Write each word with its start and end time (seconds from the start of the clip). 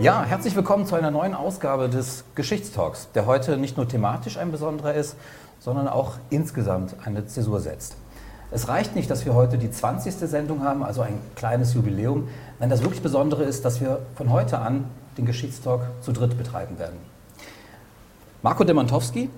Ja, 0.00 0.24
herzlich 0.24 0.56
willkommen 0.56 0.86
zu 0.86 0.94
einer 0.94 1.10
neuen 1.10 1.34
Ausgabe 1.34 1.90
des 1.90 2.24
Geschichtstalks, 2.34 3.10
der 3.14 3.26
heute 3.26 3.58
nicht 3.58 3.76
nur 3.76 3.86
thematisch 3.86 4.38
ein 4.38 4.50
besonderer 4.50 4.94
ist, 4.94 5.14
sondern 5.58 5.88
auch 5.88 6.14
insgesamt 6.30 6.96
eine 7.04 7.26
Zäsur 7.26 7.60
setzt. 7.60 7.96
Es 8.50 8.68
reicht 8.68 8.96
nicht, 8.96 9.10
dass 9.10 9.26
wir 9.26 9.34
heute 9.34 9.58
die 9.58 9.70
20. 9.70 10.14
Sendung 10.14 10.64
haben, 10.64 10.82
also 10.82 11.02
ein 11.02 11.18
kleines 11.36 11.74
Jubiläum. 11.74 12.28
Nein, 12.58 12.70
das 12.70 12.80
wirklich 12.80 13.02
Besondere 13.02 13.44
ist, 13.44 13.66
dass 13.66 13.82
wir 13.82 14.00
von 14.14 14.30
heute 14.30 14.60
an 14.60 14.86
den 15.18 15.26
Geschichtstalk 15.26 15.82
zu 16.00 16.12
dritt 16.12 16.38
betreiben 16.38 16.78
werden. 16.78 16.96
Marco 18.40 18.64
Demantowski 18.64 19.28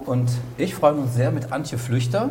und 0.00 0.30
ich 0.58 0.74
freuen 0.74 0.98
uns 0.98 1.14
sehr 1.14 1.30
mit 1.30 1.52
Antje 1.52 1.78
Flüchter, 1.78 2.28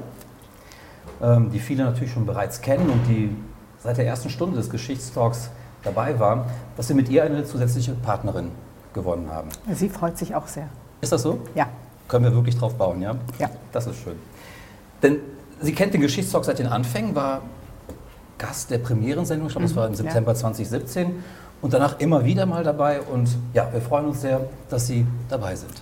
ähm, 1.19 1.49
die 1.49 1.59
viele 1.59 1.85
natürlich 1.85 2.11
schon 2.11 2.27
bereits 2.27 2.61
kennen 2.61 2.91
und 2.91 3.07
die 3.07 3.35
seit 3.79 3.97
der 3.97 4.05
ersten 4.05 4.29
Stunde 4.29 4.55
des 4.55 4.69
Geschichtstalks 4.69 5.49
dabei 5.85 6.19
war, 6.19 6.47
dass 6.75 6.89
wir 6.89 6.95
mit 6.95 7.07
ihr 7.09 7.23
eine 7.23 7.45
zusätzliche 7.45 7.93
Partnerin 7.93 8.51
gewonnen 8.93 9.29
haben. 9.31 9.49
Sie 9.73 9.87
freut 9.89 10.17
sich 10.17 10.35
auch 10.35 10.47
sehr. 10.47 10.67
Ist 11.01 11.11
das 11.11 11.21
so? 11.21 11.39
Ja. 11.53 11.67
Können 12.07 12.25
wir 12.25 12.33
wirklich 12.33 12.57
drauf 12.57 12.75
bauen, 12.75 13.01
ja? 13.01 13.15
Ja. 13.39 13.49
Das 13.71 13.87
ist 13.87 13.97
schön. 13.97 14.15
Denn 15.01 15.19
sie 15.61 15.73
kennt 15.73 15.93
den 15.93 16.01
Geschichtstalk 16.01 16.45
seit 16.45 16.59
den 16.59 16.67
Anfängen, 16.67 17.15
war 17.15 17.41
Gast 18.37 18.69
der 18.71 18.79
Premierensendung, 18.79 19.47
ich 19.47 19.53
glaube, 19.53 19.65
das 19.65 19.73
Mhm, 19.73 19.79
war 19.79 19.87
im 19.87 19.95
September 19.95 20.35
2017 20.35 21.23
und 21.61 21.73
danach 21.73 21.99
immer 21.99 22.25
wieder 22.25 22.45
mal 22.45 22.63
dabei 22.63 23.01
und 23.01 23.29
ja, 23.53 23.71
wir 23.71 23.81
freuen 23.81 24.07
uns 24.07 24.21
sehr, 24.21 24.41
dass 24.69 24.87
Sie 24.87 25.07
dabei 25.29 25.55
sind. 25.55 25.73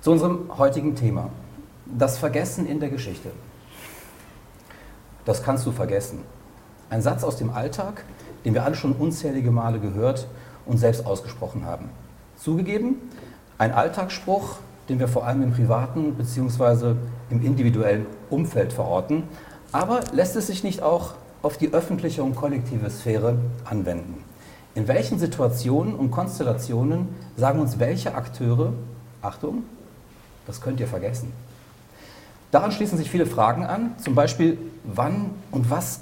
Zu 0.00 0.12
unserem 0.12 0.50
heutigen 0.58 0.96
Thema. 0.96 1.28
Das 1.86 2.18
Vergessen 2.18 2.66
in 2.66 2.80
der 2.80 2.88
Geschichte. 2.88 3.30
Das 5.24 5.42
kannst 5.42 5.64
du 5.66 5.72
vergessen. 5.72 6.20
Ein 6.90 7.00
Satz 7.02 7.22
aus 7.22 7.36
dem 7.36 7.50
Alltag, 7.50 8.04
den 8.44 8.54
wir 8.54 8.64
alle 8.64 8.74
schon 8.74 8.92
unzählige 8.92 9.50
Male 9.50 9.78
gehört 9.78 10.26
und 10.66 10.78
selbst 10.78 11.06
ausgesprochen 11.06 11.64
haben. 11.64 11.88
Zugegeben, 12.36 12.96
ein 13.58 13.72
Alltagsspruch, 13.72 14.56
den 14.88 14.98
wir 14.98 15.08
vor 15.08 15.26
allem 15.26 15.42
im 15.42 15.52
privaten 15.52 16.14
bzw. 16.14 16.94
im 17.30 17.44
individuellen 17.44 18.06
Umfeld 18.30 18.72
verorten, 18.72 19.24
aber 19.70 20.00
lässt 20.12 20.36
es 20.36 20.48
sich 20.48 20.64
nicht 20.64 20.82
auch 20.82 21.14
auf 21.42 21.56
die 21.56 21.72
öffentliche 21.72 22.22
und 22.22 22.36
kollektive 22.36 22.90
Sphäre 22.90 23.36
anwenden. 23.64 24.22
In 24.74 24.88
welchen 24.88 25.18
Situationen 25.18 25.94
und 25.94 26.10
Konstellationen 26.10 27.08
sagen 27.36 27.60
uns 27.60 27.78
welche 27.78 28.14
Akteure, 28.14 28.72
Achtung, 29.20 29.64
das 30.46 30.60
könnt 30.60 30.80
ihr 30.80 30.88
vergessen. 30.88 31.32
Daran 32.50 32.72
schließen 32.72 32.98
sich 32.98 33.10
viele 33.10 33.26
Fragen 33.26 33.64
an, 33.64 33.94
zum 33.98 34.14
Beispiel, 34.14 34.58
wann 34.84 35.30
und 35.50 35.70
was 35.70 36.00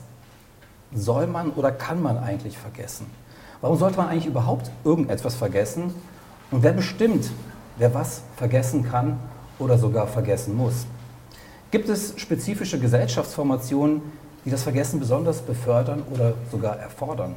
soll 0.94 1.27
man 1.27 1.50
oder 1.50 1.72
kann 1.72 2.02
man 2.02 2.19
eigentlich 2.19 2.58
vergessen? 2.58 3.06
Warum 3.60 3.78
sollte 3.78 3.98
man 3.98 4.08
eigentlich 4.08 4.27
überhaupt 4.27 4.70
irgendetwas 4.84 5.34
vergessen? 5.34 5.94
Und 6.50 6.62
wer 6.62 6.72
bestimmt, 6.72 7.30
wer 7.77 7.94
was 7.94 8.22
vergessen 8.36 8.88
kann 8.88 9.19
oder 9.58 9.78
sogar 9.78 10.06
vergessen 10.06 10.56
muss? 10.56 10.86
Gibt 11.70 11.88
es 11.88 12.14
spezifische 12.16 12.80
Gesellschaftsformationen, 12.80 14.02
die 14.44 14.50
das 14.50 14.62
Vergessen 14.62 14.98
besonders 14.98 15.41
befördern 15.42 16.02
oder 16.10 16.34
sogar 16.50 16.77
erfordern? 16.78 17.34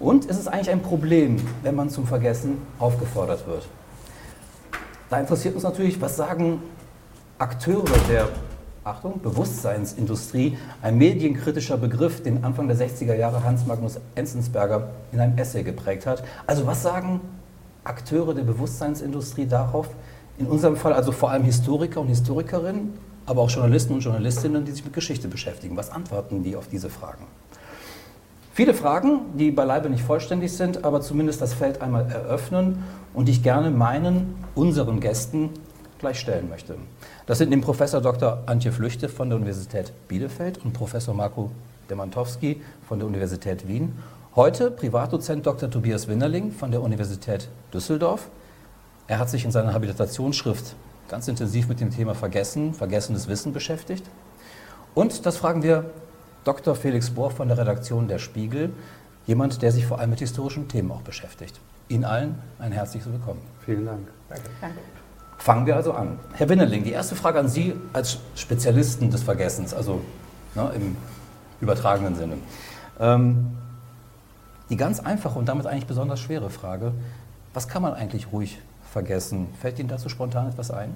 Und 0.00 0.24
ist 0.24 0.38
es 0.38 0.48
eigentlich 0.48 0.70
ein 0.70 0.82
Problem, 0.82 1.36
wenn 1.62 1.74
man 1.74 1.90
zum 1.90 2.06
Vergessen 2.06 2.62
aufgefordert 2.78 3.46
wird? 3.46 3.68
Da 5.10 5.20
interessiert 5.20 5.54
uns 5.54 5.64
natürlich, 5.64 6.00
was 6.00 6.16
sagen 6.16 6.62
Akteure 7.38 7.84
der 8.08 8.28
Achtung, 8.88 9.20
Bewusstseinsindustrie, 9.20 10.56
ein 10.80 10.96
medienkritischer 10.96 11.76
Begriff, 11.76 12.22
den 12.22 12.42
Anfang 12.42 12.68
der 12.68 12.76
60er 12.76 13.14
Jahre 13.14 13.44
Hans 13.44 13.66
Magnus 13.66 14.00
Enzensberger 14.14 14.88
in 15.12 15.20
einem 15.20 15.36
Essay 15.36 15.62
geprägt 15.62 16.06
hat. 16.06 16.24
Also 16.46 16.66
was 16.66 16.82
sagen 16.82 17.20
Akteure 17.84 18.34
der 18.34 18.44
Bewusstseinsindustrie 18.44 19.46
darauf? 19.46 19.88
In 20.38 20.46
unserem 20.46 20.76
Fall 20.76 20.94
also 20.94 21.12
vor 21.12 21.30
allem 21.30 21.44
Historiker 21.44 22.00
und 22.00 22.08
Historikerinnen, 22.08 22.94
aber 23.26 23.42
auch 23.42 23.50
Journalisten 23.50 23.92
und 23.92 24.00
Journalistinnen, 24.00 24.64
die 24.64 24.72
sich 24.72 24.84
mit 24.84 24.94
Geschichte 24.94 25.28
beschäftigen. 25.28 25.76
Was 25.76 25.90
antworten 25.90 26.42
die 26.42 26.56
auf 26.56 26.68
diese 26.68 26.88
Fragen? 26.88 27.26
Viele 28.54 28.72
Fragen, 28.72 29.20
die 29.34 29.50
beileibe 29.50 29.90
nicht 29.90 30.02
vollständig 30.02 30.52
sind, 30.52 30.84
aber 30.84 31.00
zumindest 31.02 31.42
das 31.42 31.52
Feld 31.52 31.82
einmal 31.82 32.10
eröffnen 32.10 32.84
und 33.14 33.28
ich 33.28 33.42
gerne 33.42 33.70
meinen, 33.70 34.34
unseren 34.54 34.98
Gästen 34.98 35.50
gleich 35.98 36.18
stellen 36.20 36.48
möchte. 36.48 36.76
Das 37.26 37.38
sind 37.38 37.50
dem 37.50 37.60
Professor 37.60 38.00
Dr. 38.00 38.42
Antje 38.46 38.72
Flüchte 38.72 39.08
von 39.08 39.28
der 39.28 39.36
Universität 39.36 39.92
Bielefeld 40.08 40.58
und 40.64 40.72
Professor 40.72 41.14
Marco 41.14 41.50
Demantowski 41.90 42.60
von 42.86 42.98
der 42.98 43.08
Universität 43.08 43.66
Wien. 43.66 43.98
Heute 44.36 44.70
Privatdozent 44.70 45.46
Dr. 45.46 45.70
Tobias 45.70 46.06
Winnerling 46.06 46.52
von 46.52 46.70
der 46.70 46.82
Universität 46.82 47.48
Düsseldorf. 47.72 48.28
Er 49.06 49.18
hat 49.18 49.30
sich 49.30 49.44
in 49.44 49.50
seiner 49.50 49.72
Habilitationsschrift 49.72 50.76
ganz 51.08 51.26
intensiv 51.28 51.68
mit 51.68 51.80
dem 51.80 51.90
Thema 51.90 52.14
Vergessen, 52.14 52.74
vergessenes 52.74 53.26
Wissen 53.26 53.52
beschäftigt. 53.52 54.04
Und 54.94 55.26
das 55.26 55.38
fragen 55.38 55.62
wir 55.62 55.90
Dr. 56.44 56.74
Felix 56.74 57.10
Bohr 57.10 57.30
von 57.30 57.48
der 57.48 57.58
Redaktion 57.58 58.08
Der 58.08 58.18
Spiegel, 58.18 58.70
jemand, 59.26 59.62
der 59.62 59.72
sich 59.72 59.86
vor 59.86 59.98
allem 59.98 60.10
mit 60.10 60.20
historischen 60.20 60.68
Themen 60.68 60.90
auch 60.92 61.02
beschäftigt. 61.02 61.60
Ihnen 61.88 62.04
allen 62.04 62.38
ein 62.58 62.72
herzliches 62.72 63.10
Willkommen. 63.10 63.40
Vielen 63.64 63.86
Dank. 63.86 64.08
Danke. 64.28 64.50
Fangen 65.38 65.66
wir 65.66 65.76
also 65.76 65.92
an. 65.92 66.18
Herr 66.34 66.48
Winnerling, 66.48 66.84
die 66.84 66.92
erste 66.92 67.14
Frage 67.14 67.38
an 67.38 67.48
Sie 67.48 67.74
als 67.92 68.18
Spezialisten 68.34 69.10
des 69.10 69.22
Vergessens, 69.22 69.72
also 69.72 70.00
ne, 70.54 70.70
im 70.74 70.96
übertragenen 71.60 72.16
Sinne. 72.16 72.34
Ähm, 73.00 73.56
die 74.68 74.76
ganz 74.76 75.00
einfache 75.00 75.38
und 75.38 75.48
damit 75.48 75.66
eigentlich 75.66 75.86
besonders 75.86 76.20
schwere 76.20 76.50
Frage, 76.50 76.92
was 77.54 77.68
kann 77.68 77.82
man 77.82 77.94
eigentlich 77.94 78.32
ruhig 78.32 78.58
vergessen? 78.92 79.48
Fällt 79.60 79.78
Ihnen 79.78 79.88
dazu 79.88 80.08
spontan 80.08 80.48
etwas 80.48 80.70
ein? 80.70 80.92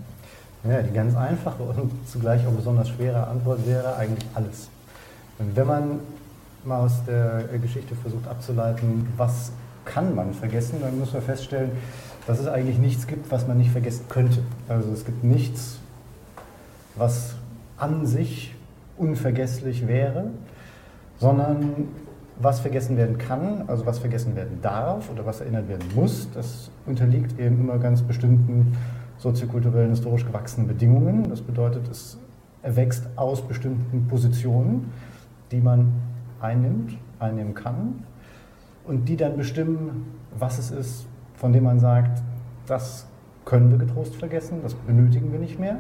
Ja, 0.65 0.83
die 0.83 0.93
ganz 0.93 1.17
einfache 1.17 1.63
und 1.63 1.91
zugleich 2.09 2.47
auch 2.47 2.53
besonders 2.53 2.89
schwere 2.89 3.27
Antwort 3.27 3.67
wäre 3.67 3.97
eigentlich 3.97 4.29
alles. 4.35 4.69
Wenn 5.39 5.67
man 5.67 6.01
mal 6.65 6.81
aus 6.81 7.05
der 7.07 7.45
Geschichte 7.59 7.95
versucht 7.97 8.29
abzuleiten, 8.29 9.09
was 9.17 9.51
kann 9.85 10.15
man 10.15 10.35
vergessen, 10.35 10.81
dann 10.81 10.99
muss 10.99 11.13
man 11.13 11.23
feststellen, 11.23 11.73
dass 12.27 12.39
es 12.39 12.47
eigentlich 12.47 12.79
nichts 12.79 13.07
gibt, 13.07 13.31
was 13.31 13.49
man 13.49 13.59
nicht 13.59 13.71
vergessen 13.71 14.05
könnte. 14.09 14.39
Also 14.69 14.91
es 14.93 15.05
gibt 15.05 15.25
nichts, 15.25 15.79
was 16.97 17.35
an 17.77 18.07
sich 18.07 18.55
unvergesslich 18.97 19.89
wäre, 19.89 20.31
sondern 21.19 21.89
was 22.39 22.61
vergessen 22.61 22.97
werden 22.97 23.19
kann, 23.19 23.65
also 23.67 23.87
was 23.87 23.99
vergessen 23.99 24.37
werden 24.37 24.59
darf 24.63 25.11
oder 25.11 25.27
was 25.27 25.41
erinnert 25.41 25.69
werden 25.69 25.89
muss, 25.95 26.29
das 26.33 26.71
unterliegt 26.87 27.39
eben 27.39 27.61
immer 27.61 27.79
ganz 27.79 28.03
bestimmten 28.03 28.77
soziokulturellen, 29.19 29.91
historisch 29.91 30.27
gewachsenen 30.27 30.67
Bedingungen. 30.67 31.29
Das 31.29 31.41
bedeutet, 31.41 31.89
es 31.89 32.19
erwächst 32.63 33.07
aus 33.17 33.43
bestimmten 33.43 34.09
Positionen, 34.09 34.93
die 35.53 35.61
man 35.61 35.93
einnimmt, 36.41 36.97
einnehmen 37.19 37.55
kann 37.55 38.05
und 38.85 39.09
die 39.09 39.17
dann 39.17 39.37
bestimmen, 39.37 40.07
was 40.37 40.59
es 40.59 40.71
ist, 40.71 41.07
von 41.43 41.53
dem 41.53 41.65
man 41.65 41.81
sagt, 41.81 42.23
das 42.67 43.05
können 43.45 43.73
wir 43.73 43.77
getrost 43.77 44.15
vergessen, 44.15 44.61
das 44.63 44.75
benötigen 44.75 45.33
wir 45.33 45.41
nicht 45.41 45.59
mehr. 45.59 45.79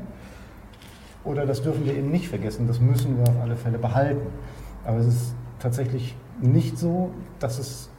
Oder 1.22 1.46
das 1.46 1.62
dürfen 1.62 1.84
wir 1.84 1.94
eben 1.94 2.10
nicht 2.10 2.28
vergessen, 2.28 2.66
das 2.66 2.80
müssen 2.80 3.16
wir 3.16 3.22
auf 3.22 3.40
alle 3.40 3.54
Fälle 3.54 3.78
behalten. 3.78 4.26
Aber 4.84 4.98
es 4.98 5.06
ist 5.06 5.34
tatsächlich 5.60 6.16
nicht 6.40 6.76
so, 6.76 7.12
dass 7.38 7.60
es 7.60 7.90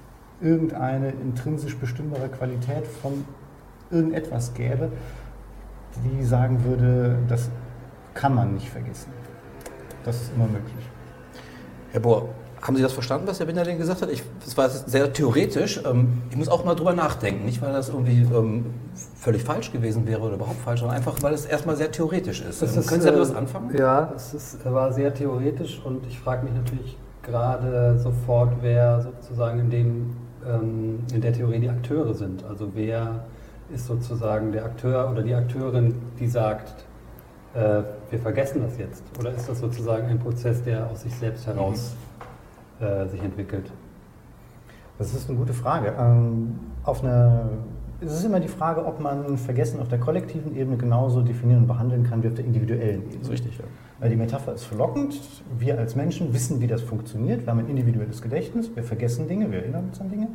irgendeine 0.42 1.12
intrinsisch 1.12 1.78
bestimmbare 1.78 2.28
Qualität 2.28 2.86
von 2.86 3.24
irgendetwas 3.90 4.54
gäbe, 4.54 4.92
die 6.04 6.26
sagen 6.26 6.66
würde, 6.66 7.18
das 7.30 7.50
kann 8.14 8.36
man 8.36 8.56
nicht 8.56 8.70
vergessen. 8.70 9.14
Das 10.04 10.22
ist 10.22 10.34
immer 10.36 10.48
möglich. 10.48 10.86
Herr 11.94 12.02
Bohr, 12.02 12.28
haben 12.64 12.78
Sie 12.78 12.82
das 12.82 12.94
verstanden, 12.94 13.28
was 13.28 13.40
Herr 13.40 13.48
Winnerling 13.48 13.78
gesagt 13.78 14.02
hat? 14.02 14.10
Ich, 14.10 14.24
das 14.44 14.58
war 14.58 14.70
sehr 14.70 15.12
theoretisch. 15.12 15.82
Ähm, 15.86 16.22
ich 16.30 16.38
muss 16.38 16.48
auch 16.48 16.64
mal 16.64 16.76
drüber 16.76 16.94
nachdenken. 16.94 17.46
Nicht, 17.46 17.62
weil 17.62 17.74
das 17.74 17.90
irgendwie 17.90 18.26
ähm, 18.34 18.66
völlig 19.16 19.44
falsch 19.44 19.72
gewesen 19.74 20.08
wäre 20.08 20.22
oder 20.22 20.36
überhaupt 20.36 20.62
falsch, 20.62 20.80
sondern 20.80 20.98
einfach, 20.98 21.22
weil 21.22 21.34
es 21.34 21.46
erstmal 21.46 21.76
sehr 21.76 21.92
theoretisch 21.92 22.42
ist. 22.42 22.62
Das 22.62 22.74
Ähm, 22.74 22.80
ist, 22.80 22.88
Können 22.88 23.02
Sie 23.02 23.08
damit 23.08 23.20
äh, 23.20 23.30
was 23.30 23.36
anfangen? 23.36 23.78
Ja, 23.78 24.14
es 24.16 24.34
ist, 24.34 24.66
war 24.66 24.94
sehr 24.94 25.14
theoretisch 25.14 25.82
und 25.84 26.08
ich 26.08 26.18
frage 26.20 26.46
mich 26.46 26.54
natürlich 26.54 26.98
gerade 27.22 28.00
sofort, 28.00 28.54
wer 28.62 29.02
sozusagen 29.02 29.60
in, 29.60 29.70
dem, 29.70 30.16
in 31.14 31.22
der 31.22 31.32
Theorie 31.32 31.60
die 31.60 31.70
Akteure 31.70 32.14
sind. 32.14 32.44
Also 32.44 32.72
wer 32.74 33.24
ist 33.74 33.88
sozusagen 33.88 34.52
der 34.52 34.66
Akteur 34.66 35.10
oder 35.10 35.22
die 35.22 35.34
Akteurin, 35.34 35.96
die 36.20 36.28
sagt, 36.28 36.86
äh, 37.54 37.82
wir 38.10 38.20
vergessen 38.20 38.62
das 38.62 38.78
jetzt? 38.78 39.04
Oder 39.20 39.32
ist 39.32 39.48
das 39.48 39.60
sozusagen 39.60 40.08
ein 40.08 40.20
Prozess, 40.20 40.64
der 40.64 40.90
aus 40.90 41.04
sich 41.04 41.16
selbst 41.16 41.48
heraus 41.48 41.94
äh, 42.84 43.08
sich 43.08 43.24
entwickelt? 43.24 43.72
Das 44.98 45.14
ist 45.14 45.30
eine 45.30 45.38
gute 45.38 45.54
Frage. 45.54 45.94
Ähm, 45.98 46.60
auf 46.84 47.04
einer, 47.04 47.50
es 48.02 48.14
ist 48.14 48.26
immer 48.26 48.40
die 48.40 48.48
Frage, 48.48 48.86
ob 48.86 49.00
man 49.00 49.38
Vergessen 49.38 49.80
auf 49.80 49.88
der 49.88 50.00
kollektiven 50.00 50.56
Ebene 50.56 50.78
genauso 50.78 51.22
definieren 51.22 51.62
und 51.62 51.68
behandeln 51.68 52.04
kann 52.04 52.22
wie 52.22 52.28
auf 52.28 52.36
der 52.36 52.46
individuellen 52.46 53.04
Ebene. 53.12 53.30
Richtig, 53.30 53.58
ja. 53.58 53.66
Weil 54.00 54.10
die 54.10 54.16
Metapher 54.16 54.54
ist 54.54 54.66
verlockend. 54.66 55.20
Wir 55.58 55.80
als 55.80 55.96
Menschen 55.96 56.34
wissen, 56.34 56.62
wie 56.62 56.68
das 56.68 56.82
funktioniert. 56.82 57.46
Wir 57.46 57.52
haben 57.52 57.60
ein 57.60 57.70
individuelles 57.70 58.22
Gedächtnis. 58.22 58.70
Wir 58.76 58.84
vergessen 58.84 59.28
Dinge, 59.28 59.50
wir 59.52 59.60
erinnern 59.60 59.86
uns 59.86 60.00
an 60.00 60.10
Dinge. 60.10 60.28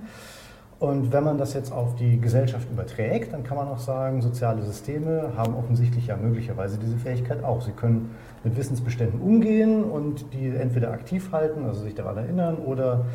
Und 0.80 1.12
wenn 1.12 1.25
man 1.25 1.38
das 1.38 1.54
jetzt 1.54 1.72
auf 1.72 1.96
die 1.96 2.20
Gesellschaft 2.20 2.70
überträgt, 2.70 3.32
dann 3.32 3.42
kann 3.42 3.56
man 3.56 3.66
auch 3.66 3.80
sagen, 3.80 4.22
soziale 4.22 4.62
Systeme 4.62 5.32
haben 5.36 5.56
offensichtlich 5.56 6.06
ja 6.06 6.16
möglicherweise 6.16 6.78
diese 6.78 6.96
Fähigkeit 6.96 7.42
auch. 7.42 7.62
Sie 7.62 7.72
können 7.72 8.14
mit 8.44 8.56
Wissensbeständen 8.56 9.20
umgehen 9.20 9.82
und 9.82 10.32
die 10.32 10.46
entweder 10.48 10.92
aktiv 10.92 11.32
halten, 11.32 11.64
also 11.64 11.82
sich 11.82 11.96
daran 11.96 12.19
erinnern, 12.19 12.58
oder 12.58 13.06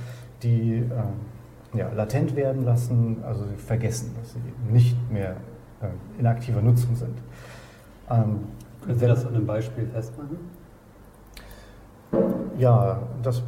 die 0.42 0.80
äh, 0.80 1.78
ja, 1.78 1.90
latent 1.94 2.36
werden 2.36 2.66
lassen, 2.66 3.24
also 3.26 3.46
vergessen, 3.66 4.14
dass 4.20 4.34
sie 4.34 4.40
nicht 4.70 4.98
mehr 5.10 5.38
äh, 5.82 6.20
in 6.20 6.28
aktiver 6.28 6.62
Nutzung 6.62 6.98
sind. 6.98 7.18
Ähm, 8.10 8.40
Können 8.84 9.00
Sie 9.00 9.08
das 9.08 9.26
an 9.26 9.36
einem 9.36 9.48
Beispiel 9.48 9.88
festmachen? 9.88 10.38
Ja, 12.58 13.00
das 13.24 13.40
äh, 13.40 13.42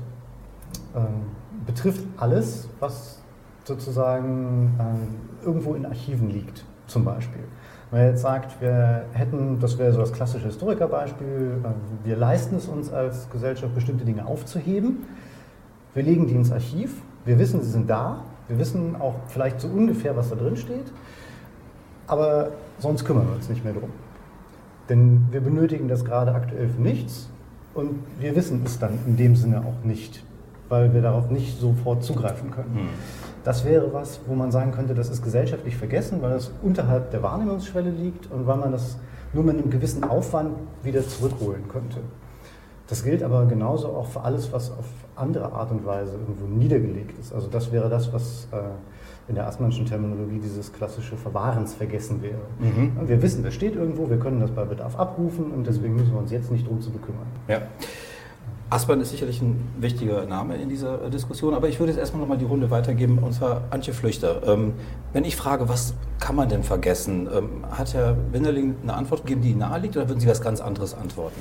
betrifft 1.65 2.06
alles, 2.15 2.69
was 2.79 3.25
sozusagen 3.65 4.73
äh, 4.79 5.45
irgendwo 5.45 5.73
in 5.73 5.85
Archiven 5.85 6.29
liegt, 6.29 6.63
zum 6.88 7.03
Beispiel. 7.03 7.44
Wenn 7.91 8.00
man 8.00 8.09
jetzt 8.09 8.21
sagt, 8.21 8.62
wir 8.62 9.06
hätten, 9.13 9.59
das 9.59 9.77
wäre 9.77 9.91
so 9.91 10.00
das 10.00 10.13
klassische 10.13 10.45
Historikerbeispiel, 10.45 11.59
äh, 11.63 12.07
wir 12.07 12.15
leisten 12.15 12.56
es 12.56 12.67
uns 12.67 12.91
als 12.91 13.29
Gesellschaft, 13.29 13.73
bestimmte 13.75 14.06
Dinge 14.06 14.25
aufzuheben, 14.25 15.03
wir 15.94 16.03
legen 16.03 16.27
die 16.27 16.35
ins 16.35 16.51
Archiv, 16.51 17.01
wir 17.25 17.39
wissen, 17.39 17.62
sie 17.63 17.71
sind 17.71 17.89
da, 17.89 18.23
wir 18.47 18.59
wissen 18.59 18.95
auch 19.00 19.15
vielleicht 19.27 19.59
so 19.59 19.67
ungefähr, 19.67 20.15
was 20.15 20.29
da 20.29 20.35
drin 20.35 20.56
steht, 20.56 20.91
aber 22.07 22.50
sonst 22.79 23.03
kümmern 23.06 23.27
wir 23.27 23.35
uns 23.35 23.50
nicht 23.50 23.63
mehr 23.63 23.73
drum. 23.73 23.89
Denn 24.89 25.27
wir 25.31 25.41
benötigen 25.41 25.88
das 25.88 26.06
gerade 26.06 26.33
aktuell 26.33 26.69
für 26.69 26.81
nichts 26.81 27.29
und 27.73 28.00
wir 28.19 28.35
wissen 28.35 28.62
es 28.63 28.77
dann 28.77 29.00
in 29.07 29.17
dem 29.17 29.35
Sinne 29.35 29.59
auch 29.59 29.83
nicht, 29.83 30.23
weil 30.69 30.94
wir 30.94 31.01
darauf 31.01 31.31
nicht 31.31 31.59
sofort 31.59 32.03
zugreifen 32.03 32.51
können. 32.51 32.75
Hm. 32.75 32.89
Das 33.45 33.63
wäre 33.63 33.94
was, 33.94 34.19
wo 34.25 34.33
man 34.33 34.51
sagen 34.51 34.71
könnte, 34.71 34.95
das 34.95 35.09
ist 35.09 35.24
gesellschaftlich 35.24 35.77
vergessen, 35.77 36.19
weil 36.24 36.33
es 36.33 36.51
unterhalb 36.63 37.12
der 37.12 37.21
Wahrnehmungsschwelle 37.21 37.92
liegt 37.92 38.30
und 38.31 38.47
weil 38.47 38.57
man 38.57 38.71
das 38.71 38.97
nur 39.33 39.44
mit 39.44 39.56
einem 39.56 39.69
gewissen 39.69 40.03
Aufwand 40.03 40.57
wieder 40.81 41.07
zurückholen 41.07 41.68
könnte. 41.68 42.00
Das 42.88 43.03
gilt 43.03 43.21
aber 43.21 43.45
genauso 43.45 43.89
auch 43.89 44.07
für 44.07 44.21
alles, 44.21 44.51
was 44.51 44.71
auf 44.71 44.86
andere 45.15 45.51
Art 45.53 45.69
und 45.69 45.86
Weise 45.86 46.13
irgendwo 46.13 46.47
niedergelegt 46.47 47.19
ist. 47.19 47.33
Also 47.33 47.47
das 47.47 47.71
wäre 47.71 47.88
das, 47.88 48.12
was 48.12 48.47
äh, 48.51 48.57
in 49.27 49.36
der 49.36 49.45
Assmannschen 49.48 49.86
Terminologie 49.86 50.39
dieses 50.39 50.74
klassische 50.74 51.15
Verwahrensvergessen 51.15 52.24
wäre. 52.24 52.41
Mhm. 52.59 53.07
Wir 53.07 53.21
wissen, 53.21 53.44
das 53.44 53.53
steht 53.53 53.75
irgendwo, 53.75 54.09
wir 54.09 54.18
können 54.18 54.39
das 54.39 54.50
bei 54.50 54.65
Bedarf 54.65 54.98
abrufen 54.98 55.51
und 55.51 55.68
deswegen 55.68 55.95
müssen 55.95 56.13
wir 56.13 56.19
uns 56.19 56.31
jetzt 56.31 56.51
nicht 56.51 56.68
drum 56.68 56.81
zu 56.81 56.89
bekümmern. 56.89 57.27
Ja. 57.48 57.62
Aspern 58.75 59.00
ist 59.00 59.12
sicherlich 59.12 59.42
ein 59.42 59.69
wichtiger 59.80 60.25
Name 60.25 60.57
in 60.57 60.68
dieser 60.68 61.06
äh, 61.06 61.10
Diskussion, 61.10 61.54
aber 61.54 61.69
ich 61.69 61.80
würde 61.80 61.94
jetzt 61.94 62.00
erstmal 62.00 62.19
nochmal 62.19 62.38
die 62.38 62.44
Runde 62.44 62.69
weitergeben, 62.72 63.19
und 63.19 63.31
zwar 63.31 63.62
Antje 63.69 63.94
Flüchter. 63.94 64.42
Ähm, 64.45 64.74
wenn 65.13 65.24
ich 65.24 65.38
frage, 65.38 65.69
was 65.69 65.94
kann 66.19 66.36
man 66.36 66.50
denn 66.50 66.62
vergessen, 66.62 67.30
ähm, 67.33 67.63
hat 67.72 67.94
Herr 67.94 68.18
Winderling 68.33 68.75
eine 68.83 68.94
Antwort 68.95 69.22
gegeben, 69.22 69.42
die 69.42 69.56
naheliegt, 69.56 69.95
oder 69.95 70.10
würden 70.10 70.19
Sie 70.19 70.27
was 70.27 70.42
ganz 70.42 70.60
anderes 70.60 70.94
antworten? 70.94 71.39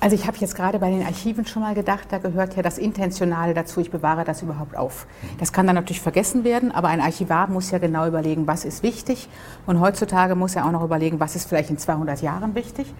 Also 0.00 0.16
ich 0.16 0.26
habe 0.26 0.36
jetzt 0.38 0.56
gerade 0.56 0.80
bei 0.80 0.90
den 0.90 1.04
Archiven 1.04 1.46
schon 1.46 1.62
mal 1.62 1.74
gedacht, 1.74 2.08
da 2.10 2.18
gehört 2.18 2.56
ja 2.56 2.62
das 2.62 2.78
Intentionale 2.78 3.54
dazu, 3.54 3.80
ich 3.80 3.92
bewahre 3.92 4.24
das 4.24 4.42
überhaupt 4.42 4.76
auf. 4.76 5.06
Das 5.38 5.52
kann 5.52 5.66
dann 5.66 5.76
natürlich 5.76 6.00
vergessen 6.00 6.42
werden, 6.42 6.72
aber 6.72 6.88
ein 6.88 7.00
Archivar 7.00 7.46
muss 7.48 7.70
ja 7.70 7.78
genau 7.78 8.08
überlegen, 8.08 8.48
was 8.48 8.64
ist 8.64 8.82
wichtig. 8.82 9.28
Und 9.66 9.78
heutzutage 9.78 10.34
muss 10.34 10.56
er 10.56 10.66
auch 10.66 10.72
noch 10.72 10.82
überlegen, 10.82 11.20
was 11.20 11.36
ist 11.36 11.48
vielleicht 11.48 11.70
in 11.70 11.78
200 11.78 12.22
Jahren 12.22 12.56
wichtig. 12.56 12.92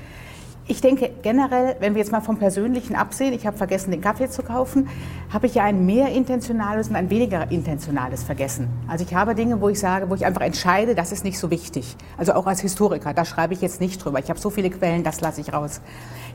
Ich 0.68 0.80
denke 0.80 1.10
generell, 1.22 1.76
wenn 1.78 1.94
wir 1.94 2.00
jetzt 2.00 2.10
mal 2.10 2.20
vom 2.20 2.38
Persönlichen 2.38 2.96
absehen, 2.96 3.32
ich 3.32 3.46
habe 3.46 3.56
vergessen, 3.56 3.92
den 3.92 4.00
Kaffee 4.00 4.28
zu 4.28 4.42
kaufen, 4.42 4.88
habe 5.32 5.46
ich 5.46 5.54
ja 5.54 5.62
ein 5.62 5.86
mehr 5.86 6.08
intentionales 6.08 6.88
und 6.88 6.96
ein 6.96 7.08
weniger 7.08 7.52
intentionales 7.52 8.24
Vergessen. 8.24 8.68
Also 8.88 9.04
ich 9.04 9.14
habe 9.14 9.36
Dinge, 9.36 9.60
wo 9.60 9.68
ich 9.68 9.78
sage, 9.78 10.10
wo 10.10 10.16
ich 10.16 10.26
einfach 10.26 10.40
entscheide, 10.40 10.96
das 10.96 11.12
ist 11.12 11.22
nicht 11.22 11.38
so 11.38 11.52
wichtig. 11.52 11.96
Also 12.16 12.32
auch 12.32 12.48
als 12.48 12.62
Historiker, 12.62 13.14
da 13.14 13.24
schreibe 13.24 13.54
ich 13.54 13.60
jetzt 13.60 13.80
nicht 13.80 14.04
drüber. 14.04 14.18
Ich 14.18 14.28
habe 14.28 14.40
so 14.40 14.50
viele 14.50 14.68
Quellen, 14.70 15.04
das 15.04 15.20
lasse 15.20 15.40
ich 15.40 15.52
raus. 15.52 15.80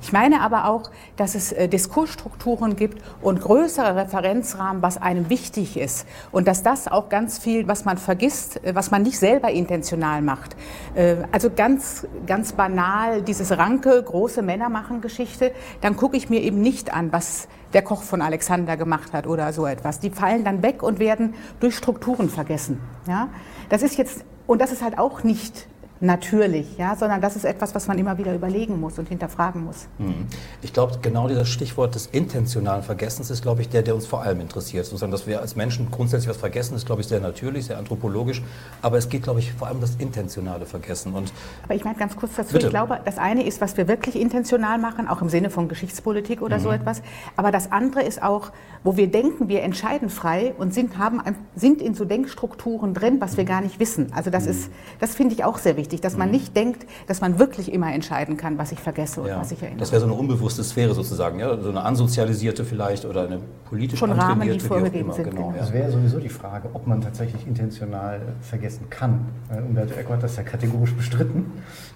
Ich 0.01 0.13
meine 0.13 0.42
aber 0.42 0.66
auch, 0.66 0.89
dass 1.16 1.36
es 1.36 1.51
äh, 1.51 1.68
Diskursstrukturen 1.68 2.75
gibt 2.75 3.04
und 3.22 3.42
größere 3.42 3.95
Referenzrahmen, 3.95 4.81
was 4.81 4.98
einem 4.98 5.30
wichtig 5.30 5.78
ist. 5.78 6.07
Und 6.31 6.48
dass 6.48 6.63
das 6.63 6.88
auch 6.88 7.10
ganz 7.10 7.38
viel, 7.38 7.68
was 7.68 7.86
man 7.86 7.98
vergisst, 7.98 8.63
äh, 8.63 8.74
was 8.74 8.92
man 8.92 9.04
nicht 9.04 9.19
selber 9.19 9.51
intentional 9.51 10.22
macht. 10.22 10.56
Äh, 10.95 11.18
also 11.31 11.51
ganz, 11.54 12.07
ganz 12.25 12.54
banal, 12.54 13.22
dieses 13.22 13.56
Ranke, 13.57 14.04
große 14.21 14.44
Männer 14.44 14.69
machen 14.69 15.01
Geschichte, 15.01 15.51
dann 15.81 15.97
gucke 15.97 16.15
ich 16.15 16.29
mir 16.29 16.41
eben 16.41 16.62
nicht 16.62 16.94
an, 16.94 17.12
was 17.12 17.47
der 17.73 17.81
Koch 17.81 18.03
von 18.03 18.21
Alexander 18.21 18.77
gemacht 18.77 19.13
hat 19.13 19.25
oder 19.25 19.51
so 19.51 19.65
etwas. 19.65 20.00
Die 20.00 20.12
fallen 20.12 20.44
dann 20.44 20.62
weg 20.62 20.83
und 20.83 21.00
werden 21.00 21.33
durch 21.59 21.75
Strukturen 21.75 22.29
vergessen. 22.29 22.79
Ja? 23.07 23.29
Das 23.69 23.81
ist 23.81 23.97
jetzt, 23.97 24.23
und 24.45 24.62
das 24.62 24.71
ist 24.71 24.83
halt 24.83 25.00
auch 25.00 25.23
nicht 25.23 25.68
natürlich, 26.01 26.77
ja, 26.77 26.95
sondern 26.95 27.21
das 27.21 27.36
ist 27.36 27.45
etwas, 27.45 27.75
was 27.75 27.88
man 27.88 27.98
immer 28.00 28.18
wieder 28.18 28.33
überlegen 28.33 28.80
muss 28.80 28.98
und 28.98 29.07
hinterfragen 29.07 29.63
muss. 29.63 29.88
Mhm. 30.00 30.25
Ich 30.63 30.74
glaube, 30.74 30.98
genau 31.01 31.27
dieses 31.27 31.48
Stichwort 31.48 31.94
des 31.94 32.07
intentionalen 32.07 32.83
Vergessens 32.83 33.30
ist, 33.30 33.44
glaube 33.44 33.62
ich, 33.62 33.69
der, 33.69 33.83
der 33.83 33.94
uns 33.94 34.07
vor 34.07 34.24
allem 34.24 34.42
interessiert. 34.42 34.86
Sozusagen, 34.86 35.12
dass 35.12 35.27
wir 35.27 35.42
als 35.42 35.56
Menschen 35.56 35.92
grundsätzlich 35.92 36.30
was 36.30 36.38
vergessen, 36.38 36.75
ist, 36.75 36.88
glaube 36.88 37.01
ich, 37.01 37.07
sehr 37.07 37.19
natürlich, 37.19 37.65
sehr 37.68 37.77
anthropologisch. 37.77 38.42
Aber 38.81 38.98
es 38.98 39.09
geht, 39.09 39.24
glaube 39.24 39.39
ich, 39.39 39.53
vor 39.53 39.68
allem 39.68 39.77
um 39.77 39.81
das 39.81 39.95
intentionale 39.95 40.65
Vergessen. 40.65 41.13
Und 41.13 41.31
aber 41.63 41.75
ich 41.75 41.83
meine 41.83 41.98
ganz 41.98 42.15
kurz 42.15 42.36
dazu, 42.36 42.54
bitte. 42.54 42.68
ich 42.68 42.71
glaube, 42.71 43.00
das 43.06 43.19
eine 43.19 43.45
ist, 43.45 43.62
was 43.62 43.77
wir 43.77 43.88
wirklich 43.88 44.15
intentional 44.15 44.80
machen, 44.80 45.07
auch 45.07 45.21
im 45.21 45.30
Sinne 45.30 45.51
von 45.51 45.68
Geschichtspolitik 45.68 46.42
oder 46.42 46.57
mhm. 46.57 46.63
so 46.63 46.71
etwas. 46.71 47.04
Aber 47.36 47.51
das 47.51 47.71
andere 47.71 48.01
ist 48.01 48.24
auch, 48.24 48.51
wo 48.83 48.97
wir 48.97 49.12
denken, 49.12 49.50
wir 49.50 49.62
entscheiden 49.62 50.09
frei 50.09 50.56
und 50.57 50.74
sind, 50.74 50.97
haben, 50.97 51.21
sind 51.56 51.80
in 51.80 51.94
so 51.94 52.06
Denkstrukturen 52.06 52.95
drin, 52.95 53.18
was 53.21 53.38
wir 53.38 53.45
gar 53.45 53.62
nicht 53.62 53.80
wissen. 53.80 54.12
Also 54.13 54.31
das 54.31 54.45
mhm. 54.45 54.51
ist, 54.51 54.71
das 55.00 55.13
finde 55.13 55.36
ich 55.36 55.44
auch 55.44 55.59
sehr 55.59 55.77
wichtig 55.77 55.90
wichtig, 55.91 56.01
dass 56.01 56.17
man 56.17 56.27
mhm. 56.29 56.33
nicht 56.33 56.55
denkt, 56.55 56.85
dass 57.07 57.21
man 57.21 57.38
wirklich 57.38 57.71
immer 57.71 57.93
entscheiden 57.93 58.38
kann, 58.38 58.57
was 58.57 58.71
ich 58.71 58.79
vergesse 58.79 59.21
oder 59.21 59.31
ja. 59.31 59.39
was 59.39 59.51
ich 59.51 59.61
erinnere. 59.61 59.79
Das 59.79 59.91
wäre 59.91 59.99
so 59.99 60.07
eine 60.07 60.15
unbewusste 60.15 60.63
Sphäre 60.63 60.93
sozusagen, 60.93 61.39
ja? 61.39 61.57
so 61.61 61.69
eine 61.69 61.83
ansozialisierte 61.83 62.63
vielleicht 62.63 63.05
oder 63.05 63.25
eine 63.25 63.39
politisch 63.65 63.99
Schon 63.99 64.11
Rahmen, 64.11 64.49
die 64.49 64.59
vorgegeben 64.59 65.11
sind. 65.11 65.29
Genau, 65.29 65.49
genau. 65.49 65.57
Das 65.57 65.73
wäre 65.73 65.91
sowieso 65.91 66.19
die 66.19 66.29
Frage, 66.29 66.69
ob 66.73 66.88
man 66.88 67.01
tatsächlich 67.01 67.45
intentional 67.45 68.21
vergessen 68.41 68.89
kann. 68.89 69.25
Äh, 69.49 69.61
Umberto 69.61 69.93
Eco 69.93 70.13
hat 70.13 70.23
das 70.23 70.38
ja 70.38 70.43
kategorisch 70.43 70.93
bestritten, 70.93 71.51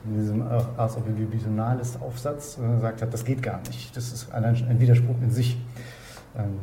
in 0.05 0.19
diesem 0.19 0.41
Ars 0.41 0.97
Visionalis 1.31 1.97
Aufsatz, 2.01 2.57
äh, 2.57 2.75
gesagt 2.75 3.01
hat, 3.01 3.13
das 3.13 3.23
geht 3.23 3.41
gar 3.41 3.61
nicht. 3.67 3.95
Das 3.95 4.11
ist 4.11 4.31
allein 4.31 4.55
ein 4.69 4.79
Widerspruch 4.79 5.15
in 5.21 5.31
sich. 5.31 5.57
Ähm, 6.37 6.59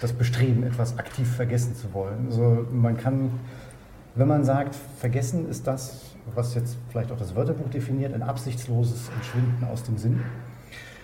das 0.00 0.12
Bestreben, 0.12 0.64
etwas 0.64 0.98
aktiv 0.98 1.30
vergessen 1.30 1.76
zu 1.76 1.94
wollen. 1.94 2.26
Also 2.28 2.66
man 2.72 2.96
kann, 2.96 3.30
wenn 4.16 4.26
man 4.26 4.44
sagt, 4.44 4.74
vergessen 4.98 5.48
ist 5.48 5.68
das, 5.68 6.11
was 6.34 6.54
jetzt 6.54 6.76
vielleicht 6.90 7.12
auch 7.12 7.18
das 7.18 7.34
Wörterbuch 7.34 7.68
definiert, 7.68 8.14
ein 8.14 8.22
absichtsloses 8.22 9.10
Entschwinden 9.16 9.64
aus 9.70 9.82
dem 9.82 9.98
Sinn. 9.98 10.20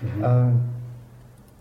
Mhm. 0.00 0.25
Äh, 0.25 0.52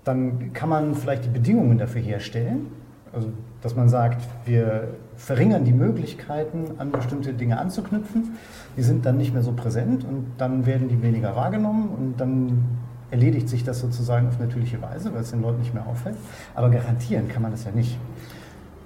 dann 0.04 0.54
kann 0.54 0.70
man 0.70 0.96
vielleicht 0.96 1.26
die 1.26 1.30
Bedingungen 1.30 1.78
dafür 1.78 2.02
herstellen, 2.02 2.68
also 3.12 3.30
dass 3.62 3.76
man 3.76 3.90
sagt, 3.90 4.22
wir 4.46 4.90
verringern 5.16 5.66
die 5.66 5.74
Möglichkeiten, 5.74 6.76
an 6.78 6.92
bestimmte 6.92 7.34
Dinge 7.34 7.60
anzuknüpfen. 7.60 8.38
Die 8.78 8.84
sind 8.84 9.06
dann 9.06 9.18
nicht 9.18 9.34
mehr 9.34 9.44
so 9.44 9.52
präsent 9.52 10.06
und 10.06 10.28
dann 10.38 10.66
werden 10.66 10.88
die 10.88 11.02
weniger 11.02 11.36
wahrgenommen 11.36 11.90
und 11.90 12.22
dann 12.22 12.66
erledigt 13.10 13.50
sich 13.50 13.64
das 13.64 13.80
sozusagen 13.80 14.28
auf 14.28 14.40
natürliche 14.40 14.82
Weise, 14.82 15.14
weil 15.14 15.22
es 15.22 15.32
den 15.32 15.42
Leuten 15.42 15.60
nicht 15.60 15.74
mehr 15.74 15.88
auffällt. 15.88 16.18
Aber 16.56 16.70
garantieren 16.70 17.28
kann 17.28 17.42
man 17.42 17.52
das 17.52 17.66
ja 17.66 17.72
nicht. 17.72 17.98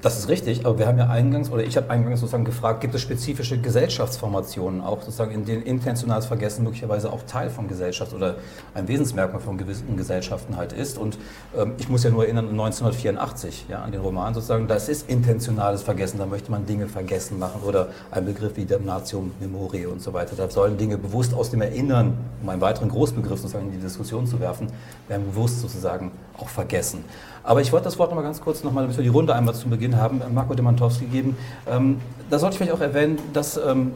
Das 0.01 0.17
ist 0.17 0.29
richtig, 0.29 0.65
aber 0.65 0.79
wir 0.79 0.87
haben 0.87 0.97
ja 0.97 1.09
eingangs, 1.09 1.51
oder 1.51 1.63
ich 1.63 1.77
habe 1.77 1.91
eingangs 1.91 2.21
sozusagen 2.21 2.43
gefragt, 2.43 2.81
gibt 2.81 2.95
es 2.95 3.01
spezifische 3.01 3.59
Gesellschaftsformationen, 3.59 4.81
auch 4.81 5.01
sozusagen 5.01 5.29
in 5.29 5.45
denen 5.45 5.61
intentionales 5.61 6.25
Vergessen 6.25 6.63
möglicherweise 6.63 7.13
auch 7.13 7.21
Teil 7.27 7.51
von 7.51 7.67
Gesellschaft 7.67 8.11
oder 8.11 8.37
ein 8.73 8.87
Wesensmerkmal 8.87 9.39
von 9.39 9.59
gewissen 9.59 9.95
Gesellschaften 9.97 10.57
halt 10.57 10.73
ist. 10.73 10.97
Und 10.97 11.19
ähm, 11.55 11.73
ich 11.77 11.87
muss 11.87 12.03
ja 12.03 12.09
nur 12.09 12.23
erinnern, 12.23 12.49
1984, 12.49 13.65
ja, 13.69 13.83
an 13.83 13.91
den 13.91 14.01
Roman 14.01 14.33
sozusagen, 14.33 14.67
das 14.67 14.89
ist 14.89 15.07
intentionales 15.07 15.83
Vergessen, 15.83 16.17
da 16.17 16.25
möchte 16.25 16.49
man 16.49 16.65
Dinge 16.65 16.87
vergessen 16.87 17.37
machen 17.37 17.61
oder 17.61 17.89
ein 18.09 18.25
Begriff 18.25 18.57
wie 18.57 18.65
Damnatium 18.65 19.31
Memorie 19.39 19.85
und 19.85 20.01
so 20.01 20.13
weiter. 20.13 20.35
Da 20.35 20.49
sollen 20.49 20.79
Dinge 20.79 20.97
bewusst 20.97 21.35
aus 21.35 21.51
dem 21.51 21.61
Erinnern, 21.61 22.17
um 22.41 22.49
einen 22.49 22.61
weiteren 22.61 22.89
Großbegriff 22.89 23.39
sozusagen 23.39 23.67
in 23.67 23.73
die 23.73 23.77
Diskussion 23.77 24.25
zu 24.25 24.39
werfen, 24.39 24.65
werden 25.07 25.27
bewusst 25.27 25.61
sozusagen 25.61 26.11
auch 26.39 26.49
vergessen. 26.49 27.03
Aber 27.43 27.61
ich 27.61 27.71
wollte 27.71 27.85
das 27.85 27.97
Wort 27.97 28.09
noch 28.11 28.15
mal 28.15 28.23
ganz 28.23 28.41
kurz, 28.41 28.63
noch 28.63 28.71
mal, 28.71 28.81
damit 28.81 28.97
wir 28.97 29.03
die 29.03 29.09
Runde 29.09 29.33
einmal 29.33 29.55
zum 29.55 29.71
Beginn 29.71 29.97
haben, 29.97 30.21
Marco 30.33 30.53
Demantowski 30.53 31.05
geben. 31.05 31.35
Ähm, 31.67 31.99
da 32.29 32.37
sollte 32.37 32.53
ich 32.53 32.57
vielleicht 32.59 32.73
auch 32.73 32.81
erwähnen, 32.81 33.17
dass 33.33 33.57
ähm, 33.57 33.93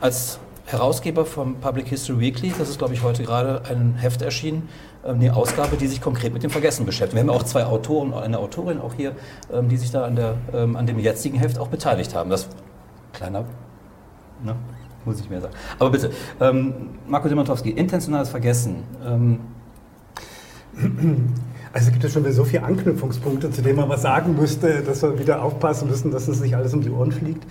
als 0.00 0.38
Herausgeber 0.66 1.26
vom 1.26 1.56
Public 1.56 1.88
History 1.88 2.20
Weekly, 2.20 2.54
das 2.56 2.70
ist, 2.70 2.78
glaube 2.78 2.94
ich, 2.94 3.02
heute 3.02 3.22
gerade 3.22 3.62
ein 3.68 3.96
Heft 3.96 4.22
erschienen, 4.22 4.68
ähm, 5.04 5.16
eine 5.16 5.34
Ausgabe, 5.36 5.76
die 5.76 5.86
sich 5.86 6.00
konkret 6.00 6.32
mit 6.32 6.42
dem 6.42 6.50
Vergessen 6.50 6.86
beschäftigt. 6.86 7.14
Wir 7.14 7.20
haben 7.20 7.38
auch 7.38 7.42
zwei 7.42 7.64
Autoren, 7.64 8.12
und 8.12 8.22
eine 8.22 8.38
Autorin 8.38 8.80
auch 8.80 8.94
hier, 8.94 9.12
ähm, 9.52 9.68
die 9.68 9.76
sich 9.76 9.90
da 9.90 10.04
an, 10.04 10.16
der, 10.16 10.36
ähm, 10.54 10.76
an 10.76 10.86
dem 10.86 10.98
jetzigen 10.98 11.38
Heft 11.38 11.58
auch 11.58 11.68
beteiligt 11.68 12.14
haben. 12.14 12.30
Das 12.30 12.48
kleiner, 13.12 13.44
ne, 14.42 14.54
muss 15.04 15.20
ich 15.20 15.28
mehr 15.28 15.40
sagen. 15.40 15.54
Aber 15.78 15.90
bitte, 15.90 16.10
ähm, 16.40 16.90
Marco 17.06 17.28
Demantowski, 17.28 17.70
intentionales 17.70 18.30
Vergessen. 18.30 18.84
Also 21.74 21.90
gibt 21.90 22.04
es 22.04 22.12
schon 22.12 22.22
wieder 22.22 22.32
so 22.32 22.44
viele 22.44 22.62
Anknüpfungspunkte, 22.62 23.50
zu 23.50 23.60
denen 23.60 23.74
man 23.74 23.88
was 23.88 24.02
sagen 24.02 24.36
müsste, 24.36 24.82
dass 24.82 25.02
wir 25.02 25.18
wieder 25.18 25.42
aufpassen 25.42 25.88
müssen, 25.88 26.12
dass 26.12 26.28
uns 26.28 26.40
nicht 26.40 26.54
alles 26.54 26.72
um 26.72 26.82
die 26.82 26.90
Ohren 26.90 27.10
fliegt. 27.10 27.44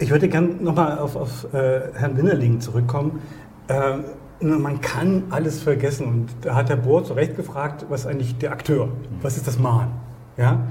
Ich 0.00 0.10
würde 0.10 0.28
gerne 0.28 0.48
nochmal 0.48 0.98
auf, 0.98 1.14
auf 1.14 1.54
äh, 1.54 1.92
Herrn 1.94 2.16
Winnerling 2.16 2.60
zurückkommen. 2.60 3.20
Äh, 3.68 3.98
man 4.40 4.80
kann 4.80 5.22
alles 5.30 5.62
vergessen. 5.62 6.08
Und 6.08 6.28
da 6.40 6.56
hat 6.56 6.70
Herr 6.70 6.76
Bohr 6.76 7.04
zu 7.04 7.12
Recht 7.12 7.36
gefragt, 7.36 7.86
was 7.88 8.04
eigentlich 8.04 8.36
der 8.36 8.50
Akteur? 8.50 8.88
Was 9.22 9.36
ist 9.36 9.46
das 9.46 9.60
Mahn? 9.60 9.92
Ja? 10.36 10.66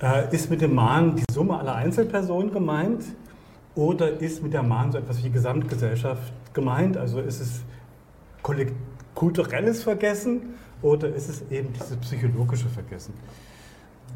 Äh, 0.00 0.32
ist 0.32 0.50
mit 0.50 0.60
dem 0.60 0.72
Mahn 0.72 1.16
die 1.16 1.24
Summe 1.32 1.58
aller 1.58 1.74
Einzelpersonen 1.74 2.52
gemeint? 2.52 3.02
Oder 3.74 4.20
ist 4.20 4.40
mit 4.40 4.52
der 4.52 4.62
Mahn 4.62 4.92
so 4.92 4.98
etwas 4.98 5.24
wie 5.24 5.30
Gesamtgesellschaft 5.30 6.32
gemeint? 6.54 6.96
Also 6.96 7.18
ist 7.18 7.40
es 7.40 7.62
kulturelles 9.14 9.82
Vergessen 9.82 10.54
oder 10.84 11.08
ist 11.08 11.30
es 11.30 11.42
eben 11.50 11.72
dieses 11.72 11.96
psychologische 11.96 12.68
Vergessen? 12.68 13.14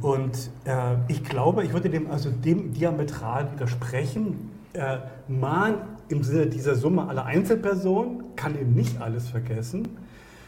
Und 0.02 0.50
äh, 0.64 0.96
ich 1.08 1.24
glaube, 1.24 1.64
ich 1.64 1.72
würde 1.72 1.88
dem 1.88 2.10
also 2.10 2.30
dem 2.30 2.74
diametral 2.74 3.50
widersprechen. 3.52 4.50
Äh, 4.74 4.98
Mahn 5.26 5.76
im 6.08 6.22
Sinne 6.22 6.46
dieser 6.46 6.76
Summe 6.76 7.08
aller 7.08 7.24
Einzelpersonen 7.24 8.36
kann 8.36 8.54
eben 8.54 8.74
nicht 8.74 9.00
alles 9.00 9.28
vergessen, 9.28 9.88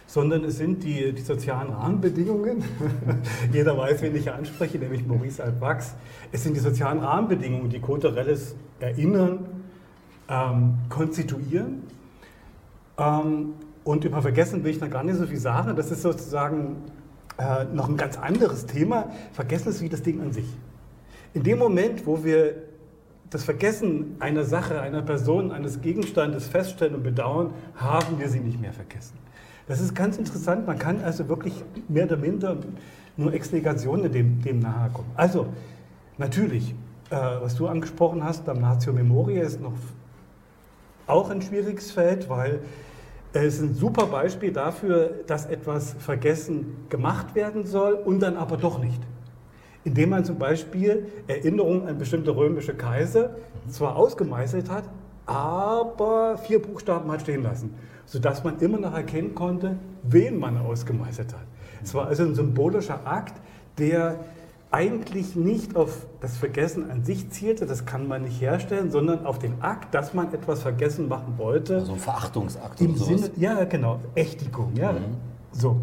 sondern 0.07 0.45
es 0.45 0.59
sind 0.59 0.85
die, 0.85 1.13
die 1.13 1.23
sozialen 1.23 1.73
Rahmenbedingungen. 1.73 2.63
Jeder 3.53 3.77
weiß, 3.77 4.03
wen 4.03 4.15
ich 4.15 4.31
anspreche, 4.31 4.79
nämlich 4.79 5.07
Maurice 5.07 5.43
Albax. 5.43 5.95
Es 6.33 6.45
sind 6.45 6.55
die 6.55 6.61
sozialen 6.61 6.99
Rahmenbedingungen, 6.99 7.71
die 7.71 7.81
kulturelles 7.81 8.55
Erinnern 8.79 9.47
ähm, 10.29 10.75
konstituieren. 10.91 11.83
Ähm, 12.99 13.55
und 13.85 14.05
über 14.05 14.23
Vergessen 14.23 14.65
will 14.65 14.73
ich 14.73 14.81
noch 14.81 14.91
gar 14.91 15.05
nicht 15.05 15.17
so 15.17 15.27
viel 15.27 15.39
sagen. 15.39 15.75
Das 15.77 15.91
ist 15.91 16.03
sozusagen 16.03 16.77
äh, 17.39 17.65
noch 17.73 17.89
ein 17.89 17.97
ganz 17.97 18.19
anderes 18.19 18.67
Thema. 18.67 19.11
Vergessen 19.33 19.71
ist 19.71 19.81
wie 19.81 19.89
das 19.89 20.03
Ding 20.03 20.21
an 20.21 20.33
sich. 20.33 20.47
In 21.33 21.43
dem 21.43 21.59
Moment, 21.59 22.07
wo 22.07 22.25
wir 22.25 22.57
das 23.31 23.45
Vergessen 23.45 24.17
einer 24.19 24.45
Sache, 24.45 24.81
einer 24.81 25.03
Person, 25.03 25.53
eines 25.53 25.81
Gegenstandes 25.81 26.49
feststellen 26.49 26.97
und 26.97 27.03
bedauern, 27.05 27.55
haben 27.77 28.19
wir 28.19 28.29
sie 28.29 28.41
nicht 28.41 28.61
mehr 28.61 28.73
vergessen. 28.73 29.17
Das 29.69 29.81
ist 29.81 29.95
ganz 29.95 30.19
interessant. 30.19 30.67
Man 30.67 30.79
kann 30.79 31.01
also 31.03 31.29
wirklich 31.29 31.55
mehr 31.89 32.05
oder 32.05 32.17
minder 32.17 32.57
nur 33.17 33.33
Exlegationen 33.33 34.11
dem, 34.11 34.43
dem 34.43 34.59
nahe 34.59 34.91
kommen. 34.91 35.11
Also, 35.15 35.47
natürlich, 36.19 36.75
äh, 37.11 37.17
was 37.17 37.55
du 37.55 37.69
angesprochen 37.69 38.25
hast, 38.25 38.49
Damnatio 38.49 38.93
Memoria 38.93 39.43
ist 39.43 39.61
noch 39.61 39.75
auch 41.07 41.31
ein 41.31 41.41
schwieriges 41.41 41.93
Feld, 41.93 42.29
weil 42.29 42.61
es 43.33 43.55
ist 43.55 43.63
ein 43.63 43.75
super 43.75 44.07
Beispiel 44.07 44.53
dafür, 44.53 45.11
dass 45.27 45.47
etwas 45.47 45.95
vergessen 45.99 46.87
gemacht 46.89 47.35
werden 47.35 47.65
soll 47.65 47.95
und 47.95 48.21
dann 48.21 48.37
aber 48.37 48.57
doch 48.57 48.83
nicht. 48.83 49.01
Indem 49.85 50.11
man 50.11 50.25
zum 50.25 50.39
Beispiel 50.39 51.07
Erinnerungen 51.27 51.87
an 51.87 51.97
bestimmte 51.97 52.35
römische 52.35 52.75
Kaiser 52.75 53.37
zwar 53.69 53.97
ausgemeißelt 53.97 54.69
hat, 54.69 54.85
aber 55.27 56.39
vier 56.39 56.61
Buchstaben 56.61 57.11
hat 57.11 57.23
stehen 57.23 57.43
lassen, 57.43 57.75
sodass 58.05 58.43
man 58.43 58.59
immer 58.59 58.79
noch 58.79 58.95
erkennen 58.95 59.35
konnte, 59.35 59.77
wen 60.03 60.39
man 60.39 60.59
ausgemeißelt 60.59 61.33
hat. 61.33 61.47
Es 61.83 61.95
war 61.95 62.09
also 62.09 62.25
ein 62.25 62.35
symbolischer 62.35 63.07
Akt, 63.07 63.41
der 63.79 64.19
eigentlich 64.71 65.35
nicht 65.35 65.75
auf 65.75 66.07
das 66.21 66.37
Vergessen 66.37 66.91
an 66.91 67.05
sich 67.05 67.31
zielte, 67.31 67.67
das 67.67 67.87
kann 67.87 68.07
man 68.07 68.23
nicht 68.23 68.41
herstellen, 68.41 68.91
sondern 68.91 69.27
auf 69.27 69.39
den 69.39 69.61
Akt, 69.63 69.95
dass 69.95 70.15
man 70.15 70.33
etwas 70.33 70.63
vergessen 70.63 71.09
machen 71.09 71.35
wollte. 71.39 71.77
Also 71.77 71.95
ein 71.95 71.99
Verachtungsakt. 71.99 72.81
Im 72.81 72.97
Sinne, 72.97 73.31
ja, 73.37 73.65
genau, 73.65 74.01
Ächtigung, 74.15 74.73
ja. 74.75 74.93
Mhm. 74.93 75.17
So. 75.53 75.81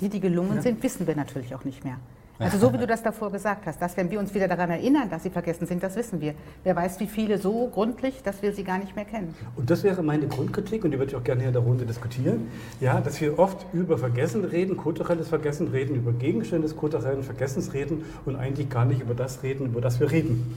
Die, 0.00 0.08
die 0.08 0.20
gelungen 0.20 0.56
ja. 0.56 0.62
sind, 0.62 0.82
wissen 0.82 1.06
wir 1.06 1.14
natürlich 1.14 1.54
auch 1.54 1.64
nicht 1.64 1.84
mehr. 1.84 1.98
Also 2.40 2.56
so 2.58 2.72
wie 2.72 2.78
du 2.78 2.86
das 2.86 3.02
davor 3.02 3.32
gesagt 3.32 3.66
hast, 3.66 3.82
dass 3.82 3.96
wenn 3.96 4.10
wir 4.10 4.20
uns 4.20 4.32
wieder 4.32 4.46
daran 4.46 4.70
erinnern, 4.70 5.10
dass 5.10 5.24
sie 5.24 5.30
vergessen 5.30 5.66
sind, 5.66 5.82
das 5.82 5.96
wissen 5.96 6.20
wir. 6.20 6.34
Wer 6.62 6.76
weiß, 6.76 7.00
wie 7.00 7.08
viele 7.08 7.38
so 7.38 7.66
gründlich, 7.66 8.22
dass 8.22 8.42
wir 8.42 8.52
sie 8.52 8.62
gar 8.62 8.78
nicht 8.78 8.94
mehr 8.94 9.04
kennen. 9.04 9.34
Und 9.56 9.68
das 9.68 9.82
wäre 9.82 10.04
meine 10.04 10.28
Grundkritik, 10.28 10.84
und 10.84 10.92
die 10.92 10.98
würde 10.98 11.10
ich 11.10 11.16
auch 11.16 11.24
gerne 11.24 11.40
hier 11.40 11.48
in 11.48 11.54
der 11.54 11.62
Runde 11.62 11.84
diskutieren, 11.84 12.48
ja, 12.80 13.00
dass 13.00 13.20
wir 13.20 13.38
oft 13.40 13.66
über 13.72 13.98
Vergessen 13.98 14.44
reden, 14.44 14.76
kulturelles 14.76 15.28
Vergessen 15.28 15.68
reden, 15.68 15.96
über 15.96 16.12
Gegenstände 16.12 16.68
des 16.68 16.76
kulturellen 16.76 17.24
Vergessens 17.24 17.74
reden 17.74 18.04
und 18.24 18.36
eigentlich 18.36 18.70
gar 18.70 18.84
nicht 18.84 19.00
über 19.00 19.14
das 19.14 19.42
reden, 19.42 19.66
über 19.66 19.80
das 19.80 19.98
wir 19.98 20.10
reden. 20.10 20.54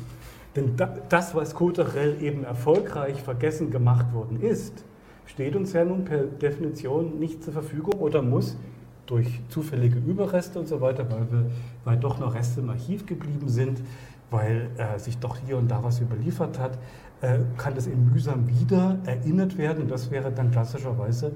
Denn 0.56 0.76
das, 1.10 1.34
was 1.34 1.56
kulturell 1.56 2.22
eben 2.22 2.44
erfolgreich 2.44 3.22
vergessen 3.22 3.72
gemacht 3.72 4.14
worden 4.14 4.42
ist, 4.42 4.84
steht 5.26 5.56
uns 5.56 5.74
ja 5.74 5.86
nun 5.86 6.06
per 6.06 6.24
Definition 6.24 7.18
nicht 7.20 7.44
zur 7.44 7.54
Verfügung 7.54 7.94
oder 8.02 8.22
muss 8.22 8.58
durch 9.06 9.40
zufällige 9.50 10.00
Überreste 10.00 10.60
und 10.60 10.68
so 10.68 10.82
weiter, 10.82 11.10
weil, 11.10 11.32
wir, 11.32 11.52
weil 11.84 11.98
doch 11.98 12.20
noch 12.20 12.34
Reste 12.34 12.62
im 12.62 12.70
Archiv 12.70 13.06
geblieben 13.06 13.50
sind, 13.50 13.82
weil 14.30 14.70
äh, 14.78 14.98
sich 14.98 15.18
doch 15.18 15.38
hier 15.46 15.58
und 15.58 15.70
da 15.70 15.84
was 15.84 16.00
überliefert 16.00 16.58
hat, 16.60 16.78
äh, 17.22 17.40
kann 17.58 17.76
das 17.76 17.88
eben 17.88 18.12
mühsam 18.12 18.48
wieder 18.48 18.98
erinnert 19.06 19.58
werden. 19.58 19.84
Und 19.84 19.92
das 19.92 20.10
wäre 20.10 20.32
dann 20.32 20.52
klassischerweise 20.52 21.34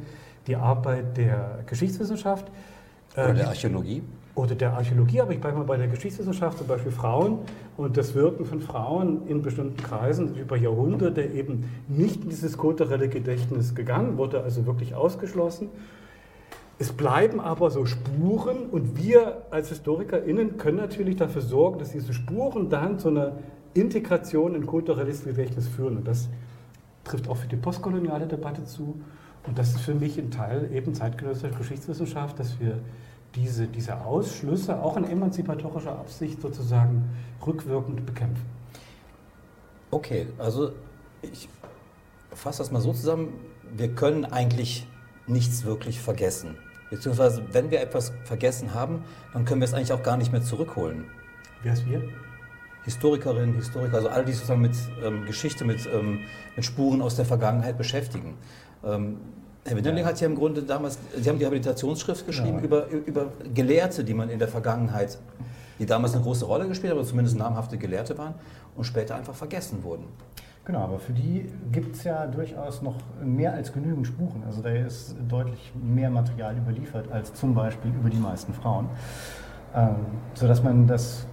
die 0.48 0.56
Arbeit 0.56 1.18
der 1.18 1.60
Geschichtswissenschaft. 1.66 2.48
Äh, 3.16 3.26
oder 3.26 3.34
der 3.34 3.48
Archäologie. 3.50 4.04
Oder 4.36 4.56
der 4.56 4.74
Archäologie, 4.74 5.22
aber 5.22 5.32
ich 5.32 5.40
bleibe 5.40 5.58
mal 5.58 5.64
bei 5.64 5.78
der 5.78 5.88
Geschichtswissenschaft, 5.88 6.58
zum 6.58 6.68
Beispiel 6.68 6.92
Frauen 6.92 7.40
und 7.78 7.96
das 7.96 8.16
Wirken 8.16 8.46
von 8.46 8.60
Frauen 8.60 9.28
in 9.28 9.42
bestimmten 9.42 9.78
Kreisen 9.78 10.36
über 10.36 10.58
Jahrhunderte 10.58 11.24
eben 11.24 11.70
nicht 11.88 12.24
in 12.24 12.30
dieses 12.30 12.58
kulturelle 12.58 13.08
Gedächtnis 13.08 13.76
gegangen, 13.76 14.18
wurde 14.18 14.44
also 14.44 14.66
wirklich 14.66 14.94
ausgeschlossen. 14.94 15.70
Es 16.78 16.92
bleiben 16.92 17.40
aber 17.40 17.72
so 17.72 17.86
Spuren 17.86 18.66
und 18.70 18.98
wir 18.98 19.44
als 19.50 19.70
HistorikerInnen 19.70 20.58
können 20.58 20.78
natürlich 20.78 21.16
dafür 21.16 21.42
sorgen, 21.42 21.80
dass 21.80 21.92
diese 21.92 22.14
Spuren 22.14 22.70
dann 22.70 23.00
zu 23.00 23.10
einer 23.10 23.38
Integration 23.74 24.56
in 24.56 24.66
kulturelles 24.66 25.24
Gedächtnis 25.24 25.68
führen. 25.68 25.98
Und 25.98 26.08
das 26.08 26.28
trifft 27.06 27.30
auch 27.30 27.38
für 27.38 27.48
die 27.48 27.56
postkoloniale 27.56 28.28
Debatte 28.28 28.66
zu. 28.66 29.00
Und 29.48 29.58
das 29.58 29.70
ist 29.70 29.82
für 29.82 29.96
mich 29.96 30.18
ein 30.18 30.32
Teil 30.32 30.70
eben 30.74 30.94
zeitgenössischer 30.94 31.56
Geschichtswissenschaft, 31.56 32.40
dass 32.40 32.60
wir 32.60 32.80
diese, 33.36 33.68
diese 33.68 34.02
Ausschlüsse 34.02 34.82
auch 34.82 34.98
in 34.98 35.06
emanzipatorischer 35.06 35.98
Absicht 35.98 36.42
sozusagen 36.42 37.10
rückwirkend 37.46 38.06
bekämpfen. 38.06 38.46
Okay, 39.92 40.28
also 40.38 40.72
ich 41.22 41.48
fasse 42.32 42.60
das 42.60 42.72
mal 42.72 42.82
so 42.82 42.92
zusammen. 42.92 43.34
Wir 43.76 43.90
können 43.94 44.26
eigentlich 44.26 44.88
nichts 45.28 45.64
wirklich 45.64 46.00
vergessen. 46.00 46.56
Beziehungsweise, 46.96 47.44
wenn 47.52 47.72
wir 47.72 47.82
etwas 47.82 48.14
vergessen 48.24 48.74
haben, 48.74 49.04
dann 49.34 49.44
können 49.44 49.60
wir 49.60 49.66
es 49.66 49.74
eigentlich 49.74 49.92
auch 49.92 50.02
gar 50.02 50.16
nicht 50.16 50.32
mehr 50.32 50.42
zurückholen. 50.42 51.04
Wer 51.62 51.74
ist 51.74 51.86
wir? 51.86 52.02
Historikerinnen, 52.84 53.56
Historiker, 53.56 53.96
also 53.96 54.08
alle, 54.08 54.24
die 54.24 54.32
sich 54.32 54.40
sozusagen 54.40 54.62
mit 54.62 54.76
ähm, 55.04 55.26
Geschichte, 55.26 55.66
mit, 55.66 55.86
ähm, 55.88 56.22
mit 56.56 56.64
Spuren 56.64 57.02
aus 57.02 57.18
der 57.18 57.26
Vergangenheit 57.26 57.78
beschäftigen. 57.78 58.38
Ähm, 58.86 59.18
Herr 59.66 59.76
Winterling 59.76 60.04
ja. 60.04 60.10
hat 60.10 60.22
ja 60.22 60.28
im 60.28 60.36
Grunde 60.36 60.62
damals, 60.64 61.00
Sie 61.18 61.28
haben 61.28 61.40
die 61.40 61.46
Habilitationsschrift 61.46 62.26
geschrieben 62.26 62.60
ja. 62.60 62.64
über, 62.64 62.88
über 62.88 63.34
Gelehrte, 63.54 64.04
die 64.04 64.14
man 64.14 64.30
in 64.30 64.40
der 64.40 64.48
Vergangenheit, 64.48 65.18
die 65.80 65.86
damals 65.86 66.14
eine 66.14 66.24
große 66.24 66.46
Rolle 66.46 66.68
gespielt 66.68 66.92
haben, 66.92 67.00
aber 67.00 67.08
zumindest 67.08 67.38
namhafte 67.38 67.78
Gelehrte 67.78 68.18
waren 68.18 68.36
und 68.76 68.86
später 68.86 69.16
einfach 69.16 69.36
vergessen 69.36 69.84
wurden. 69.84 70.06
Genau, 70.66 70.80
aber 70.80 70.98
für 70.98 71.14
die 71.14 71.48
gibt 71.72 71.96
es 71.96 72.04
ja 72.06 72.26
durchaus 72.26 72.82
noch 72.82 72.96
mehr 73.24 73.54
als 73.54 73.72
genügend 73.72 74.08
Spuren. 74.08 74.44
Also 74.48 74.64
da 74.64 74.70
ist 74.70 75.16
deutlich 75.30 75.72
mehr 75.80 76.10
Material 76.10 76.58
überliefert 76.58 77.12
als 77.12 77.36
zum 77.36 77.54
Beispiel 77.54 77.92
über 77.92 78.10
die 78.10 78.18
meisten 78.18 78.52
Frauen. 78.52 78.90
Ähm, 79.76 79.98
sodass 80.34 80.64
man 80.64 80.88
das 80.88 81.28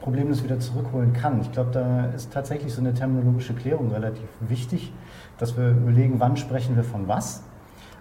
problemlos 0.00 0.42
wieder 0.42 0.58
zurückholen 0.58 1.12
kann. 1.12 1.42
Ich 1.42 1.52
glaube, 1.52 1.70
da 1.72 2.06
ist 2.06 2.32
tatsächlich 2.32 2.72
so 2.72 2.80
eine 2.80 2.94
terminologische 2.94 3.52
Klärung 3.52 3.90
relativ 3.90 4.28
wichtig, 4.40 4.90
dass 5.36 5.58
wir 5.58 5.70
überlegen, 5.72 6.14
wann 6.18 6.38
sprechen 6.38 6.74
wir 6.74 6.84
von 6.84 7.08
was. 7.08 7.42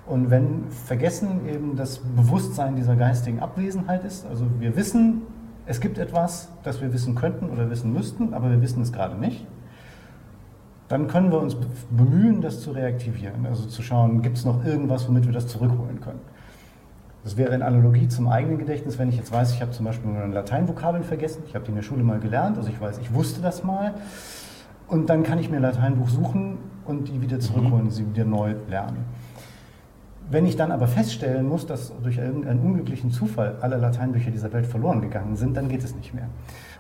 Und 0.06 0.30
wenn 0.30 0.70
Vergessen 0.70 1.50
eben 1.50 1.76
das 1.76 1.98
Bewusstsein 1.98 2.78
dieser 2.78 2.96
geistigen 2.96 3.42
Abwesenheit 3.42 4.06
ist, 4.06 4.26
also 4.26 4.46
wir 4.60 4.78
wissen, 4.78 5.24
es 5.66 5.82
gibt 5.82 5.98
etwas, 5.98 6.50
das 6.64 6.80
wir 6.80 6.94
wissen 6.94 7.16
könnten 7.16 7.50
oder 7.50 7.70
wissen 7.70 7.92
müssten, 7.92 8.34
aber 8.34 8.50
wir 8.52 8.62
wissen 8.62 8.82
es 8.82 8.94
gerade 8.94 9.18
nicht 9.18 9.46
dann 10.88 11.08
können 11.08 11.32
wir 11.32 11.40
uns 11.40 11.58
bemühen, 11.90 12.42
das 12.42 12.62
zu 12.62 12.72
reaktivieren. 12.72 13.46
Also 13.46 13.66
zu 13.66 13.82
schauen, 13.82 14.22
gibt 14.22 14.38
es 14.38 14.46
noch 14.46 14.64
irgendwas, 14.64 15.08
womit 15.08 15.26
wir 15.26 15.34
das 15.34 15.48
zurückholen 15.48 16.00
können. 16.00 16.20
Das 17.24 17.36
wäre 17.36 17.54
in 17.54 17.62
Analogie 17.62 18.08
zum 18.08 18.30
eigenen 18.30 18.58
Gedächtnis, 18.58 18.98
wenn 18.98 19.10
ich 19.10 19.18
jetzt 19.18 19.34
weiß, 19.34 19.52
ich 19.54 19.62
habe 19.62 19.72
zum 19.72 19.86
Beispiel 19.86 20.10
meine 20.10 20.34
Lateinvokabeln 20.34 21.04
vergessen, 21.04 21.44
ich 21.46 21.56
habe 21.56 21.66
die 21.66 21.72
in 21.72 21.76
der 21.76 21.84
Schule 21.84 22.04
mal 22.04 22.20
gelernt, 22.20 22.58
also 22.58 22.70
ich 22.70 22.80
weiß, 22.80 23.00
ich 23.00 23.14
wusste 23.14 23.42
das 23.42 23.66
mal. 23.66 23.96
Und 24.88 25.10
dann 25.10 25.24
kann 25.24 25.38
ich 25.38 25.50
mir 25.50 25.58
ein 25.58 25.64
Lateinbuch 25.64 26.08
suchen 26.08 26.58
und 26.86 27.10
die 27.10 27.22
wieder 27.22 27.42
zurückholen, 27.42 27.86
mhm. 27.86 27.92
sie 27.92 28.08
wieder 28.08 28.24
neu 28.24 28.56
lernen. 28.70 29.04
Wenn 30.30 30.46
ich 30.46 30.58
dann 30.58 30.72
aber 30.72 30.88
feststellen 30.88 31.48
muss, 31.48 31.66
dass 31.66 31.94
durch 32.04 32.18
irgendeinen 32.18 32.60
unglücklichen 32.60 33.12
Zufall 33.12 33.58
alle 33.62 33.78
Lateinbücher 33.78 34.30
dieser 34.30 34.52
Welt 34.52 34.66
verloren 34.66 35.02
gegangen 35.02 35.36
sind, 35.38 35.56
dann 35.56 35.70
geht 35.70 35.84
es 35.84 35.96
nicht 35.96 36.14
mehr. 36.14 36.28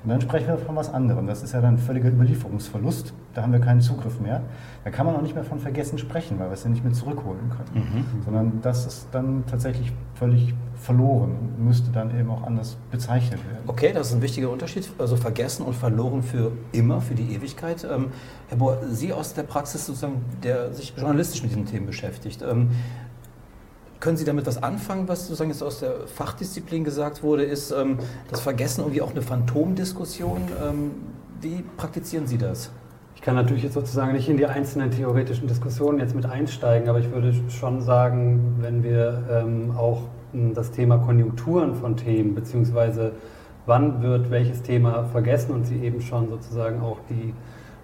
Und 0.03 0.09
dann 0.09 0.21
sprechen 0.21 0.47
wir 0.47 0.57
von 0.57 0.75
was 0.75 0.93
anderem. 0.93 1.27
Das 1.27 1.43
ist 1.43 1.53
ja 1.53 1.61
dann 1.61 1.77
völliger 1.77 2.09
Überlieferungsverlust. 2.09 3.13
Da 3.33 3.41
haben 3.41 3.51
wir 3.51 3.59
keinen 3.59 3.81
Zugriff 3.81 4.19
mehr. 4.19 4.41
Da 4.83 4.89
kann 4.89 5.05
man 5.05 5.15
auch 5.15 5.21
nicht 5.21 5.35
mehr 5.35 5.43
von 5.43 5.59
Vergessen 5.59 5.97
sprechen, 5.97 6.39
weil 6.39 6.49
wir 6.49 6.53
es 6.53 6.63
ja 6.63 6.69
nicht 6.69 6.83
mehr 6.83 6.93
zurückholen 6.93 7.49
können. 7.49 7.85
Mhm. 7.85 8.23
Sondern 8.23 8.61
das 8.61 8.85
ist 8.85 9.07
dann 9.11 9.43
tatsächlich 9.47 9.91
völlig 10.15 10.53
verloren 10.75 11.31
und 11.31 11.65
müsste 11.65 11.91
dann 11.91 12.17
eben 12.17 12.29
auch 12.29 12.43
anders 12.43 12.77
bezeichnet 12.91 13.39
werden. 13.49 13.63
Okay, 13.67 13.91
das 13.93 14.09
ist 14.09 14.13
ein 14.13 14.21
wichtiger 14.21 14.49
Unterschied. 14.49 14.89
Also 14.97 15.15
vergessen 15.15 15.65
und 15.65 15.75
verloren 15.75 16.21
für 16.21 16.51
immer, 16.71 17.01
für 17.01 17.15
die 17.15 17.33
Ewigkeit. 17.33 17.85
Ähm, 17.89 18.09
Herr 18.49 18.57
Bohr, 18.57 18.77
Sie 18.89 19.11
aus 19.11 19.33
der 19.33 19.43
Praxis 19.43 19.85
sozusagen, 19.85 20.21
der 20.43 20.73
sich 20.73 20.93
journalistisch 20.95 21.41
mit 21.41 21.51
diesen 21.51 21.65
Themen 21.65 21.87
beschäftigt. 21.87 22.43
Ähm, 22.43 22.69
können 23.99 24.17
Sie 24.17 24.25
damit 24.25 24.45
was 24.45 24.61
anfangen, 24.61 25.07
was 25.07 25.21
sozusagen 25.27 25.49
jetzt 25.49 25.63
aus 25.63 25.79
der 25.79 26.07
Fachdisziplin 26.07 26.83
gesagt 26.83 27.23
wurde, 27.23 27.43
ist 27.43 27.71
ähm, 27.71 27.97
das 28.29 28.41
Vergessen 28.41 28.81
irgendwie 28.81 29.01
auch 29.01 29.11
eine 29.11 29.21
Phantomdiskussion? 29.21 30.41
Ähm, 30.63 30.91
wie 31.41 31.63
praktizieren 31.77 32.27
Sie 32.27 32.37
das? 32.37 32.71
Ich 33.15 33.21
kann 33.21 33.35
natürlich 33.35 33.63
jetzt 33.63 33.73
sozusagen 33.73 34.13
nicht 34.13 34.29
in 34.29 34.37
die 34.37 34.45
einzelnen 34.45 34.91
theoretischen 34.91 35.47
Diskussionen 35.47 35.99
jetzt 35.99 36.15
mit 36.15 36.25
einsteigen, 36.25 36.87
aber 36.87 36.99
ich 36.99 37.11
würde 37.11 37.33
schon 37.49 37.81
sagen, 37.81 38.57
wenn 38.59 38.83
wir 38.83 39.23
ähm, 39.31 39.73
auch 39.75 40.03
hm, 40.31 40.53
das 40.53 40.71
Thema 40.71 40.99
Konjunkturen 40.99 41.75
von 41.75 41.97
Themen, 41.97 42.35
beziehungsweise 42.35 43.13
wann 43.65 44.01
wird 44.01 44.29
welches 44.29 44.61
Thema 44.61 45.05
vergessen 45.05 45.51
und 45.51 45.65
Sie 45.65 45.77
eben 45.79 46.01
schon 46.01 46.29
sozusagen 46.29 46.81
auch 46.81 46.99
die 47.09 47.33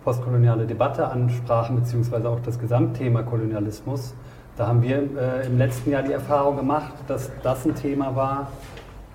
postkoloniale 0.03 0.65
Debatte 0.65 1.07
ansprachen, 1.07 1.77
beziehungsweise 1.77 2.29
auch 2.29 2.39
das 2.39 2.59
Gesamtthema 2.59 3.23
Kolonialismus, 3.23 4.13
da 4.55 4.67
haben 4.67 4.83
wir 4.83 4.97
äh, 4.97 5.47
im 5.47 5.57
letzten 5.57 5.89
Jahr 5.89 6.03
die 6.03 6.11
Erfahrung 6.11 6.57
gemacht, 6.57 6.93
dass 7.07 7.31
das 7.41 7.65
ein 7.65 7.73
Thema 7.73 8.15
war, 8.15 8.51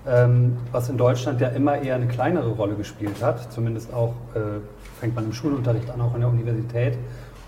ähm, 0.05 0.57
was 0.71 0.89
in 0.89 0.97
Deutschland 0.97 1.39
ja 1.39 1.47
immer 1.49 1.77
eher 1.77 1.95
eine 1.95 2.07
kleinere 2.07 2.49
Rolle 2.49 2.75
gespielt 2.75 3.23
hat. 3.23 3.51
Zumindest 3.51 3.93
auch 3.93 4.13
äh, 4.35 4.59
fängt 4.99 5.15
man 5.15 5.25
im 5.25 5.33
Schulunterricht 5.33 5.89
an, 5.89 6.01
auch 6.01 6.13
an 6.13 6.21
der 6.21 6.29
Universität. 6.29 6.97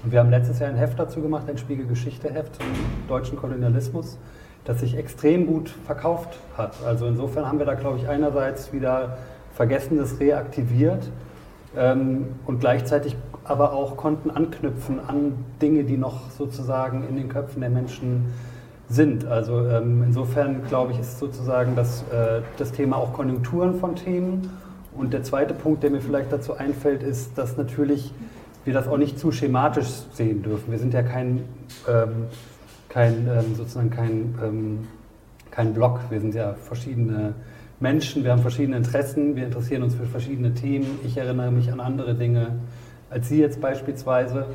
Und 0.03 0.11
wir 0.11 0.19
haben 0.19 0.29
letztes 0.29 0.59
Jahr 0.59 0.69
ein 0.69 0.77
Heft 0.77 0.97
dazu 0.97 1.21
gemacht, 1.21 1.49
ein 1.49 1.57
Spiegel-Geschichte-Heft 1.57 2.55
zum 2.55 2.65
deutschen 3.07 3.37
Kolonialismus, 3.37 4.17
das 4.63 4.79
sich 4.79 4.97
extrem 4.97 5.45
gut 5.45 5.69
verkauft 5.85 6.39
hat. 6.57 6.75
Also 6.85 7.07
insofern 7.07 7.45
haben 7.45 7.59
wir 7.59 7.65
da, 7.65 7.73
glaube 7.73 7.97
ich, 7.97 8.07
einerseits 8.07 8.71
wieder 8.71 9.17
Vergessenes 9.53 10.19
reaktiviert 10.19 11.11
und 11.73 12.59
gleichzeitig 12.59 13.15
aber 13.43 13.73
auch 13.73 13.95
konnten 13.95 14.29
anknüpfen 14.29 14.99
an 14.99 15.45
Dinge, 15.61 15.83
die 15.83 15.97
noch 15.97 16.29
sozusagen 16.31 17.07
in 17.07 17.15
den 17.15 17.29
Köpfen 17.29 17.61
der 17.61 17.69
Menschen 17.69 18.25
sind. 18.89 19.25
Also 19.25 19.67
ähm, 19.67 20.03
insofern 20.03 20.67
glaube 20.67 20.91
ich, 20.91 20.99
ist 20.99 21.19
sozusagen 21.19 21.75
das, 21.75 22.03
äh, 22.11 22.41
das 22.57 22.71
Thema 22.71 22.97
auch 22.97 23.13
Konjunkturen 23.13 23.75
von 23.75 23.95
Themen. 23.95 24.49
Und 24.95 25.13
der 25.13 25.23
zweite 25.23 25.53
Punkt, 25.53 25.83
der 25.83 25.91
mir 25.91 26.01
vielleicht 26.01 26.31
dazu 26.31 26.53
einfällt, 26.53 27.01
ist, 27.01 27.37
dass 27.37 27.55
natürlich 27.55 28.13
wir 28.65 28.73
das 28.73 28.87
auch 28.87 28.97
nicht 28.97 29.17
zu 29.17 29.31
schematisch 29.31 29.87
sehen 30.13 30.43
dürfen. 30.43 30.71
Wir 30.71 30.79
sind 30.79 30.93
ja 30.93 31.01
kein, 31.01 31.43
ähm, 31.89 32.25
kein 32.89 33.27
ähm, 33.27 33.55
sozusagen 33.55 33.89
kein, 33.89 34.35
ähm, 34.43 34.87
kein 35.49 35.73
Block. 35.73 35.99
Wir 36.09 36.19
sind 36.19 36.35
ja 36.35 36.53
verschiedene 36.53 37.33
Menschen, 37.81 38.23
wir 38.23 38.31
haben 38.31 38.41
verschiedene 38.41 38.77
Interessen, 38.77 39.35
wir 39.35 39.43
interessieren 39.43 39.83
uns 39.83 39.95
für 39.95 40.05
verschiedene 40.05 40.53
Themen. 40.53 40.99
Ich 41.03 41.17
erinnere 41.17 41.51
mich 41.51 41.71
an 41.71 41.79
andere 41.79 42.15
Dinge 42.15 42.59
als 43.09 43.27
Sie 43.27 43.39
jetzt 43.39 43.61
beispielsweise. 43.61 44.45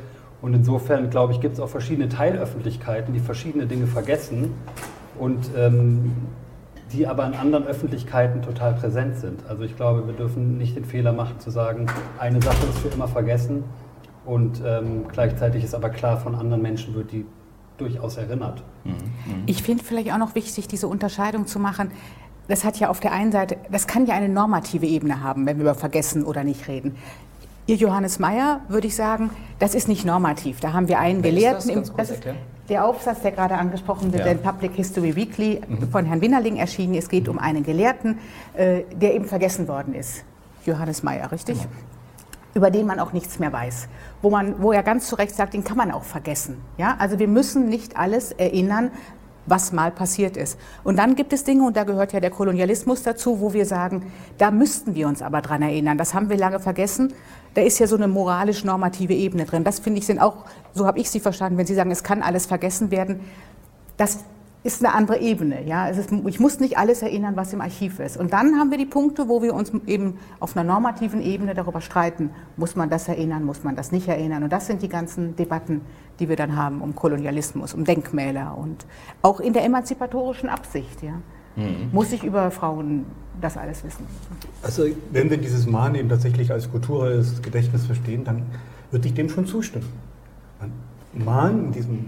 Und 0.41 0.53
insofern, 0.53 1.09
glaube 1.09 1.33
ich, 1.33 1.41
gibt 1.41 1.55
es 1.55 1.59
auch 1.59 1.69
verschiedene 1.69 2.09
Teilöffentlichkeiten, 2.09 3.13
die 3.13 3.19
verschiedene 3.19 3.65
Dinge 3.65 3.87
vergessen 3.87 4.53
und 5.17 5.49
ähm, 5.55 6.11
die 6.93 7.07
aber 7.07 7.25
in 7.25 7.33
anderen 7.33 7.65
Öffentlichkeiten 7.65 8.41
total 8.41 8.73
präsent 8.73 9.17
sind. 9.17 9.45
Also 9.47 9.63
ich 9.63 9.75
glaube, 9.75 10.05
wir 10.07 10.13
dürfen 10.13 10.57
nicht 10.57 10.75
den 10.75 10.85
Fehler 10.85 11.11
machen 11.11 11.39
zu 11.39 11.49
sagen, 11.49 11.87
eine 12.19 12.41
Sache 12.41 12.65
ist 12.67 12.79
für 12.79 12.89
immer 12.89 13.07
vergessen 13.07 13.63
und 14.25 14.61
ähm, 14.65 15.05
gleichzeitig 15.11 15.63
ist 15.63 15.75
aber 15.75 15.89
klar, 15.89 16.17
von 16.17 16.35
anderen 16.35 16.61
Menschen 16.61 16.95
wird 16.95 17.11
die 17.11 17.25
durchaus 17.77 18.17
erinnert. 18.17 18.63
Mhm. 18.83 18.93
Ich 19.47 19.63
finde 19.63 19.83
vielleicht 19.83 20.11
auch 20.11 20.17
noch 20.17 20.35
wichtig, 20.35 20.67
diese 20.67 20.87
Unterscheidung 20.87 21.45
zu 21.45 21.59
machen. 21.59 21.91
Das 22.47 22.63
hat 22.63 22.77
ja 22.79 22.89
auf 22.89 22.99
der 22.99 23.11
einen 23.11 23.31
Seite, 23.31 23.57
das 23.71 23.87
kann 23.87 24.05
ja 24.05 24.15
eine 24.15 24.29
normative 24.29 24.85
Ebene 24.85 25.21
haben, 25.21 25.45
wenn 25.45 25.57
wir 25.57 25.63
über 25.63 25.75
Vergessen 25.75 26.23
oder 26.23 26.43
nicht 26.43 26.67
reden. 26.67 26.95
Ihr 27.65 27.75
Johannes 27.75 28.19
Meyer 28.19 28.61
würde 28.69 28.87
ich 28.87 28.95
sagen, 28.95 29.29
das 29.59 29.75
ist 29.75 29.89
nicht 29.89 30.05
normativ. 30.05 30.61
Da 30.61 30.71
haben 30.71 30.87
wir 30.87 30.99
einen 30.99 31.21
Wer 31.21 31.31
Gelehrten. 31.31 31.69
Ist 31.69 31.69
das? 31.69 31.89
Im, 31.89 31.97
das 31.97 32.09
ist 32.11 32.23
der 32.69 32.85
Aufsatz, 32.85 33.21
der 33.21 33.31
gerade 33.31 33.55
angesprochen 33.55 34.11
wird, 34.13 34.25
ja. 34.25 34.31
in 34.31 34.41
Public 34.41 34.73
History 34.73 35.15
Weekly 35.15 35.61
mhm. 35.67 35.89
von 35.89 36.05
Herrn 36.05 36.21
Winnerling 36.21 36.57
erschienen. 36.57 36.95
Es 36.95 37.09
geht 37.09 37.27
um 37.27 37.39
einen 37.39 37.63
Gelehrten, 37.63 38.19
äh, 38.55 38.83
der 38.93 39.15
eben 39.15 39.25
vergessen 39.25 39.67
worden 39.67 39.93
ist. 39.93 40.23
Johannes 40.65 41.03
Meyer, 41.03 41.31
richtig? 41.31 41.57
Mhm. 41.57 41.69
Über 42.53 42.71
den 42.71 42.87
man 42.87 42.99
auch 42.99 43.13
nichts 43.13 43.39
mehr 43.39 43.53
weiß. 43.53 43.87
Wo, 44.21 44.29
man, 44.29 44.61
wo 44.61 44.71
er 44.71 44.83
ganz 44.83 45.07
zu 45.07 45.15
Recht 45.15 45.35
sagt, 45.35 45.53
den 45.53 45.63
kann 45.63 45.77
man 45.77 45.91
auch 45.91 46.03
vergessen. 46.03 46.57
Ja? 46.77 46.95
Also 46.99 47.19
wir 47.19 47.27
müssen 47.27 47.69
nicht 47.69 47.97
alles 47.97 48.31
erinnern, 48.31 48.91
was 49.47 49.71
mal 49.71 49.91
passiert 49.91 50.37
ist. 50.37 50.59
Und 50.83 50.97
dann 50.97 51.15
gibt 51.15 51.33
es 51.33 51.43
Dinge, 51.43 51.63
und 51.63 51.75
da 51.75 51.83
gehört 51.83 52.13
ja 52.13 52.19
der 52.19 52.29
Kolonialismus 52.29 53.01
dazu, 53.01 53.41
wo 53.41 53.53
wir 53.53 53.65
sagen, 53.65 54.11
da 54.37 54.51
müssten 54.51 54.93
wir 54.93 55.07
uns 55.07 55.21
aber 55.21 55.41
dran 55.41 55.61
erinnern. 55.61 55.97
Das 55.97 56.13
haben 56.13 56.29
wir 56.29 56.37
lange 56.37 56.59
vergessen. 56.59 57.13
Da 57.53 57.61
ist 57.61 57.79
ja 57.79 57.87
so 57.87 57.95
eine 57.95 58.07
moralisch-normative 58.07 59.13
Ebene 59.13 59.45
drin. 59.45 59.63
Das 59.63 59.79
finde 59.79 59.99
ich 59.99 60.05
sind 60.05 60.19
auch, 60.19 60.45
so 60.73 60.85
habe 60.85 60.99
ich 60.99 61.09
Sie 61.09 61.19
verstanden, 61.19 61.57
wenn 61.57 61.65
Sie 61.65 61.73
sagen, 61.73 61.89
es 61.89 62.03
kann 62.03 62.21
alles 62.21 62.45
vergessen 62.45 62.91
werden. 62.91 63.21
Das 63.95 64.19
ist 64.67 64.83
eine 64.83 64.93
andere 64.93 65.19
Ebene. 65.19 65.65
Ja? 65.65 65.87
Ist, 65.87 66.11
ich 66.11 66.39
muss 66.41 66.59
nicht 66.59 66.77
alles 66.77 67.01
erinnern, 67.01 67.37
was 67.37 67.53
im 67.53 67.61
Archiv 67.61 67.99
ist. 67.99 68.17
Und 68.17 68.33
dann 68.33 68.59
haben 68.59 68.69
wir 68.69 68.77
die 68.77 68.85
Punkte, 68.85 69.29
wo 69.29 69.41
wir 69.41 69.53
uns 69.53 69.71
eben 69.87 70.17
auf 70.41 70.57
einer 70.57 70.65
normativen 70.65 71.21
Ebene 71.21 71.53
darüber 71.53 71.79
streiten, 71.79 72.31
muss 72.57 72.75
man 72.75 72.89
das 72.89 73.07
erinnern, 73.07 73.45
muss 73.45 73.63
man 73.63 73.77
das 73.77 73.93
nicht 73.93 74.09
erinnern. 74.09 74.43
Und 74.43 74.51
das 74.51 74.67
sind 74.67 74.81
die 74.81 74.89
ganzen 74.89 75.37
Debatten, 75.37 75.81
die 76.19 76.27
wir 76.27 76.35
dann 76.35 76.57
haben 76.57 76.81
um 76.81 76.95
Kolonialismus, 76.95 77.73
um 77.73 77.85
Denkmäler 77.85 78.57
und 78.57 78.85
auch 79.21 79.39
in 79.39 79.53
der 79.53 79.63
emanzipatorischen 79.63 80.49
Absicht. 80.49 81.01
Ja? 81.01 81.13
Mhm. 81.55 81.89
Muss 81.93 82.11
ich 82.11 82.25
über 82.25 82.51
Frauen 82.51 83.05
das 83.39 83.55
alles 83.55 83.85
wissen? 83.85 84.05
Also 84.63 84.85
wenn 85.13 85.29
wir 85.29 85.37
dieses 85.37 85.65
Mahn 85.65 85.95
eben 85.95 86.09
tatsächlich 86.09 86.51
als 86.51 86.69
kulturelles 86.69 87.41
Gedächtnis 87.41 87.85
verstehen, 87.85 88.25
dann 88.25 88.43
würde 88.91 89.07
ich 89.07 89.13
dem 89.13 89.29
schon 89.29 89.45
zustimmen. 89.45 89.87
Mahn 91.13 91.67
in 91.67 91.71
diesem 91.71 92.05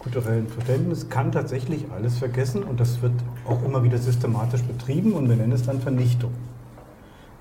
kulturellen 0.00 0.48
Verständnis 0.48 1.08
kann 1.08 1.30
tatsächlich 1.30 1.86
alles 1.94 2.18
vergessen 2.18 2.64
und 2.64 2.80
das 2.80 3.02
wird 3.02 3.12
auch 3.46 3.62
immer 3.64 3.84
wieder 3.84 3.98
systematisch 3.98 4.62
betrieben 4.62 5.12
und 5.12 5.28
wir 5.28 5.36
nennen 5.36 5.52
es 5.52 5.62
dann 5.62 5.80
Vernichtung. 5.80 6.32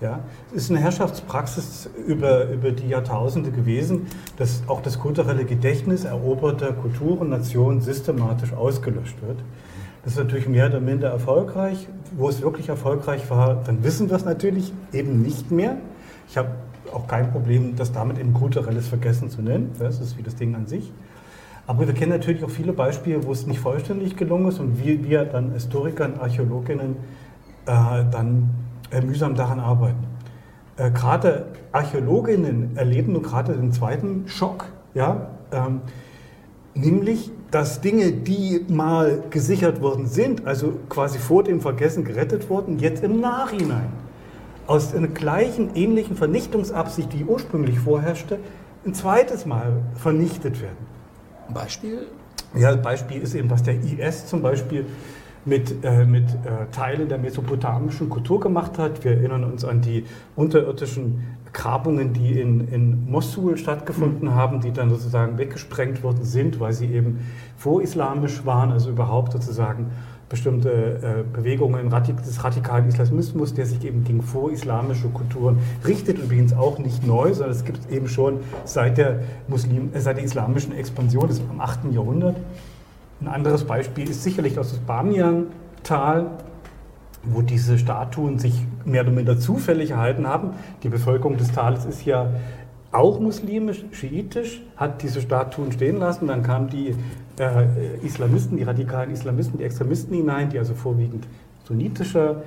Ja, 0.01 0.19
es 0.55 0.63
ist 0.63 0.71
eine 0.71 0.79
Herrschaftspraxis 0.79 1.89
über, 2.07 2.49
über 2.49 2.71
die 2.71 2.87
Jahrtausende 2.87 3.51
gewesen, 3.51 4.07
dass 4.37 4.63
auch 4.67 4.81
das 4.81 4.99
kulturelle 4.99 5.43
Gedächtnis 5.43 6.05
eroberter 6.05 6.71
Kulturen, 6.71 7.29
Nationen 7.29 7.81
systematisch 7.81 8.53
ausgelöscht 8.53 9.21
wird. 9.21 9.39
Das 10.03 10.13
ist 10.13 10.19
natürlich 10.19 10.47
mehr 10.47 10.67
oder 10.67 10.79
minder 10.79 11.09
erfolgreich. 11.09 11.87
Wo 12.15 12.29
es 12.29 12.41
wirklich 12.41 12.69
erfolgreich 12.69 13.29
war, 13.29 13.61
dann 13.65 13.83
wissen 13.83 14.09
wir 14.09 14.15
es 14.15 14.23
natürlich 14.23 14.71
eben 14.93 15.21
nicht 15.21 15.51
mehr. 15.51 15.77
Ich 16.29 16.37
habe 16.37 16.51
auch 16.93 17.07
kein 17.07 17.31
Problem, 17.31 17.75
das 17.75 17.91
damit 17.91 18.17
eben 18.19 18.33
kulturelles 18.33 18.87
Vergessen 18.87 19.29
zu 19.29 19.41
nennen. 19.41 19.71
Das 19.79 19.99
ist 19.99 20.17
wie 20.17 20.23
das 20.23 20.35
Ding 20.35 20.55
an 20.55 20.65
sich. 20.65 20.91
Aber 21.69 21.85
wir 21.85 21.93
kennen 21.93 22.13
natürlich 22.13 22.43
auch 22.43 22.49
viele 22.49 22.73
Beispiele, 22.73 23.23
wo 23.23 23.31
es 23.31 23.45
nicht 23.45 23.59
vollständig 23.59 24.17
gelungen 24.17 24.47
ist 24.47 24.59
und 24.59 24.83
wie 24.83 25.07
wir 25.07 25.23
dann 25.23 25.51
Historikern, 25.51 26.19
Archäologinnen 26.19 26.95
äh, 27.67 28.05
dann 28.11 28.49
äh, 28.89 29.01
mühsam 29.01 29.35
daran 29.35 29.59
arbeiten. 29.59 30.03
Äh, 30.77 30.89
gerade 30.89 31.45
Archäologinnen 31.71 32.75
erleben 32.75 33.13
nun 33.13 33.21
gerade 33.21 33.53
den 33.53 33.71
zweiten 33.71 34.27
Schock, 34.27 34.65
ja, 34.95 35.29
ähm, 35.51 35.81
nämlich, 36.73 37.29
dass 37.51 37.81
Dinge, 37.81 38.13
die 38.13 38.65
mal 38.67 39.21
gesichert 39.29 39.79
worden 39.79 40.07
sind, 40.07 40.47
also 40.47 40.73
quasi 40.89 41.19
vor 41.19 41.43
dem 41.43 41.61
Vergessen 41.61 42.03
gerettet 42.03 42.49
wurden, 42.49 42.79
jetzt 42.79 43.03
im 43.03 43.19
Nachhinein 43.19 43.89
aus 44.65 44.95
einer 44.95 45.07
gleichen, 45.07 45.75
ähnlichen 45.75 46.15
Vernichtungsabsicht, 46.15 47.13
die 47.13 47.25
ursprünglich 47.25 47.77
vorherrschte, 47.77 48.39
ein 48.87 48.95
zweites 48.95 49.45
Mal 49.45 49.83
vernichtet 49.93 50.63
werden. 50.63 50.88
Beispiel? 51.53 52.07
Ja, 52.55 52.75
Beispiel 52.75 53.21
ist 53.21 53.35
eben, 53.35 53.49
was 53.49 53.63
der 53.63 53.75
IS 53.75 54.25
zum 54.25 54.41
Beispiel 54.41 54.85
mit, 55.45 55.83
äh, 55.83 56.05
mit 56.05 56.25
äh, 56.25 56.65
Teilen 56.71 57.07
der 57.09 57.17
mesopotamischen 57.17 58.09
Kultur 58.09 58.39
gemacht 58.39 58.77
hat. 58.77 59.03
Wir 59.03 59.13
erinnern 59.13 59.43
uns 59.43 59.63
an 59.63 59.81
die 59.81 60.05
unterirdischen 60.35 61.37
Grabungen, 61.53 62.13
die 62.13 62.39
in, 62.39 62.67
in 62.67 63.09
Mosul 63.09 63.57
stattgefunden 63.57 64.29
mhm. 64.29 64.35
haben, 64.35 64.61
die 64.61 64.71
dann 64.71 64.89
sozusagen 64.89 65.37
weggesprengt 65.37 66.03
worden 66.03 66.23
sind, 66.23 66.59
weil 66.59 66.73
sie 66.73 66.87
eben 66.87 67.19
vorislamisch 67.57 68.45
waren, 68.45 68.71
also 68.71 68.89
überhaupt 68.89 69.31
sozusagen 69.33 69.87
bestimmte 70.29 70.69
äh, 70.71 71.23
Bewegungen 71.35 71.89
des 71.89 72.43
radikalen 72.43 72.87
Islamismus, 72.87 73.53
der 73.55 73.65
sich 73.65 73.83
eben 73.83 74.03
gegen 74.03 74.21
vorislamische 74.21 75.09
Kulturen 75.09 75.57
richtet, 75.85 76.19
übrigens 76.19 76.53
auch 76.53 76.77
nicht 76.77 77.05
neu, 77.05 77.33
sondern 77.33 77.55
es 77.55 77.65
gibt 77.65 77.79
es 77.79 77.87
eben 77.87 78.07
schon 78.07 78.39
seit 78.63 78.97
der, 78.99 79.21
Muslim, 79.47 79.89
äh, 79.93 79.99
seit 79.99 80.17
der 80.17 80.23
islamischen 80.23 80.73
Expansion 80.73 81.27
des, 81.27 81.39
im 81.39 81.59
8. 81.59 81.91
Jahrhundert. 81.91 82.37
Ein 83.21 83.27
anderes 83.27 83.63
Beispiel 83.65 84.09
ist 84.09 84.23
sicherlich 84.23 84.57
aus 84.59 84.73
dem 84.73 84.85
Bamian-Tal, 84.85 86.27
wo 87.23 87.41
diese 87.41 87.77
Statuen 87.77 88.39
sich 88.39 88.53
mehr 88.85 89.01
oder 89.01 89.11
minder 89.11 89.37
zufällig 89.39 89.91
erhalten 89.91 90.27
haben. 90.27 90.51
Die 90.83 90.89
Bevölkerung 90.89 91.37
des 91.37 91.51
Tales 91.51 91.85
ist 91.85 92.05
ja 92.05 92.31
auch 92.91 93.19
muslimisch, 93.19 93.85
schiitisch, 93.91 94.61
hat 94.75 95.03
diese 95.03 95.21
Statuen 95.21 95.71
stehen 95.71 95.97
lassen. 95.97 96.27
Dann 96.27 96.43
kamen 96.43 96.69
die 96.69 96.95
äh, 97.39 97.65
Islamisten, 98.03 98.57
die 98.57 98.63
radikalen 98.63 99.11
Islamisten, 99.11 99.59
die 99.59 99.63
Extremisten 99.63 100.15
hinein, 100.15 100.49
die 100.49 100.57
also 100.57 100.73
vorwiegend 100.73 101.27
sunnitischer, 101.65 102.43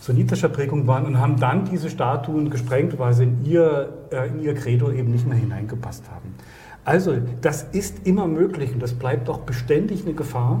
sunnitischer 0.00 0.48
Prägung 0.48 0.86
waren 0.86 1.06
und 1.06 1.18
haben 1.18 1.38
dann 1.38 1.66
diese 1.66 1.88
Statuen 1.88 2.50
gesprengt, 2.50 2.98
weil 2.98 3.12
sie 3.12 3.24
in 3.24 3.44
ihr, 3.44 3.90
äh, 4.10 4.28
in 4.28 4.42
ihr 4.42 4.54
Credo 4.54 4.90
eben 4.90 5.12
nicht 5.12 5.26
mehr 5.26 5.38
hineingepasst 5.38 6.10
haben. 6.10 6.34
Also 6.84 7.16
das 7.40 7.62
ist 7.62 8.06
immer 8.06 8.26
möglich 8.26 8.72
und 8.72 8.82
das 8.82 8.94
bleibt 8.94 9.28
auch 9.28 9.40
beständig 9.40 10.04
eine 10.04 10.14
Gefahr. 10.14 10.60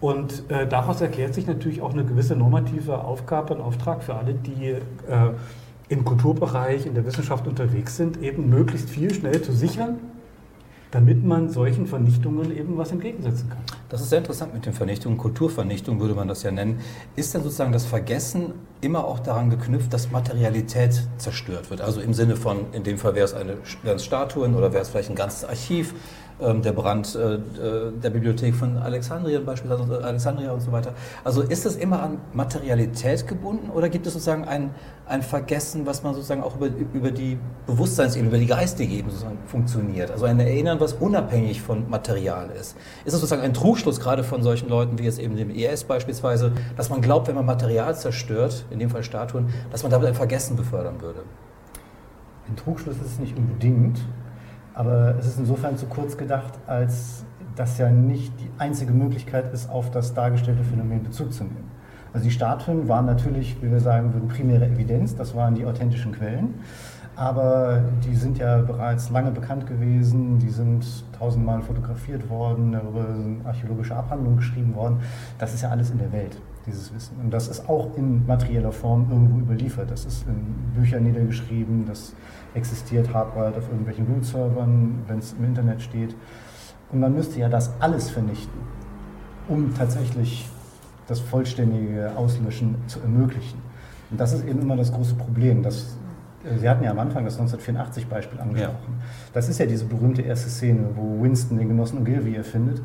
Und 0.00 0.50
äh, 0.50 0.66
daraus 0.66 1.00
erklärt 1.00 1.32
sich 1.32 1.46
natürlich 1.46 1.80
auch 1.80 1.92
eine 1.92 2.04
gewisse 2.04 2.34
normative 2.34 3.04
Aufgabe 3.04 3.54
und 3.54 3.60
Auftrag 3.60 4.02
für 4.02 4.16
alle, 4.16 4.34
die 4.34 4.70
äh, 4.70 4.80
im 5.92 6.06
Kulturbereich, 6.06 6.86
in 6.86 6.94
der 6.94 7.04
Wissenschaft 7.04 7.46
unterwegs 7.46 7.98
sind, 7.98 8.22
eben 8.22 8.48
möglichst 8.48 8.88
viel 8.88 9.12
schnell 9.12 9.42
zu 9.42 9.52
sichern, 9.52 9.98
damit 10.90 11.22
man 11.22 11.50
solchen 11.50 11.86
Vernichtungen 11.86 12.56
eben 12.56 12.78
was 12.78 12.92
entgegensetzen 12.92 13.50
kann. 13.50 13.60
Das 13.90 14.00
ist 14.00 14.08
sehr 14.08 14.18
interessant 14.18 14.54
mit 14.54 14.64
den 14.64 14.72
Vernichtungen. 14.72 15.18
Kulturvernichtung 15.18 16.00
würde 16.00 16.14
man 16.14 16.28
das 16.28 16.42
ja 16.44 16.50
nennen. 16.50 16.80
Ist 17.14 17.34
denn 17.34 17.42
sozusagen 17.42 17.72
das 17.72 17.84
Vergessen 17.84 18.54
immer 18.80 19.04
auch 19.04 19.18
daran 19.18 19.50
geknüpft, 19.50 19.92
dass 19.92 20.10
Materialität 20.10 21.08
zerstört 21.18 21.68
wird? 21.68 21.82
Also 21.82 22.00
im 22.00 22.14
Sinne 22.14 22.36
von, 22.36 22.72
in 22.72 22.84
dem 22.84 22.96
Fall 22.96 23.14
wäre 23.14 23.26
es 23.26 23.34
eine 23.34 23.58
wären 23.82 23.96
es 23.96 24.04
Statuen 24.04 24.54
oder 24.54 24.72
wäre 24.72 24.82
es 24.82 24.88
vielleicht 24.88 25.10
ein 25.10 25.16
ganzes 25.16 25.44
Archiv, 25.44 25.94
der 26.42 26.72
Brand 26.72 27.14
äh, 27.14 27.38
der 28.02 28.10
Bibliothek 28.10 28.54
von 28.54 28.76
Alexandria 28.76 29.40
beispielsweise, 29.40 30.00
äh, 30.00 30.02
Alexandria 30.02 30.52
und 30.52 30.60
so 30.60 30.72
weiter. 30.72 30.92
Also 31.24 31.42
ist 31.42 31.64
es 31.64 31.76
immer 31.76 32.02
an 32.02 32.18
Materialität 32.32 33.26
gebunden 33.26 33.70
oder 33.70 33.88
gibt 33.88 34.06
es 34.06 34.14
sozusagen 34.14 34.44
ein, 34.44 34.70
ein 35.06 35.22
Vergessen, 35.22 35.86
was 35.86 36.02
man 36.02 36.14
sozusagen 36.14 36.42
auch 36.42 36.56
über, 36.56 36.68
über 36.92 37.10
die 37.10 37.38
Bewusstseinsebene, 37.66 38.28
über 38.28 38.38
die 38.38 38.46
geistige 38.46 38.92
Ebene 38.92 39.12
sozusagen 39.12 39.38
funktioniert? 39.46 40.10
Also 40.10 40.24
ein 40.24 40.40
Erinnern, 40.40 40.80
was 40.80 40.94
unabhängig 40.94 41.62
von 41.62 41.88
Material 41.88 42.50
ist. 42.50 42.76
Ist 43.04 43.14
es 43.14 43.20
sozusagen 43.20 43.42
ein 43.42 43.54
Trugschluss 43.54 44.00
gerade 44.00 44.24
von 44.24 44.42
solchen 44.42 44.68
Leuten 44.68 44.98
wie 44.98 45.04
jetzt 45.04 45.18
eben 45.18 45.36
dem 45.36 45.50
IS 45.50 45.84
beispielsweise, 45.84 46.52
dass 46.76 46.90
man 46.90 47.00
glaubt, 47.00 47.28
wenn 47.28 47.36
man 47.36 47.46
Material 47.46 47.96
zerstört, 47.96 48.64
in 48.70 48.78
dem 48.78 48.90
Fall 48.90 49.02
Statuen, 49.04 49.48
dass 49.70 49.82
man 49.82 49.92
damit 49.92 50.08
ein 50.08 50.14
Vergessen 50.14 50.56
befördern 50.56 51.00
würde? 51.00 51.20
Ein 52.48 52.56
Trugschluss 52.56 52.96
ist 52.96 53.06
es 53.06 53.18
nicht 53.18 53.36
unbedingt. 53.36 53.98
Aber 54.74 55.14
es 55.18 55.26
ist 55.26 55.38
insofern 55.38 55.76
zu 55.76 55.86
kurz 55.86 56.16
gedacht, 56.16 56.52
als 56.66 57.24
das 57.56 57.78
ja 57.78 57.90
nicht 57.90 58.32
die 58.40 58.48
einzige 58.58 58.92
Möglichkeit 58.92 59.52
ist, 59.52 59.70
auf 59.70 59.90
das 59.90 60.14
dargestellte 60.14 60.64
Phänomen 60.64 61.02
Bezug 61.02 61.32
zu 61.32 61.44
nehmen. 61.44 61.70
Also 62.12 62.24
die 62.24 62.30
Statuen 62.30 62.88
waren 62.88 63.06
natürlich, 63.06 63.56
wie 63.62 63.70
wir 63.70 63.80
sagen 63.80 64.12
würden, 64.12 64.28
primäre 64.28 64.66
Evidenz, 64.66 65.16
das 65.16 65.34
waren 65.34 65.54
die 65.54 65.64
authentischen 65.64 66.12
Quellen. 66.12 66.54
Aber 67.14 67.82
die 68.04 68.16
sind 68.16 68.38
ja 68.38 68.62
bereits 68.62 69.10
lange 69.10 69.30
bekannt 69.30 69.66
gewesen, 69.66 70.38
die 70.38 70.48
sind 70.48 70.84
tausendmal 71.18 71.60
fotografiert 71.60 72.28
worden, 72.30 72.72
darüber 72.72 73.14
sind 73.14 73.44
archäologische 73.44 73.94
Abhandlungen 73.94 74.38
geschrieben 74.38 74.74
worden. 74.74 74.98
Das 75.38 75.52
ist 75.52 75.62
ja 75.62 75.68
alles 75.68 75.90
in 75.90 75.98
der 75.98 76.10
Welt, 76.10 76.38
dieses 76.66 76.94
Wissen. 76.94 77.18
Und 77.22 77.30
das 77.30 77.48
ist 77.48 77.68
auch 77.68 77.94
in 77.96 78.26
materieller 78.26 78.72
Form 78.72 79.06
irgendwo 79.10 79.40
überliefert. 79.40 79.90
Das 79.90 80.06
ist 80.06 80.26
in 80.26 80.72
Büchern 80.74 81.02
niedergeschrieben, 81.02 81.84
das 81.86 82.14
existiert 82.54 83.12
hardwired 83.12 83.56
auf 83.56 83.68
irgendwelchen 83.68 84.06
Root-Servern, 84.06 85.02
wenn 85.06 85.18
es 85.18 85.32
im 85.32 85.44
Internet 85.44 85.82
steht. 85.82 86.14
Und 86.90 87.00
man 87.00 87.14
müsste 87.14 87.40
ja 87.40 87.48
das 87.48 87.72
alles 87.80 88.10
vernichten, 88.10 88.60
um 89.48 89.74
tatsächlich 89.74 90.48
das 91.08 91.20
vollständige 91.20 92.12
Auslöschen 92.16 92.76
zu 92.86 93.00
ermöglichen. 93.00 93.58
Und 94.10 94.20
das 94.20 94.32
ist 94.32 94.46
eben 94.46 94.60
immer 94.60 94.76
das 94.76 94.92
große 94.92 95.14
Problem. 95.14 95.62
Dass, 95.62 95.96
äh, 96.44 96.58
Sie 96.58 96.68
hatten 96.68 96.84
ja 96.84 96.90
am 96.90 96.98
Anfang 96.98 97.24
das 97.24 97.38
1984-Beispiel 97.40 98.40
angesprochen. 98.40 98.94
Ja. 98.98 99.04
Das 99.32 99.48
ist 99.48 99.58
ja 99.58 99.66
diese 99.66 99.86
berühmte 99.86 100.22
erste 100.22 100.50
Szene, 100.50 100.84
wo 100.94 101.22
Winston 101.22 101.58
den 101.58 101.68
Genossen 101.68 101.98
Ogilvy 101.98 102.36
erfindet 102.36 102.82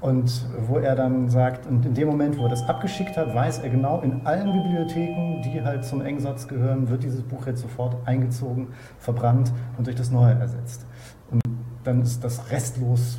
und 0.00 0.46
wo 0.66 0.78
er 0.78 0.96
dann 0.96 1.28
sagt, 1.28 1.66
und 1.66 1.84
in 1.84 1.94
dem 1.94 2.08
Moment, 2.08 2.38
wo 2.38 2.44
er 2.44 2.48
das 2.48 2.66
abgeschickt 2.68 3.16
hat, 3.16 3.34
weiß 3.34 3.58
er 3.58 3.68
genau, 3.68 4.00
in 4.00 4.24
allen 4.24 4.50
Bibliotheken, 4.50 5.42
die 5.42 5.62
halt 5.62 5.84
zum 5.84 6.00
Engsatz 6.00 6.48
gehören, 6.48 6.88
wird 6.88 7.02
dieses 7.02 7.22
Buch 7.22 7.46
jetzt 7.46 7.60
sofort 7.60 7.96
eingezogen, 8.06 8.68
verbrannt 8.98 9.52
und 9.76 9.86
durch 9.86 9.96
das 9.96 10.10
Neue 10.10 10.34
ersetzt. 10.34 10.86
Und 11.30 11.42
dann 11.84 12.00
ist 12.02 12.24
das 12.24 12.50
restlos 12.50 13.18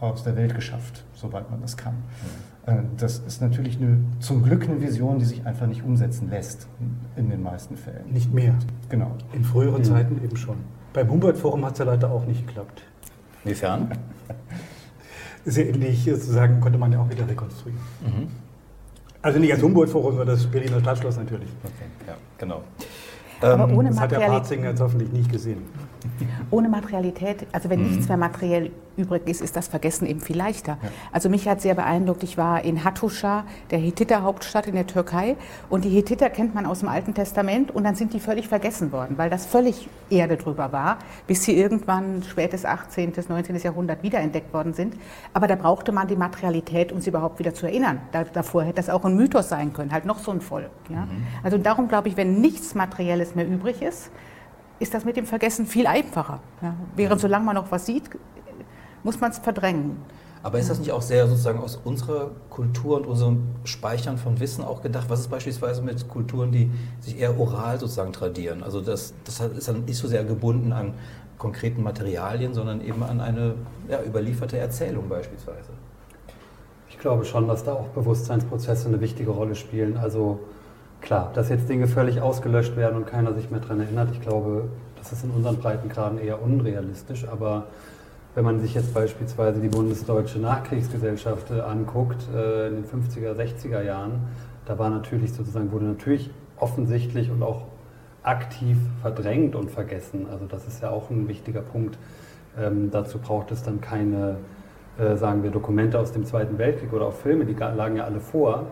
aus 0.00 0.24
der 0.24 0.34
Welt 0.36 0.54
geschafft, 0.54 1.04
soweit 1.14 1.50
man 1.50 1.60
das 1.60 1.76
kann. 1.76 1.94
Äh, 2.66 2.76
das 2.96 3.18
ist 3.18 3.42
natürlich 3.42 3.76
eine, 3.76 3.98
zum 4.20 4.42
Glück 4.42 4.64
eine 4.64 4.80
Vision, 4.80 5.18
die 5.18 5.24
sich 5.24 5.46
einfach 5.46 5.66
nicht 5.66 5.84
umsetzen 5.84 6.30
lässt, 6.30 6.66
in 7.16 7.28
den 7.28 7.42
meisten 7.42 7.76
Fällen. 7.76 8.10
Nicht 8.10 8.32
mehr. 8.32 8.54
Genau. 8.88 9.12
In 9.32 9.44
früheren 9.44 9.80
mhm. 9.80 9.84
Zeiten 9.84 10.24
eben 10.24 10.36
schon. 10.36 10.56
Beim 10.92 11.10
Humboldt-Forum 11.10 11.64
hat 11.64 11.72
es 11.72 11.78
ja 11.78 11.84
leider 11.84 12.10
auch 12.10 12.26
nicht 12.26 12.46
geklappt. 12.46 12.82
Inwiefern? 13.44 13.90
Sehr 15.44 15.68
ähnlich 15.68 16.04
sozusagen 16.04 16.60
konnte 16.60 16.78
man 16.78 16.92
ja 16.92 17.00
auch 17.00 17.10
wieder 17.10 17.28
rekonstruieren. 17.28 17.80
Mhm. 18.00 18.28
Also 19.22 19.38
nicht 19.38 19.52
als 19.52 19.62
Humboldt-Forum, 19.62 20.16
sondern 20.16 20.36
das 20.36 20.46
Berliner 20.46 20.80
Stadtschloss 20.80 21.16
natürlich. 21.16 21.48
Okay, 21.62 21.84
ja, 22.06 22.14
genau. 22.38 22.62
Aber 23.40 23.68
ähm, 23.68 23.76
ohne 23.76 23.90
das 23.90 24.00
hat 24.00 24.10
der 24.10 24.18
Parzinger 24.18 24.70
jetzt 24.70 24.80
hoffentlich 24.80 25.12
nicht 25.12 25.30
gesehen. 25.30 25.62
Ohne 26.50 26.68
Materialität, 26.68 27.46
also 27.52 27.70
wenn 27.70 27.82
mhm. 27.82 27.90
nichts 27.90 28.08
mehr 28.08 28.16
materiell 28.16 28.70
übrig 28.96 29.26
ist, 29.26 29.40
ist 29.40 29.56
das 29.56 29.68
Vergessen 29.68 30.06
eben 30.06 30.20
viel 30.20 30.36
leichter. 30.36 30.78
Ja. 30.82 30.88
Also 31.12 31.28
mich 31.28 31.48
hat 31.48 31.60
sehr 31.60 31.74
beeindruckt, 31.74 32.22
ich 32.22 32.36
war 32.36 32.62
in 32.64 32.84
Hattusha, 32.84 33.44
der 33.70 33.78
Hethiter-Hauptstadt 33.78 34.66
in 34.66 34.74
der 34.74 34.86
Türkei. 34.86 35.36
Und 35.70 35.84
die 35.84 35.90
Hethiter 35.90 36.30
kennt 36.30 36.54
man 36.54 36.66
aus 36.66 36.80
dem 36.80 36.88
Alten 36.88 37.14
Testament 37.14 37.70
und 37.70 37.84
dann 37.84 37.94
sind 37.94 38.12
die 38.12 38.20
völlig 38.20 38.48
vergessen 38.48 38.92
worden, 38.92 39.16
weil 39.18 39.30
das 39.30 39.46
völlig 39.46 39.88
Erde 40.10 40.36
drüber 40.36 40.72
war, 40.72 40.98
bis 41.26 41.44
sie 41.44 41.56
irgendwann 41.56 42.22
spätes 42.22 42.64
18., 42.64 43.12
19. 43.28 43.56
Jahrhundert 43.56 44.02
wiederentdeckt 44.02 44.52
worden 44.52 44.74
sind. 44.74 44.94
Aber 45.32 45.46
da 45.46 45.56
brauchte 45.56 45.92
man 45.92 46.08
die 46.08 46.16
Materialität, 46.16 46.92
um 46.92 47.00
sie 47.00 47.10
überhaupt 47.10 47.38
wieder 47.38 47.54
zu 47.54 47.66
erinnern. 47.66 48.00
Da, 48.12 48.24
davor 48.24 48.64
hätte 48.64 48.76
das 48.76 48.90
auch 48.90 49.04
ein 49.04 49.16
Mythos 49.16 49.48
sein 49.48 49.72
können, 49.72 49.92
halt 49.92 50.04
noch 50.04 50.18
so 50.18 50.30
ein 50.30 50.40
Volk. 50.40 50.70
Ja? 50.90 51.06
Mhm. 51.06 51.26
Also 51.42 51.58
darum 51.58 51.88
glaube 51.88 52.08
ich, 52.08 52.16
wenn 52.16 52.40
nichts 52.40 52.74
Materielles 52.74 53.34
mehr 53.34 53.46
übrig 53.46 53.80
ist, 53.82 54.10
ist 54.82 54.92
das 54.92 55.04
mit 55.04 55.16
dem 55.16 55.26
Vergessen 55.26 55.66
viel 55.66 55.86
einfacher. 55.86 56.40
Ja? 56.60 56.74
Während 56.96 57.20
solange 57.20 57.44
man 57.44 57.54
noch 57.54 57.70
was 57.70 57.86
sieht, 57.86 58.10
muss 59.04 59.20
man 59.20 59.30
es 59.30 59.38
verdrängen. 59.38 59.96
Aber 60.42 60.58
ist 60.58 60.68
das 60.68 60.80
nicht 60.80 60.90
auch 60.90 61.02
sehr 61.02 61.28
sozusagen 61.28 61.60
aus 61.60 61.78
unserer 61.84 62.32
Kultur 62.50 62.96
und 62.96 63.06
unserem 63.06 63.44
Speichern 63.62 64.18
von 64.18 64.40
Wissen 64.40 64.64
auch 64.64 64.82
gedacht? 64.82 65.08
Was 65.08 65.20
ist 65.20 65.30
beispielsweise 65.30 65.82
mit 65.82 66.08
Kulturen, 66.08 66.50
die 66.50 66.68
sich 67.00 67.20
eher 67.20 67.38
oral 67.38 67.78
sozusagen 67.78 68.12
tradieren? 68.12 68.64
Also 68.64 68.80
das, 68.80 69.14
das 69.24 69.38
ist 69.40 69.68
dann 69.68 69.84
nicht 69.84 69.98
so 69.98 70.08
sehr 70.08 70.24
gebunden 70.24 70.72
an 70.72 70.94
konkreten 71.38 71.82
Materialien, 71.84 72.54
sondern 72.54 72.80
eben 72.80 73.04
an 73.04 73.20
eine 73.20 73.54
ja, 73.88 74.02
überlieferte 74.02 74.58
Erzählung 74.58 75.08
beispielsweise. 75.08 75.70
Ich 76.88 76.98
glaube 76.98 77.24
schon, 77.24 77.46
dass 77.46 77.62
da 77.62 77.74
auch 77.74 77.88
Bewusstseinsprozesse 77.88 78.88
eine 78.88 79.00
wichtige 79.00 79.30
Rolle 79.30 79.54
spielen. 79.54 79.96
Also 79.96 80.40
klar, 81.02 81.30
dass 81.34 81.48
jetzt 81.48 81.68
Dinge 81.68 81.86
völlig 81.86 82.20
ausgelöscht 82.20 82.76
werden 82.76 82.96
und 82.96 83.06
keiner 83.06 83.34
sich 83.34 83.50
mehr 83.50 83.60
daran 83.60 83.80
erinnert, 83.80 84.08
ich 84.12 84.20
glaube, 84.20 84.68
das 84.96 85.12
ist 85.12 85.24
in 85.24 85.30
unseren 85.30 85.56
Breitengraden 85.58 86.18
eher 86.18 86.40
unrealistisch, 86.40 87.26
aber 87.28 87.66
wenn 88.34 88.44
man 88.44 88.60
sich 88.60 88.74
jetzt 88.74 88.94
beispielsweise 88.94 89.60
die 89.60 89.68
bundesdeutsche 89.68 90.38
Nachkriegsgesellschaft 90.38 91.50
äh, 91.50 91.60
anguckt, 91.60 92.24
äh, 92.34 92.68
in 92.68 92.76
den 92.76 92.84
50er, 92.84 93.34
60er 93.34 93.82
Jahren, 93.82 94.20
da 94.64 94.78
war 94.78 94.88
natürlich 94.88 95.32
sozusagen, 95.32 95.70
wurde 95.72 95.84
natürlich 95.84 96.30
offensichtlich 96.56 97.30
und 97.30 97.42
auch 97.42 97.64
aktiv 98.22 98.78
verdrängt 99.02 99.54
und 99.56 99.70
vergessen. 99.70 100.26
Also 100.30 100.46
das 100.46 100.66
ist 100.66 100.82
ja 100.82 100.90
auch 100.90 101.10
ein 101.10 101.28
wichtiger 101.28 101.60
Punkt. 101.60 101.98
Ähm, 102.58 102.90
dazu 102.90 103.18
braucht 103.18 103.50
es 103.50 103.62
dann 103.62 103.80
keine, 103.80 104.36
äh, 104.98 105.16
sagen 105.16 105.42
wir, 105.42 105.50
Dokumente 105.50 105.98
aus 105.98 106.12
dem 106.12 106.24
Zweiten 106.24 106.58
Weltkrieg 106.58 106.92
oder 106.92 107.06
auch 107.06 107.14
Filme, 107.14 107.44
die 107.44 107.54
lagen 107.54 107.96
ja 107.96 108.04
alle 108.04 108.20
vor. 108.20 108.66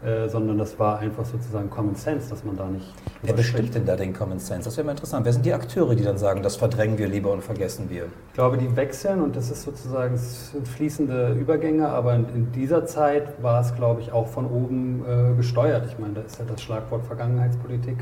Äh, 0.00 0.28
sondern 0.28 0.58
das 0.58 0.78
war 0.78 1.00
einfach 1.00 1.24
sozusagen 1.24 1.70
Common 1.70 1.96
Sense, 1.96 2.30
dass 2.30 2.44
man 2.44 2.56
da 2.56 2.68
nicht. 2.68 2.86
Wer 3.22 3.32
bestimmt 3.32 3.74
denn 3.74 3.84
da 3.84 3.96
den 3.96 4.12
Common 4.12 4.38
Sense? 4.38 4.66
Das 4.66 4.76
wäre 4.76 4.84
mal 4.84 4.92
interessant. 4.92 5.24
Wer 5.24 5.32
sind 5.32 5.44
die 5.44 5.52
Akteure, 5.52 5.96
die 5.96 6.04
dann 6.04 6.18
sagen, 6.18 6.40
das 6.40 6.54
verdrängen 6.54 6.98
wir 6.98 7.08
lieber 7.08 7.32
und 7.32 7.42
vergessen 7.42 7.90
wir? 7.90 8.04
Ich 8.28 8.34
glaube, 8.34 8.58
die 8.58 8.76
wechseln 8.76 9.20
und 9.20 9.34
das 9.34 9.50
ist 9.50 9.62
sozusagen 9.62 10.12
das 10.12 10.52
sind 10.52 10.68
fließende 10.68 11.32
Übergänge, 11.32 11.88
aber 11.88 12.14
in, 12.14 12.28
in, 12.28 12.52
dieser 12.52 12.86
Zeit 12.86 13.42
war 13.42 13.60
es, 13.60 13.74
glaube 13.74 14.00
ich, 14.00 14.12
auch 14.12 14.28
von 14.28 14.46
oben 14.46 15.02
äh, 15.04 15.34
gesteuert. 15.34 15.84
Ich 15.88 15.98
meine, 15.98 16.14
da 16.14 16.20
ist 16.20 16.38
ja 16.38 16.44
das 16.44 16.62
Schlagwort 16.62 17.04
Vergangenheitspolitik 17.04 17.96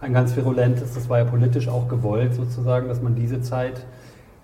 ein 0.00 0.12
ganz 0.12 0.34
virulentes. 0.34 0.94
Das 0.94 1.08
war 1.08 1.18
ja 1.18 1.24
politisch 1.24 1.68
auch 1.68 1.86
gewollt, 1.86 2.34
sozusagen, 2.34 2.88
dass 2.88 3.00
man 3.00 3.14
diese 3.14 3.40
Zeit 3.42 3.86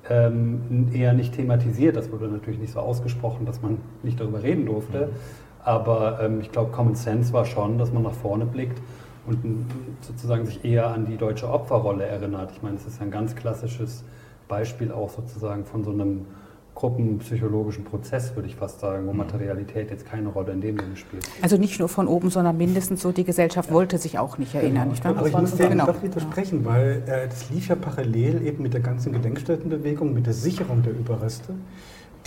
ähm, 0.08 0.90
eher 0.92 1.12
nicht 1.12 1.34
thematisiert. 1.34 1.96
Das 1.96 2.12
wurde 2.12 2.28
natürlich 2.28 2.60
nicht 2.60 2.72
so 2.72 2.78
ausgesprochen, 2.78 3.46
dass 3.46 3.62
man 3.62 3.78
nicht 4.04 4.20
darüber 4.20 4.44
reden 4.44 4.66
durfte. 4.66 5.06
Mhm. 5.06 5.43
Aber 5.64 6.20
ähm, 6.22 6.40
ich 6.40 6.52
glaube, 6.52 6.70
Common 6.72 6.94
Sense 6.94 7.32
war 7.32 7.44
schon, 7.44 7.78
dass 7.78 7.92
man 7.92 8.02
nach 8.02 8.12
vorne 8.12 8.44
blickt 8.44 8.80
und 9.26 9.64
sozusagen 10.02 10.44
sich 10.44 10.64
eher 10.64 10.88
an 10.88 11.06
die 11.06 11.16
deutsche 11.16 11.48
Opferrolle 11.48 12.04
erinnert. 12.04 12.50
Ich 12.52 12.62
meine, 12.62 12.76
es 12.76 12.86
ist 12.86 13.00
ein 13.00 13.10
ganz 13.10 13.34
klassisches 13.34 14.04
Beispiel 14.48 14.92
auch 14.92 15.08
sozusagen 15.10 15.64
von 15.64 15.82
so 15.82 15.90
einem 15.90 16.26
gruppenpsychologischen 16.74 17.84
Prozess, 17.84 18.34
würde 18.34 18.48
ich 18.48 18.56
fast 18.56 18.80
sagen, 18.80 19.06
wo 19.06 19.12
Materialität 19.12 19.90
jetzt 19.90 20.06
keine 20.06 20.28
Rolle 20.28 20.52
in 20.52 20.60
dem 20.60 20.78
Sinne 20.78 20.96
spielt. 20.96 21.24
Also 21.40 21.56
nicht 21.56 21.78
nur 21.78 21.88
von 21.88 22.08
oben, 22.08 22.30
sondern 22.30 22.56
mindestens 22.56 23.00
so, 23.00 23.12
die 23.12 23.24
Gesellschaft 23.24 23.70
wollte 23.72 23.96
sich 23.96 24.18
auch 24.18 24.38
nicht 24.38 24.54
erinnern. 24.54 24.88
Nicht 24.88 25.04
wahr? 25.04 25.16
Aber 25.16 25.26
ich 25.28 25.36
muss 25.38 25.54
dem 25.54 25.70
Genau. 25.70 25.86
doch 25.86 26.02
widersprechen, 26.02 26.64
weil 26.64 27.02
äh, 27.06 27.28
das 27.28 27.48
lief 27.50 27.68
ja 27.68 27.76
parallel 27.76 28.44
eben 28.44 28.62
mit 28.62 28.74
der 28.74 28.80
ganzen 28.80 29.12
Gedenkstättenbewegung, 29.12 30.12
mit 30.12 30.26
der 30.26 30.34
Sicherung 30.34 30.82
der 30.82 30.92
Überreste, 30.92 31.54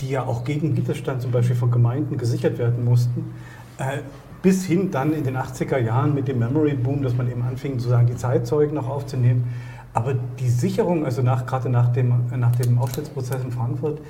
die 0.00 0.10
ja 0.10 0.24
auch 0.24 0.44
gegen 0.44 0.76
Widerstand 0.76 1.22
zum 1.22 1.30
Beispiel 1.30 1.56
von 1.56 1.70
Gemeinden 1.70 2.18
gesichert 2.18 2.58
werden 2.58 2.84
mussten, 2.84 3.34
äh, 3.78 3.98
bis 4.42 4.64
hin 4.64 4.90
dann 4.90 5.12
in 5.12 5.24
den 5.24 5.36
80er 5.36 5.78
Jahren 5.78 6.14
mit 6.14 6.28
dem 6.28 6.38
Memory 6.38 6.74
Boom, 6.74 7.02
dass 7.02 7.16
man 7.16 7.28
eben 7.30 7.42
anfing, 7.42 7.74
sozusagen 7.78 8.06
die 8.06 8.16
Zeitzeugen 8.16 8.74
noch 8.74 8.88
aufzunehmen. 8.88 9.52
Aber 9.94 10.14
die 10.38 10.48
Sicherung, 10.48 11.04
also 11.04 11.22
nach, 11.22 11.46
gerade 11.46 11.68
nach 11.68 11.92
dem, 11.92 12.14
nach 12.36 12.54
dem 12.54 12.78
Auschwitz-Prozess 12.78 13.42
in 13.42 13.50
Frankfurt, 13.50 14.00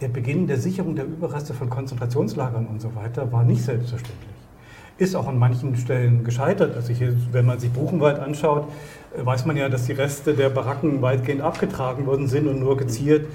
der 0.00 0.08
Beginn 0.08 0.46
der 0.46 0.58
Sicherung 0.58 0.96
der 0.96 1.04
Überreste 1.04 1.54
von 1.54 1.68
Konzentrationslagern 1.68 2.66
und 2.66 2.80
so 2.80 2.94
weiter 2.94 3.30
war 3.30 3.44
nicht 3.44 3.62
selbstverständlich. 3.62 4.30
Ist 4.96 5.14
auch 5.16 5.26
an 5.26 5.38
manchen 5.38 5.76
Stellen 5.76 6.24
gescheitert. 6.24 6.74
Also 6.76 6.92
hier, 6.92 7.14
wenn 7.32 7.44
man 7.44 7.58
sich 7.58 7.70
Buchenwald 7.70 8.18
anschaut, 8.20 8.68
äh, 9.16 9.24
weiß 9.24 9.44
man 9.44 9.56
ja, 9.56 9.68
dass 9.68 9.86
die 9.86 9.92
Reste 9.92 10.34
der 10.34 10.48
Baracken 10.50 11.02
weitgehend 11.02 11.42
abgetragen 11.42 12.06
worden 12.06 12.28
sind 12.28 12.46
und 12.46 12.60
nur 12.60 12.76
geziert 12.76 13.26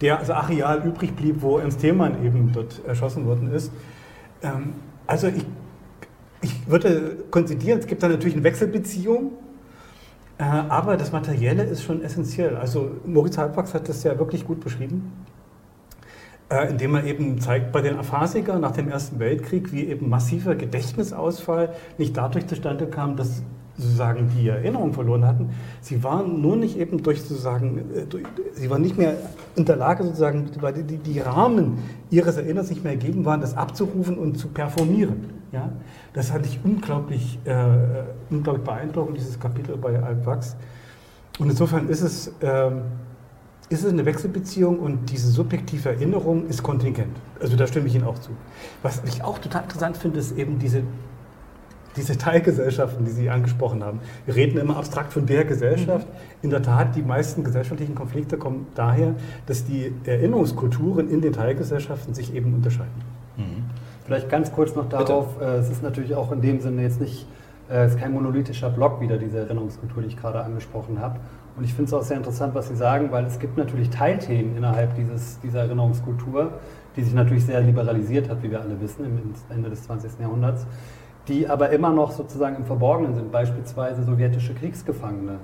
der 0.00 0.18
also 0.18 0.32
Areal 0.34 0.86
übrig 0.86 1.14
blieb, 1.14 1.42
wo 1.42 1.58
Ernst 1.58 1.80
Thälmann 1.80 2.24
eben 2.24 2.52
dort 2.52 2.84
erschossen 2.86 3.26
worden 3.26 3.52
ist. 3.52 3.72
Ähm, 4.42 4.74
also 5.06 5.28
ich, 5.28 5.44
ich 6.42 6.68
würde 6.68 7.24
konzidieren, 7.30 7.80
es 7.80 7.86
gibt 7.86 8.02
da 8.02 8.08
natürlich 8.08 8.34
eine 8.34 8.44
Wechselbeziehung, 8.44 9.32
äh, 10.38 10.44
aber 10.44 10.96
das 10.96 11.12
Materielle 11.12 11.64
ist 11.64 11.82
schon 11.82 12.02
essentiell. 12.02 12.56
Also 12.56 12.92
Moritz 13.04 13.38
Halbwachs 13.38 13.74
hat 13.74 13.88
das 13.88 14.04
ja 14.04 14.18
wirklich 14.18 14.46
gut 14.46 14.60
beschrieben 14.60 15.12
äh, 16.50 16.70
indem 16.70 16.94
er 16.94 17.04
eben 17.04 17.40
zeigt 17.40 17.72
bei 17.72 17.80
den 17.80 17.98
Aphasikern 17.98 18.60
nach 18.60 18.72
dem 18.72 18.88
Ersten 18.88 19.18
Weltkrieg, 19.18 19.72
wie 19.72 19.86
eben 19.86 20.08
massiver 20.08 20.54
Gedächtnisausfall 20.54 21.74
nicht 21.98 22.16
dadurch 22.16 22.46
zustande 22.46 22.86
kam, 22.86 23.16
dass 23.16 23.42
sozusagen 23.78 24.28
die 24.36 24.48
Erinnerung 24.48 24.92
verloren 24.92 25.24
hatten. 25.24 25.50
Sie 25.80 26.02
waren 26.02 26.42
nur 26.42 26.56
nicht 26.56 26.76
eben 26.76 27.02
durch 27.02 27.22
sozusagen, 27.22 27.78
äh, 27.94 28.06
durch, 28.06 28.24
sie 28.52 28.68
waren 28.68 28.82
nicht 28.82 28.98
mehr 28.98 29.16
in 29.54 29.64
der 29.64 29.76
Lage 29.76 30.02
sozusagen, 30.02 30.50
weil 30.60 30.74
die, 30.74 30.98
die 30.98 31.20
Rahmen 31.20 31.78
ihres 32.10 32.36
Erinnerns 32.36 32.70
nicht 32.70 32.82
mehr 32.82 32.92
ergeben 32.92 33.24
waren, 33.24 33.40
das 33.40 33.56
abzurufen 33.56 34.18
und 34.18 34.36
zu 34.36 34.48
performieren. 34.48 35.26
Ja? 35.52 35.70
Das 36.12 36.30
fand 36.30 36.44
ich 36.46 36.58
unglaublich, 36.64 37.38
äh, 37.44 37.54
unglaublich 38.30 38.64
beeindruckend, 38.64 39.16
dieses 39.16 39.38
Kapitel 39.38 39.76
bei 39.76 40.02
Alp 40.02 40.26
Wachs. 40.26 40.56
Und 41.38 41.48
insofern 41.48 41.88
ist 41.88 42.02
es, 42.02 42.32
ähm, 42.42 42.82
ist 43.68 43.84
es 43.84 43.92
eine 43.92 44.04
Wechselbeziehung 44.04 44.80
und 44.80 45.10
diese 45.10 45.30
subjektive 45.30 45.90
Erinnerung 45.90 46.46
ist 46.48 46.62
kontingent. 46.62 47.16
Also 47.40 47.56
da 47.56 47.66
stimme 47.66 47.86
ich 47.86 47.94
Ihnen 47.94 48.04
auch 48.04 48.18
zu. 48.18 48.30
Was 48.82 49.02
ich 49.06 49.22
auch 49.22 49.38
total 49.38 49.62
interessant 49.62 49.96
finde, 49.96 50.18
ist 50.18 50.36
eben 50.36 50.58
diese, 50.58 50.82
diese 51.98 52.16
Teilgesellschaften, 52.16 53.04
die 53.04 53.10
Sie 53.10 53.28
angesprochen 53.28 53.84
haben. 53.84 54.00
Wir 54.24 54.36
reden 54.36 54.58
immer 54.58 54.76
abstrakt 54.76 55.12
von 55.12 55.26
der 55.26 55.44
Gesellschaft. 55.44 56.06
In 56.40 56.50
der 56.50 56.62
Tat, 56.62 56.96
die 56.96 57.02
meisten 57.02 57.44
gesellschaftlichen 57.44 57.94
Konflikte 57.94 58.38
kommen 58.38 58.66
daher, 58.74 59.14
dass 59.46 59.64
die 59.64 59.92
Erinnerungskulturen 60.04 61.10
in 61.10 61.20
den 61.20 61.32
Teilgesellschaften 61.32 62.14
sich 62.14 62.34
eben 62.34 62.54
unterscheiden. 62.54 63.02
Vielleicht 64.04 64.30
ganz 64.30 64.52
kurz 64.52 64.74
noch 64.74 64.88
darauf, 64.88 65.40
äh, 65.40 65.56
es 65.56 65.70
ist 65.70 65.82
natürlich 65.82 66.14
auch 66.14 66.32
in 66.32 66.40
dem 66.40 66.60
Sinne 66.60 66.82
jetzt 66.82 67.00
nicht, 67.00 67.26
äh, 67.68 67.84
es 67.84 67.92
ist 67.92 68.00
kein 68.00 68.12
monolithischer 68.12 68.70
Block 68.70 69.00
wieder, 69.00 69.18
diese 69.18 69.38
Erinnerungskultur, 69.40 70.02
die 70.02 70.08
ich 70.08 70.16
gerade 70.16 70.42
angesprochen 70.42 70.98
habe. 70.98 71.20
Und 71.56 71.64
ich 71.64 71.74
finde 71.74 71.88
es 71.88 71.92
auch 71.92 72.02
sehr 72.02 72.16
interessant, 72.16 72.54
was 72.54 72.68
Sie 72.68 72.76
sagen, 72.76 73.10
weil 73.10 73.26
es 73.26 73.38
gibt 73.38 73.58
natürlich 73.58 73.90
Teilthemen 73.90 74.56
innerhalb 74.56 74.94
dieses, 74.94 75.40
dieser 75.40 75.60
Erinnerungskultur, 75.60 76.52
die 76.96 77.02
sich 77.02 77.12
natürlich 77.14 77.44
sehr 77.44 77.60
liberalisiert 77.60 78.30
hat, 78.30 78.42
wie 78.42 78.50
wir 78.50 78.60
alle 78.60 78.80
wissen, 78.80 79.04
im 79.04 79.34
Ende 79.50 79.68
des 79.68 79.82
20. 79.82 80.20
Jahrhunderts, 80.20 80.66
die 81.28 81.48
aber 81.48 81.70
immer 81.70 81.92
noch 81.92 82.10
sozusagen 82.10 82.56
im 82.56 82.64
Verborgenen 82.64 83.14
sind, 83.14 83.30
beispielsweise 83.30 84.02
sowjetische 84.02 84.54
Kriegsgefangene. 84.54 85.38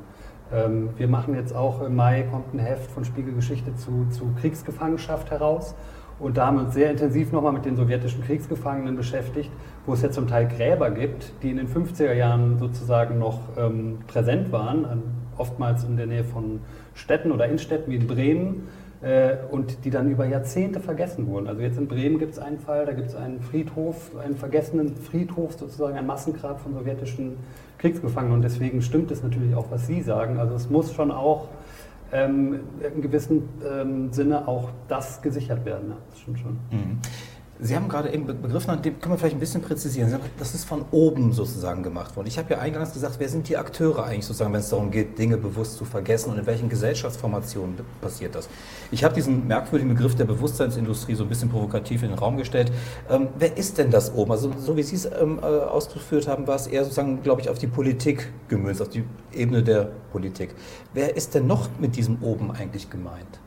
Ähm, 0.52 0.90
wir 0.96 1.08
machen 1.08 1.34
jetzt 1.34 1.54
auch 1.54 1.82
im 1.82 1.96
Mai, 1.96 2.22
kommt 2.30 2.54
ein 2.54 2.58
Heft 2.58 2.90
von 2.90 3.04
Spiegelgeschichte 3.04 3.74
zu, 3.76 4.06
zu 4.10 4.32
Kriegsgefangenschaft 4.40 5.30
heraus. 5.30 5.74
Und 6.20 6.36
da 6.36 6.46
haben 6.46 6.58
wir 6.58 6.64
uns 6.64 6.74
sehr 6.74 6.90
intensiv 6.90 7.32
nochmal 7.32 7.52
mit 7.52 7.64
den 7.64 7.76
sowjetischen 7.76 8.22
Kriegsgefangenen 8.22 8.96
beschäftigt, 8.96 9.50
wo 9.84 9.94
es 9.94 10.02
jetzt 10.02 10.14
zum 10.14 10.28
Teil 10.28 10.46
Gräber 10.46 10.90
gibt, 10.90 11.32
die 11.42 11.50
in 11.50 11.56
den 11.56 11.68
50er 11.68 12.12
Jahren 12.12 12.58
sozusagen 12.58 13.18
noch 13.18 13.40
ähm, 13.56 13.98
präsent 14.06 14.52
waren, 14.52 14.84
an, 14.84 15.02
oftmals 15.36 15.82
in 15.84 15.96
der 15.96 16.06
Nähe 16.06 16.24
von 16.24 16.60
Städten 16.94 17.32
oder 17.32 17.46
in 17.46 17.58
Städten 17.58 17.90
wie 17.90 17.96
in 17.96 18.06
Bremen, 18.06 18.68
äh, 19.02 19.36
und 19.50 19.84
die 19.84 19.90
dann 19.90 20.10
über 20.10 20.26
Jahrzehnte 20.26 20.80
vergessen 20.80 21.26
wurden. 21.26 21.46
Also 21.46 21.60
jetzt 21.60 21.78
in 21.78 21.88
Bremen 21.88 22.18
gibt 22.18 22.32
es 22.32 22.38
einen 22.38 22.58
Fall, 22.58 22.86
da 22.86 22.92
gibt 22.92 23.08
es 23.08 23.14
einen 23.14 23.40
Friedhof, 23.40 24.12
einen 24.22 24.36
vergessenen 24.36 24.96
Friedhof, 24.96 25.52
sozusagen 25.54 25.96
ein 25.96 26.06
Massengrab 26.06 26.60
von 26.60 26.74
sowjetischen 26.74 27.36
Kriegsgefangenen. 27.78 28.36
Und 28.36 28.42
deswegen 28.42 28.82
stimmt 28.82 29.10
es 29.10 29.22
natürlich 29.22 29.54
auch, 29.54 29.66
was 29.70 29.86
Sie 29.86 30.02
sagen. 30.02 30.38
Also 30.38 30.54
es 30.54 30.70
muss 30.70 30.92
schon 30.92 31.10
auch 31.10 31.48
ähm, 32.12 32.60
in 32.94 33.02
gewissem 33.02 33.48
ähm, 33.64 34.12
Sinne 34.12 34.48
auch 34.48 34.70
das 34.88 35.20
gesichert 35.20 35.64
werden. 35.64 35.90
Ja, 35.90 35.96
das 36.10 36.20
stimmt 36.20 36.38
schon. 36.38 36.52
Mhm. 36.70 36.98
Sie 37.60 37.76
haben 37.76 37.88
gerade 37.88 38.12
eben 38.12 38.26
begriffen, 38.26 38.82
dem 38.82 39.00
können 39.00 39.14
wir 39.14 39.18
vielleicht 39.18 39.36
ein 39.36 39.40
bisschen 39.40 39.62
präzisieren. 39.62 40.08
Sie 40.08 40.14
haben, 40.14 40.24
das 40.38 40.54
ist 40.54 40.64
von 40.64 40.84
oben 40.90 41.32
sozusagen 41.32 41.84
gemacht 41.84 42.16
worden. 42.16 42.26
Ich 42.26 42.36
habe 42.36 42.54
ja 42.54 42.58
eingangs 42.58 42.92
gesagt, 42.92 43.14
wer 43.20 43.28
sind 43.28 43.48
die 43.48 43.56
Akteure 43.56 44.04
eigentlich 44.04 44.26
sozusagen, 44.26 44.52
wenn 44.52 44.60
es 44.60 44.70
darum 44.70 44.90
geht, 44.90 45.16
Dinge 45.18 45.36
bewusst 45.36 45.76
zu 45.76 45.84
vergessen 45.84 46.30
und 46.32 46.38
in 46.38 46.46
welchen 46.46 46.68
Gesellschaftsformationen 46.68 47.76
passiert 48.00 48.34
das? 48.34 48.48
Ich 48.90 49.04
habe 49.04 49.14
diesen 49.14 49.46
merkwürdigen 49.46 49.94
Begriff 49.94 50.16
der 50.16 50.24
Bewusstseinsindustrie 50.24 51.14
so 51.14 51.22
ein 51.22 51.28
bisschen 51.28 51.48
provokativ 51.48 52.02
in 52.02 52.08
den 52.08 52.18
Raum 52.18 52.36
gestellt. 52.36 52.72
Ähm, 53.08 53.28
wer 53.38 53.56
ist 53.56 53.78
denn 53.78 53.90
das 53.90 54.12
oben? 54.12 54.32
Also 54.32 54.52
so 54.58 54.76
wie 54.76 54.82
Sie 54.82 54.96
es 54.96 55.04
ähm, 55.04 55.38
äh, 55.40 55.44
ausgeführt 55.44 56.26
haben, 56.26 56.48
war 56.48 56.56
es 56.56 56.66
eher 56.66 56.82
sozusagen, 56.82 57.22
glaube 57.22 57.40
ich, 57.40 57.48
auf 57.50 57.58
die 57.58 57.68
Politik 57.68 58.32
gemünzt, 58.48 58.82
auf 58.82 58.88
die 58.88 59.04
Ebene 59.32 59.62
der 59.62 59.90
Politik. 60.10 60.56
Wer 60.92 61.16
ist 61.16 61.34
denn 61.36 61.46
noch 61.46 61.68
mit 61.78 61.94
diesem 61.94 62.20
oben 62.20 62.50
eigentlich 62.50 62.90
gemeint? 62.90 63.38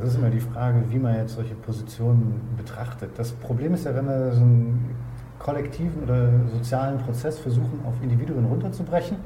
Das 0.00 0.10
ist 0.10 0.16
immer 0.16 0.30
die 0.30 0.40
Frage, 0.40 0.82
wie 0.90 0.98
man 0.98 1.14
jetzt 1.16 1.34
solche 1.34 1.54
Positionen 1.54 2.40
betrachtet. 2.56 3.10
Das 3.16 3.32
Problem 3.32 3.74
ist 3.74 3.84
ja, 3.84 3.94
wenn 3.94 4.06
wir 4.06 4.32
so 4.32 4.40
einen 4.40 4.96
kollektiven 5.38 6.02
oder 6.02 6.30
sozialen 6.52 6.98
Prozess 6.98 7.38
versuchen, 7.38 7.80
auf 7.86 7.94
Individuen 8.02 8.44
runterzubrechen, 8.46 9.18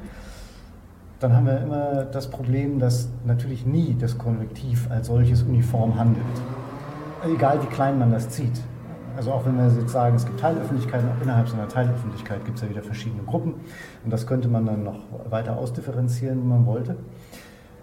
dann 1.20 1.34
haben 1.34 1.46
wir 1.46 1.60
immer 1.60 2.04
das 2.04 2.28
Problem, 2.30 2.78
dass 2.78 3.08
natürlich 3.24 3.66
nie 3.66 3.96
das 3.98 4.18
Kollektiv 4.18 4.88
als 4.90 5.08
solches 5.08 5.42
uniform 5.42 5.98
handelt. 5.98 6.24
Egal 7.24 7.62
wie 7.62 7.66
klein 7.66 7.98
man 7.98 8.12
das 8.12 8.28
zieht. 8.28 8.60
Also 9.16 9.32
auch 9.32 9.44
wenn 9.44 9.56
wir 9.56 9.66
jetzt 9.66 9.90
sagen, 9.90 10.14
es 10.14 10.24
gibt 10.24 10.38
Teilöffentlichkeiten, 10.38 11.08
auch 11.08 11.20
innerhalb 11.20 11.48
so 11.48 11.56
einer 11.56 11.66
Teilöffentlichkeit 11.66 12.44
gibt 12.44 12.58
es 12.58 12.62
ja 12.62 12.70
wieder 12.70 12.84
verschiedene 12.84 13.24
Gruppen. 13.24 13.54
Und 14.04 14.12
das 14.12 14.28
könnte 14.28 14.46
man 14.46 14.64
dann 14.64 14.84
noch 14.84 15.00
weiter 15.28 15.56
ausdifferenzieren, 15.56 16.38
wenn 16.38 16.48
man 16.48 16.66
wollte. 16.66 16.94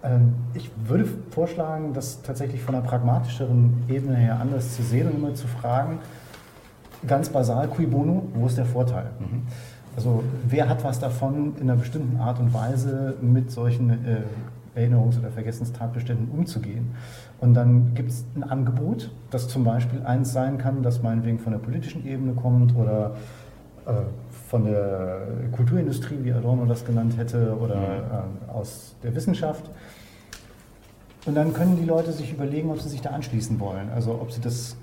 Ähm, 0.06 0.34
Ich 0.54 0.72
würde 0.88 1.06
vorschlagen, 1.32 1.94
das 1.94 2.22
tatsächlich 2.22 2.62
von 2.62 2.76
einer 2.76 2.84
pragmatischeren 2.86 3.84
Ebene 3.90 4.16
her 4.16 4.40
anders 4.40 4.76
zu 4.76 4.84
sehen 4.84 5.08
und 5.08 5.16
immer 5.16 5.34
zu 5.34 5.48
fragen, 5.48 6.00
ganz 7.06 7.30
basal, 7.30 7.68
cui 7.68 7.86
bono, 7.86 8.24
wo 8.34 8.48
ist 8.48 8.58
der 8.58 8.66
Vorteil? 8.66 9.08
Also 9.96 10.24
wer 10.48 10.70
hat 10.70 10.84
was 10.84 11.00
davon, 11.00 11.54
in 11.60 11.70
einer 11.70 11.80
bestimmten 11.80 12.18
Art 12.20 12.40
und 12.40 12.54
Weise 12.54 13.16
mit 13.22 13.52
solchen 13.52 13.90
äh, 13.90 14.22
Erinnerungs- 14.80 15.18
oder 15.20 15.30
Vergessenstatbeständen 15.30 16.30
umzugehen? 16.30 16.92
Und 17.40 17.54
dann 17.54 17.94
gibt 17.94 18.12
es 18.12 18.26
ein 18.36 18.44
Angebot, 18.44 19.12
das 19.30 19.48
zum 19.48 19.64
Beispiel 19.64 20.02
eins 20.04 20.32
sein 20.32 20.58
kann, 20.58 20.84
das 20.84 21.04
meinetwegen 21.04 21.40
von 21.40 21.52
der 21.52 21.60
politischen 21.60 22.06
Ebene 22.06 22.34
kommt 22.34 22.76
oder 22.76 23.16
äh, 23.86 23.92
von 24.50 24.66
der 24.66 25.28
Kulturindustrie, 25.52 26.20
wie 26.24 26.34
Adorno 26.34 26.66
das 26.66 26.86
genannt 26.86 27.18
hätte, 27.18 27.58
oder 27.58 27.76
äh, 27.76 28.52
aus 28.52 28.96
der 29.04 29.14
Wissenschaft. 29.16 29.70
Und 31.26 31.36
dann 31.36 31.54
können 31.54 31.76
die 31.78 31.86
Leute 31.86 32.12
sich 32.12 32.32
überlegen, 32.32 32.70
ob 32.70 32.80
sie 32.80 32.90
sich 32.90 33.02
da 33.02 33.10
anschließen 33.10 33.60
wollen. 33.60 33.90
Also 33.94 34.12
ob, 34.14 34.32
sie 34.32 34.42
das, 34.42 34.76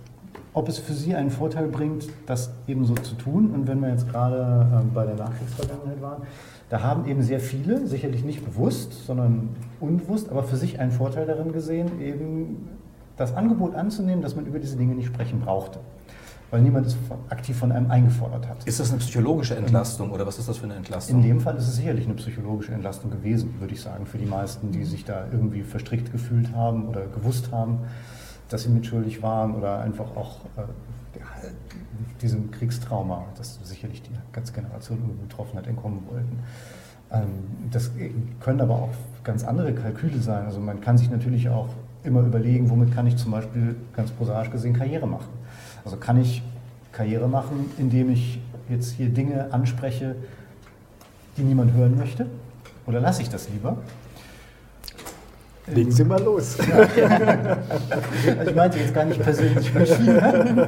ob 0.55 0.69
es 0.69 0.79
für 0.79 0.93
sie 0.93 1.15
einen 1.15 1.31
Vorteil 1.31 1.69
bringt, 1.69 2.09
das 2.27 2.51
eben 2.67 2.85
so 2.85 2.95
zu 2.95 3.15
tun. 3.15 3.51
Und 3.53 3.69
wenn 3.69 3.81
wir 3.81 3.91
jetzt 3.91 4.09
gerade 4.09 4.83
äh, 4.83 4.95
bei 4.95 5.07
der 5.07 5.15
Nachkriegsvergangenheit 5.15 6.03
waren, 6.03 6.23
da 6.69 6.83
haben 6.83 7.07
eben 7.07 7.23
sehr 7.23 7.39
viele, 7.39 7.87
sicherlich 7.87 8.25
nicht 8.25 8.45
bewusst, 8.45 9.07
sondern 9.07 9.51
unbewusst, 9.79 10.31
aber 10.31 10.43
für 10.43 10.57
sich 10.57 10.81
einen 10.81 10.91
Vorteil 10.91 11.27
darin 11.27 11.53
gesehen, 11.53 12.01
eben 12.01 12.69
das 13.17 13.35
Angebot 13.35 13.75
anzunehmen, 13.75 14.23
dass 14.23 14.35
man 14.37 14.47
über 14.47 14.59
diese 14.59 14.77
Dinge 14.77 14.95
nicht 14.95 15.07
sprechen 15.07 15.41
brauchte. 15.41 15.81
Weil 16.53 16.61
niemand 16.61 16.87
es 16.87 16.99
aktiv 17.31 17.57
von 17.57 17.73
einem 17.73 17.91
eingefordert 17.91 18.47
hat. 18.47 18.63
Ist 18.65 18.79
das 18.79 18.91
eine 18.91 18.99
psychologische 18.99 19.57
Entlastung 19.57 20.11
oder 20.11 20.27
was 20.27 20.39
ist 20.39 20.51
das 20.51 20.59
für 20.59 20.65
eine 20.65 20.75
Entlastung? 20.75 21.17
In 21.17 21.23
dem 21.23 21.41
Fall 21.41 21.57
ist 21.57 21.67
es 21.67 21.77
sicherlich 21.77 22.05
eine 22.05 22.13
psychologische 22.13 22.73
Entlastung 22.73 23.11
gewesen, 23.11 23.55
würde 23.59 23.73
ich 23.73 23.81
sagen, 23.81 24.05
für 24.05 24.19
die 24.19 24.27
meisten, 24.27 24.71
die 24.71 24.85
sich 24.85 25.07
da 25.07 25.25
irgendwie 25.33 25.63
verstrickt 25.63 26.13
gefühlt 26.13 26.55
haben 26.55 26.89
oder 26.89 27.07
gewusst 27.07 27.51
haben, 27.53 27.79
dass 28.51 28.65
sie 28.65 28.69
mitschuldig 28.69 29.23
waren 29.23 29.55
oder 29.55 29.81
einfach 29.81 30.15
auch 30.15 30.41
äh, 30.59 31.49
diesem 32.21 32.51
Kriegstrauma, 32.51 33.25
das 33.39 33.59
sicherlich 33.63 34.03
die 34.03 34.13
ganze 34.33 34.53
Generation 34.53 35.19
betroffen 35.27 35.59
hat, 35.59 35.67
entkommen 35.67 36.03
wollten. 36.11 36.39
Ähm, 37.11 37.29
das 37.71 37.93
können 38.41 38.61
aber 38.61 38.75
auch 38.75 38.91
ganz 39.25 39.43
andere 39.43 39.73
Kalküle 39.73 40.19
sein. 40.19 40.45
Also 40.45 40.61
man 40.61 40.83
kann 40.83 40.99
sich 40.99 41.11
natürlich 41.11 41.49
auch 41.49 41.71
immer 42.05 42.21
überlegen, 42.21 42.69
womit 42.69 42.95
kann 42.95 43.07
ich 43.07 43.17
zum 43.17 43.33
Beispiel 43.33 43.75
ganz 43.95 44.11
prosaisch 44.11 44.51
gesehen 44.51 44.75
Karriere 44.75 45.07
machen. 45.07 45.29
Also 45.85 45.97
kann 45.97 46.21
ich 46.21 46.43
Karriere 46.93 47.29
machen, 47.29 47.71
indem 47.79 48.11
ich 48.11 48.41
jetzt 48.69 48.93
hier 48.93 49.09
Dinge 49.09 49.53
anspreche, 49.53 50.15
die 51.37 51.43
niemand 51.43 51.73
hören 51.73 51.97
möchte? 51.97 52.27
Oder 52.87 53.01
lasse 53.01 53.23
ich 53.23 53.29
das 53.29 53.49
lieber? 53.49 53.79
Legen 55.67 55.93
Sie 55.93 56.05
mal 56.05 56.23
los. 56.23 56.59
Ja. 56.59 57.57
ich 58.47 58.55
meinte 58.55 58.79
jetzt 58.79 58.93
gar 58.93 59.05
nicht 59.05 59.23
persönlich 59.23 59.73
mit 59.73 59.87
sondern 59.87 60.59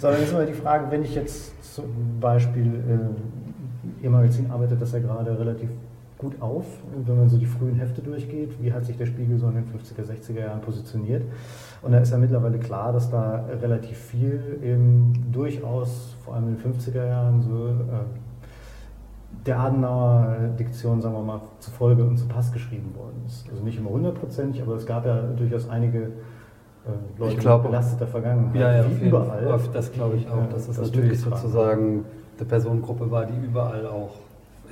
es 0.00 0.22
ist 0.22 0.32
immer 0.32 0.46
die 0.46 0.54
Frage, 0.54 0.90
wenn 0.90 1.04
ich 1.04 1.14
jetzt 1.14 1.52
zum 1.74 2.18
Beispiel, 2.18 2.66
äh, 2.66 4.04
Ihr 4.04 4.10
Magazin 4.10 4.50
arbeitet 4.50 4.80
das 4.80 4.92
ja 4.92 5.00
gerade 5.00 5.38
relativ 5.38 5.68
gut 6.22 6.40
auf, 6.40 6.64
wenn 7.04 7.18
man 7.18 7.28
so 7.28 7.36
die 7.36 7.46
frühen 7.46 7.74
Hefte 7.74 8.00
durchgeht, 8.00 8.50
wie 8.62 8.72
hat 8.72 8.84
sich 8.86 8.96
der 8.96 9.06
Spiegel 9.06 9.36
so 9.38 9.48
in 9.48 9.56
den 9.56 9.64
50er, 9.64 10.08
60er 10.08 10.40
Jahren 10.40 10.60
positioniert. 10.60 11.24
Und 11.82 11.92
da 11.92 11.98
ist 11.98 12.12
ja 12.12 12.18
mittlerweile 12.18 12.58
klar, 12.58 12.92
dass 12.92 13.10
da 13.10 13.44
relativ 13.60 13.98
viel 13.98 14.58
eben 14.62 15.12
durchaus, 15.32 16.14
vor 16.24 16.34
allem 16.34 16.48
in 16.48 16.56
den 16.56 16.72
50er 16.72 17.06
Jahren, 17.06 17.42
so 17.42 17.66
äh, 17.66 19.44
der 19.46 19.58
Adenauer 19.58 20.36
Diktion, 20.58 21.02
sagen 21.02 21.14
wir 21.14 21.22
mal, 21.22 21.40
zufolge 21.58 22.04
und 22.04 22.16
zu 22.16 22.28
Pass 22.28 22.52
geschrieben 22.52 22.94
worden 22.96 23.24
ist. 23.26 23.50
Also 23.50 23.64
nicht 23.64 23.78
immer 23.78 23.90
hundertprozentig, 23.90 24.62
aber 24.62 24.76
es 24.76 24.86
gab 24.86 25.04
ja 25.04 25.22
durchaus 25.36 25.68
einige 25.68 25.98
äh, 25.98 27.18
Leute 27.18 27.34
ich 27.34 27.38
glaub, 27.40 27.64
belasteter 27.64 28.06
Vergangenheit, 28.06 28.60
ja, 28.60 28.76
ja, 28.76 28.84
wie 28.88 29.08
überall. 29.08 29.58
Fall. 29.58 29.70
Das 29.72 29.92
glaube 29.92 30.16
ich 30.16 30.28
auch, 30.28 30.36
Ja, 30.36 30.46
dass 30.46 30.68
es 30.68 30.76
das 30.76 30.86
natürlich 30.86 31.20
sozusagen 31.20 32.04
eine 32.38 32.48
Personengruppe 32.48 33.10
war, 33.10 33.26
die 33.26 33.44
überall 33.44 33.86
auch 33.86 34.20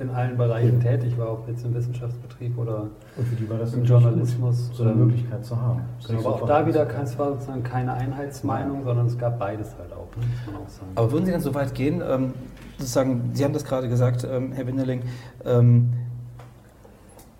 in 0.01 0.09
allen 0.09 0.35
Bereichen 0.35 0.79
tätig 0.79 1.17
war, 1.17 1.31
ob 1.31 1.47
jetzt 1.47 1.63
im 1.63 1.73
Wissenschaftsbetrieb 1.73 2.57
oder 2.57 2.87
Und 3.15 3.27
für 3.27 3.35
die 3.35 3.49
war 3.49 3.57
das 3.57 3.73
im 3.73 3.85
Journalismus. 3.85 4.67
gut, 4.67 4.75
so 4.75 4.83
eine 4.83 4.93
Möglichkeit 4.93 5.45
zu 5.45 5.55
haben. 5.55 5.81
Ich 5.99 6.09
aber 6.09 6.35
auch 6.35 6.47
da 6.47 6.65
wieder 6.65 6.87
es 7.01 7.17
war 7.19 7.33
sozusagen 7.33 7.63
keine 7.63 7.93
Einheitsmeinung, 7.93 8.83
sondern 8.83 9.05
es 9.05 9.17
gab 9.17 9.37
beides 9.37 9.75
halt 9.77 9.93
auch, 9.93 10.07
ne, 10.17 10.25
muss 10.25 10.53
man 10.53 10.63
auch 10.63 10.69
sagen. 10.69 10.91
Aber 10.95 11.11
würden 11.11 11.25
Sie 11.25 11.31
denn 11.31 11.41
so 11.41 11.53
weit 11.53 11.73
gehen, 11.75 12.01
ähm, 12.05 12.33
sozusagen, 12.77 13.29
Sie 13.33 13.43
haben 13.43 13.53
das 13.53 13.63
gerade 13.63 13.87
gesagt, 13.87 14.27
ähm, 14.29 14.51
Herr 14.53 14.65
Windeling, 14.65 15.03
ähm, 15.45 15.93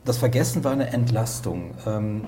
das 0.05 0.17
Vergessen 0.17 0.63
war 0.63 0.71
eine 0.71 0.93
Entlastung, 0.93 1.71
ähm, 1.85 2.25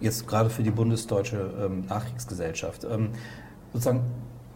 jetzt 0.00 0.26
gerade 0.26 0.50
für 0.50 0.62
die 0.62 0.70
bundesdeutsche 0.70 1.50
ähm, 1.64 1.84
Nachkriegsgesellschaft. 1.88 2.84
Ähm, 2.84 3.10
sozusagen, 3.72 4.00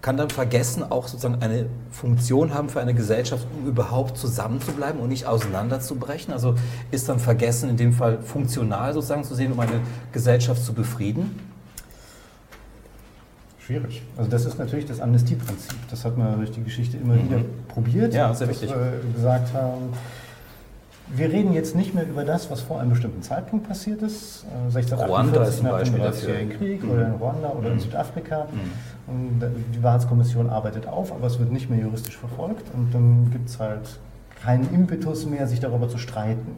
kann 0.03 0.17
dann 0.17 0.31
Vergessen 0.31 0.83
auch 0.83 1.07
sozusagen 1.07 1.41
eine 1.41 1.67
Funktion 1.93 2.53
haben 2.53 2.69
für 2.69 2.81
eine 2.81 2.93
Gesellschaft, 2.93 3.47
um 3.57 3.69
überhaupt 3.69 4.19
zusammenzubleiben 4.19 5.01
und 5.01 5.09
nicht 5.09 5.27
auseinanderzubrechen? 5.27 6.35
Also 6.35 6.57
ist 6.91 7.09
dann 7.09 7.21
Vergessen 7.21 7.71
in 7.71 7.77
dem 7.77 7.93
Fall 7.93 8.19
funktional 8.21 8.93
sozusagen 8.93 9.23
zu 9.23 9.37
sehen, 9.37 9.53
um 9.53 9.61
eine 9.61 9.81
Gesellschaft 10.11 10.63
zu 10.65 10.75
befrieden? 10.75 11.39
Schwierig. 13.61 14.03
Also 14.17 14.29
das 14.29 14.45
ist 14.45 14.59
natürlich 14.59 14.87
das 14.87 15.01
Amnestieprinzip. 15.01 15.79
Das 15.89 16.05
hat 16.05 16.19
man 16.19 16.37
durch 16.37 16.51
die 16.51 16.65
Geschichte 16.65 16.97
immer 16.97 17.15
wieder 17.15 17.41
probiert. 17.69 18.11
Mhm. 18.11 18.19
Ja, 18.19 18.35
sehr 18.35 18.49
dass 18.49 18.61
wichtig. 18.61 18.77
wir 18.77 19.01
gesagt 19.15 19.55
haben, 19.55 19.93
wir 21.15 21.29
reden 21.31 21.53
jetzt 21.53 21.77
nicht 21.77 21.95
mehr 21.95 22.09
über 22.09 22.25
das, 22.25 22.51
was 22.51 22.61
vor 22.61 22.81
einem 22.81 22.91
bestimmten 22.91 23.23
Zeitpunkt 23.23 23.69
passiert 23.69 24.01
ist. 24.03 24.45
äh, 24.45 24.75
1648 24.75 25.09
Ruanda 25.09 25.45
ist 25.45 25.63
nach 25.63 25.71
dem 25.71 25.79
Beispiel 25.79 26.01
30-jährigen 26.01 26.49
dafür. 26.51 26.67
Krieg 26.69 26.85
Mhm. 26.85 26.91
oder 26.91 27.07
in 27.07 27.13
Ruanda 27.13 27.49
oder 27.51 27.73
in 27.73 27.81
Südafrika. 27.81 28.47
Und 29.07 29.41
die 29.75 29.83
Wahrheitskommission 29.83 30.49
arbeitet 30.49 30.87
auf, 30.87 31.13
aber 31.13 31.27
es 31.27 31.39
wird 31.39 31.53
nicht 31.53 31.69
mehr 31.69 31.81
juristisch 31.81 32.17
verfolgt 32.17 32.65
und 32.75 32.95
dann 32.95 33.31
gibt 33.31 33.49
es 33.49 33.59
halt 33.61 33.99
keinen 34.43 34.73
Impetus 34.73 35.27
mehr, 35.27 35.47
sich 35.47 35.61
darüber 35.61 35.89
zu 35.89 35.99
streiten. 35.99 36.53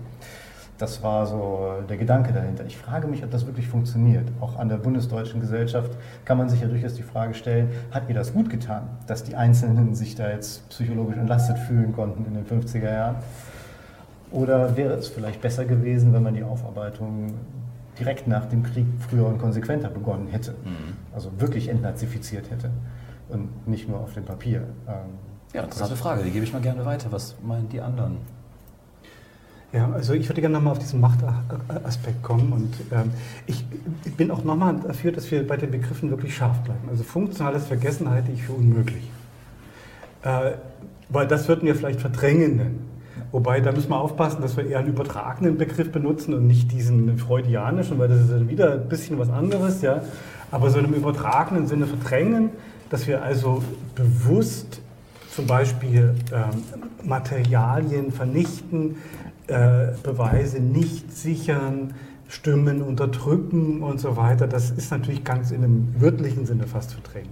Das 0.78 1.02
war 1.04 1.26
so 1.26 1.68
der 1.88 1.96
Gedanke 1.96 2.32
dahinter. 2.32 2.64
Ich 2.66 2.76
frage 2.76 3.06
mich, 3.06 3.22
ob 3.22 3.30
das 3.30 3.46
wirklich 3.46 3.68
funktioniert. 3.68 4.24
Auch 4.40 4.58
an 4.58 4.68
der 4.68 4.76
bundesdeutschen 4.76 5.40
Gesellschaft 5.40 5.92
kann 6.24 6.36
man 6.36 6.48
sich 6.48 6.60
ja 6.60 6.66
durchaus 6.66 6.94
die 6.94 7.04
Frage 7.04 7.34
stellen, 7.34 7.68
hat 7.92 8.02
ihr 8.08 8.14
das 8.14 8.32
gut 8.32 8.50
getan, 8.50 8.82
dass 9.06 9.22
die 9.22 9.36
Einzelnen 9.36 9.94
sich 9.94 10.16
da 10.16 10.28
jetzt 10.30 10.68
psychologisch 10.70 11.16
entlastet 11.16 11.58
fühlen 11.58 11.92
konnten 11.92 12.24
in 12.26 12.34
den 12.34 12.44
50er 12.44 12.92
Jahren? 12.92 13.16
Oder 14.34 14.76
wäre 14.76 14.94
es 14.94 15.06
vielleicht 15.06 15.40
besser 15.40 15.64
gewesen, 15.64 16.12
wenn 16.12 16.24
man 16.24 16.34
die 16.34 16.42
Aufarbeitung 16.42 17.34
direkt 17.98 18.26
nach 18.26 18.46
dem 18.46 18.64
Krieg 18.64 18.84
früher 19.08 19.26
und 19.26 19.38
konsequenter 19.38 19.88
begonnen 19.88 20.26
hätte? 20.26 20.56
Also 21.14 21.30
wirklich 21.38 21.68
entnazifiziert 21.68 22.50
hätte 22.50 22.70
und 23.28 23.68
nicht 23.68 23.88
nur 23.88 24.00
auf 24.00 24.12
dem 24.12 24.24
Papier. 24.24 24.64
Ähm, 24.88 24.94
Ja, 25.52 25.62
interessante 25.62 25.94
Frage, 25.94 26.24
die 26.24 26.32
gebe 26.32 26.44
ich 26.44 26.52
mal 26.52 26.60
gerne 26.60 26.84
weiter. 26.84 27.12
Was 27.12 27.36
meinen 27.44 27.68
die 27.68 27.80
anderen? 27.80 28.16
Ja, 29.72 29.90
also 29.92 30.14
ich 30.14 30.28
würde 30.28 30.40
gerne 30.40 30.54
nochmal 30.54 30.72
auf 30.72 30.78
diesen 30.80 31.00
Machtaspekt 31.00 32.22
kommen 32.24 32.52
und 32.52 32.74
ähm, 32.92 33.12
ich, 33.46 33.64
ich 34.04 34.16
bin 34.16 34.32
auch 34.32 34.42
nochmal 34.42 34.74
dafür, 34.84 35.12
dass 35.12 35.30
wir 35.30 35.46
bei 35.46 35.56
den 35.56 35.70
Begriffen 35.70 36.10
wirklich 36.10 36.34
scharf 36.36 36.58
bleiben. 36.64 36.88
Also 36.90 37.04
funktionales 37.04 37.66
Vergessen 37.66 38.10
halte 38.10 38.32
ich 38.32 38.42
für 38.42 38.52
unmöglich. 38.52 39.08
Äh, 40.22 40.52
weil 41.08 41.28
das 41.28 41.46
würden 41.46 41.66
wir 41.66 41.76
vielleicht 41.76 42.00
verdrängen 42.00 42.56
nennen. 42.56 42.93
Wobei, 43.32 43.60
da 43.60 43.72
müssen 43.72 43.90
wir 43.90 43.98
aufpassen, 43.98 44.42
dass 44.42 44.56
wir 44.56 44.66
eher 44.66 44.78
einen 44.78 44.88
übertragenen 44.88 45.56
Begriff 45.58 45.90
benutzen 45.90 46.34
und 46.34 46.46
nicht 46.46 46.72
diesen 46.72 47.18
freudianischen, 47.18 47.98
weil 47.98 48.08
das 48.08 48.20
ist 48.20 48.30
dann 48.30 48.48
wieder 48.48 48.74
ein 48.74 48.88
bisschen 48.88 49.18
was 49.18 49.30
anderes, 49.30 49.82
ja. 49.82 50.02
Aber 50.50 50.70
so 50.70 50.78
in 50.78 50.86
einem 50.86 50.94
übertragenen 50.94 51.66
Sinne 51.66 51.86
verdrängen, 51.86 52.50
dass 52.90 53.06
wir 53.06 53.22
also 53.22 53.62
bewusst 53.94 54.80
zum 55.34 55.46
Beispiel 55.46 56.14
ähm, 56.32 56.62
Materialien 57.02 58.12
vernichten, 58.12 58.96
äh, 59.48 59.88
Beweise 60.02 60.60
nicht 60.60 61.12
sichern, 61.12 61.94
Stimmen 62.28 62.82
unterdrücken 62.82 63.82
und 63.82 64.00
so 64.00 64.16
weiter. 64.16 64.46
Das 64.46 64.70
ist 64.70 64.90
natürlich 64.90 65.24
ganz 65.24 65.50
in 65.50 65.64
einem 65.64 65.94
wörtlichen 65.98 66.46
Sinne 66.46 66.66
fast 66.66 66.92
verdrängen. 66.92 67.30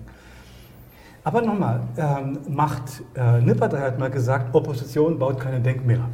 Aber 1.25 1.41
nochmal, 1.41 1.81
ähm, 1.97 2.39
Macht, 2.49 3.03
äh, 3.15 3.41
Nippert 3.41 3.75
hat 3.75 3.99
mal 3.99 4.11
gesagt, 4.11 4.55
Opposition 4.55 5.19
baut 5.19 5.39
keine 5.39 5.61
Denkmäler. 5.61 6.09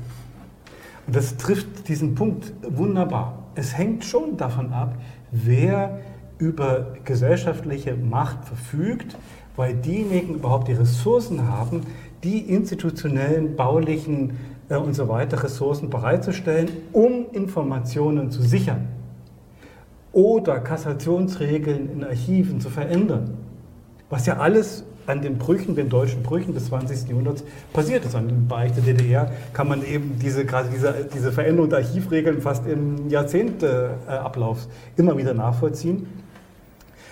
Und 1.06 1.16
das 1.16 1.36
trifft 1.38 1.88
diesen 1.88 2.14
Punkt 2.14 2.52
wunderbar. 2.62 3.38
Es 3.54 3.76
hängt 3.76 4.04
schon 4.04 4.36
davon 4.36 4.72
ab, 4.72 4.94
wer 5.30 6.00
über 6.36 6.94
gesellschaftliche 7.04 7.96
Macht 7.96 8.44
verfügt, 8.44 9.16
weil 9.56 9.74
diejenigen 9.74 10.34
überhaupt 10.34 10.68
die 10.68 10.74
Ressourcen 10.74 11.48
haben, 11.48 11.80
die 12.22 12.40
institutionellen, 12.40 13.56
baulichen 13.56 14.36
äh, 14.68 14.76
und 14.76 14.92
so 14.92 15.08
weiter 15.08 15.42
Ressourcen 15.42 15.88
bereitzustellen, 15.88 16.68
um 16.92 17.26
Informationen 17.32 18.30
zu 18.30 18.42
sichern 18.42 18.88
oder 20.12 20.60
Kassationsregeln 20.60 21.92
in 21.92 22.04
Archiven 22.04 22.60
zu 22.60 22.68
verändern. 22.70 23.36
Was 24.10 24.26
ja 24.26 24.38
alles 24.38 24.84
an 25.08 25.22
den 25.22 25.38
Brüchen, 25.38 25.74
den 25.74 25.88
deutschen 25.88 26.22
Brüchen 26.22 26.54
des 26.54 26.66
20. 26.66 27.08
Jahrhunderts 27.08 27.42
passiert 27.72 28.04
ist. 28.04 28.14
An 28.14 28.28
dem 28.28 28.46
Bereich 28.46 28.72
der 28.72 28.82
DDR 28.82 29.30
kann 29.52 29.68
man 29.68 29.84
eben 29.84 30.18
diese, 30.20 30.44
gerade 30.44 30.68
diese, 30.72 31.08
diese 31.12 31.32
Veränderung 31.32 31.70
der 31.70 31.78
Archivregeln 31.78 32.40
fast 32.40 32.66
im 32.66 33.08
Jahrzehnteablauf 33.08 34.66
immer 34.96 35.16
wieder 35.16 35.34
nachvollziehen. 35.34 36.06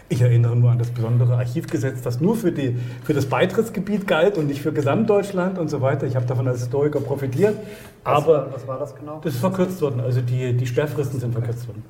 Ich 0.09 0.21
erinnere 0.21 0.55
nur 0.55 0.71
an 0.71 0.79
das 0.79 0.91
besondere 0.91 1.37
Archivgesetz, 1.37 2.01
das 2.03 2.21
nur 2.21 2.37
für, 2.37 2.53
die, 2.53 2.77
für 3.03 3.13
das 3.13 3.27
Beitrittsgebiet 3.27 4.07
galt 4.07 4.39
und 4.39 4.47
nicht 4.47 4.63
für 4.63 4.73
Gesamtdeutschland 4.73 5.59
und 5.59 5.69
so 5.69 5.81
weiter. 5.81 6.07
Ich 6.07 6.15
habe 6.15 6.27
davon 6.27 6.47
als 6.47 6.61
Historiker 6.61 7.01
profitiert. 7.01 7.57
Aber 8.05 8.51
was 8.53 8.69
war 8.69 8.79
das 8.79 8.95
genau? 8.95 9.21
das 9.25 9.35
ist 9.35 9.41
verkürzt 9.41 9.83
worden, 9.83 10.01
also 10.01 10.21
die, 10.21 10.53
die 10.53 10.67
Sperrfristen 10.67 11.19
sind 11.19 11.33
verkürzt 11.33 11.67
worden. 11.67 11.83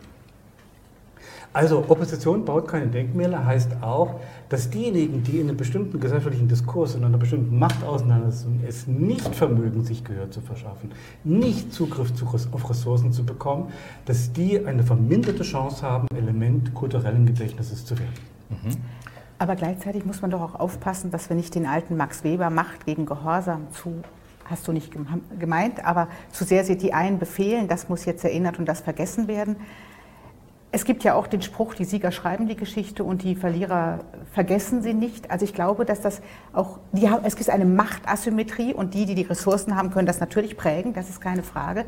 Also 1.57 1.79
Opposition 1.89 2.45
baut 2.45 2.69
keine 2.69 2.89
Denkmäler 2.89 3.47
heißt 3.47 3.83
auch, 3.83 4.21
dass 4.51 4.69
diejenigen, 4.69 5.23
die 5.23 5.39
in 5.41 5.49
einem 5.49 5.57
bestimmten 5.57 5.99
gesellschaftlichen 5.99 6.49
Diskurs, 6.49 6.95
in 6.95 7.03
einer 7.03 7.17
bestimmten 7.17 7.59
Machtauseinandersetzung 7.59 8.61
es 8.69 8.87
nicht 8.87 9.35
vermögen, 9.35 9.83
sich 9.83 10.05
Gehör 10.05 10.31
zu 10.31 10.43
verschaffen, 10.43 10.93
nicht 11.25 11.73
Zugriff 11.73 12.13
zu, 12.15 12.27
auf 12.27 12.69
Ressourcen 12.69 13.11
zu 13.11 13.25
bekommen, 13.25 13.73
dass 14.05 14.35
die 14.35 14.67
eine 14.67 14.83
verminderte 14.83 15.45
Chance 15.45 15.81
haben, 15.81 16.07
Element 16.15 16.75
kulturellen 16.75 17.25
Gedächtnisses 17.25 17.87
zu 17.87 17.99
werden. 17.99 18.77
Aber 19.39 19.57
gleichzeitig 19.57 20.05
muss 20.05 20.21
man 20.21 20.31
doch 20.31 20.43
auch 20.43 20.61
aufpassen, 20.61 21.11
dass 21.11 21.31
wir 21.31 21.37
nicht 21.37 21.55
den 21.55 21.65
alten 21.65 21.97
Max 21.97 22.23
Weber 22.23 22.51
Macht 22.51 22.85
gegen 22.85 23.07
Gehorsam 23.07 23.63
zu, 23.73 23.95
hast 24.45 24.69
du 24.69 24.73
nicht 24.73 24.93
gem- 24.93 25.07
gemeint, 25.39 25.83
aber 25.87 26.09
zu 26.33 26.45
sehr 26.45 26.65
sie 26.67 26.77
die 26.77 26.93
einen 26.93 27.19
befehlen, 27.19 27.67
das 27.67 27.89
muss 27.89 28.05
jetzt 28.05 28.25
erinnert 28.25 28.59
und 28.59 28.67
das 28.67 28.83
vergessen 28.83 29.27
werden. 29.27 29.57
Es 30.77 30.85
gibt 30.85 31.05
ja 31.05 31.15
auch 31.15 31.27
den 31.27 31.41
Spruch, 31.41 31.73
die 31.73 31.87
Sieger 31.87 32.13
schreiben 32.13 32.49
die 32.49 32.55
Geschichte 32.55 33.03
und 33.03 33.23
die 33.23 33.35
Verlierer 33.35 34.01
vergessen 34.35 34.83
sie 34.83 34.93
nicht. 34.93 35.31
Also 35.31 35.47
ich 35.47 35.55
glaube, 35.55 35.87
dass 35.87 36.03
das 36.03 36.21
auch, 36.53 36.81
die, 36.93 37.09
es 37.23 37.35
gibt 37.35 37.49
eine 37.49 37.65
Machtasymmetrie 37.65 38.75
und 38.75 38.93
die, 38.93 39.07
die 39.07 39.15
die 39.15 39.23
Ressourcen 39.23 39.75
haben, 39.75 39.91
können 39.91 40.07
das 40.07 40.21
natürlich 40.21 40.55
prägen, 40.55 40.93
das 40.93 41.09
ist 41.09 41.23
keine 41.23 41.43
Frage. 41.43 41.87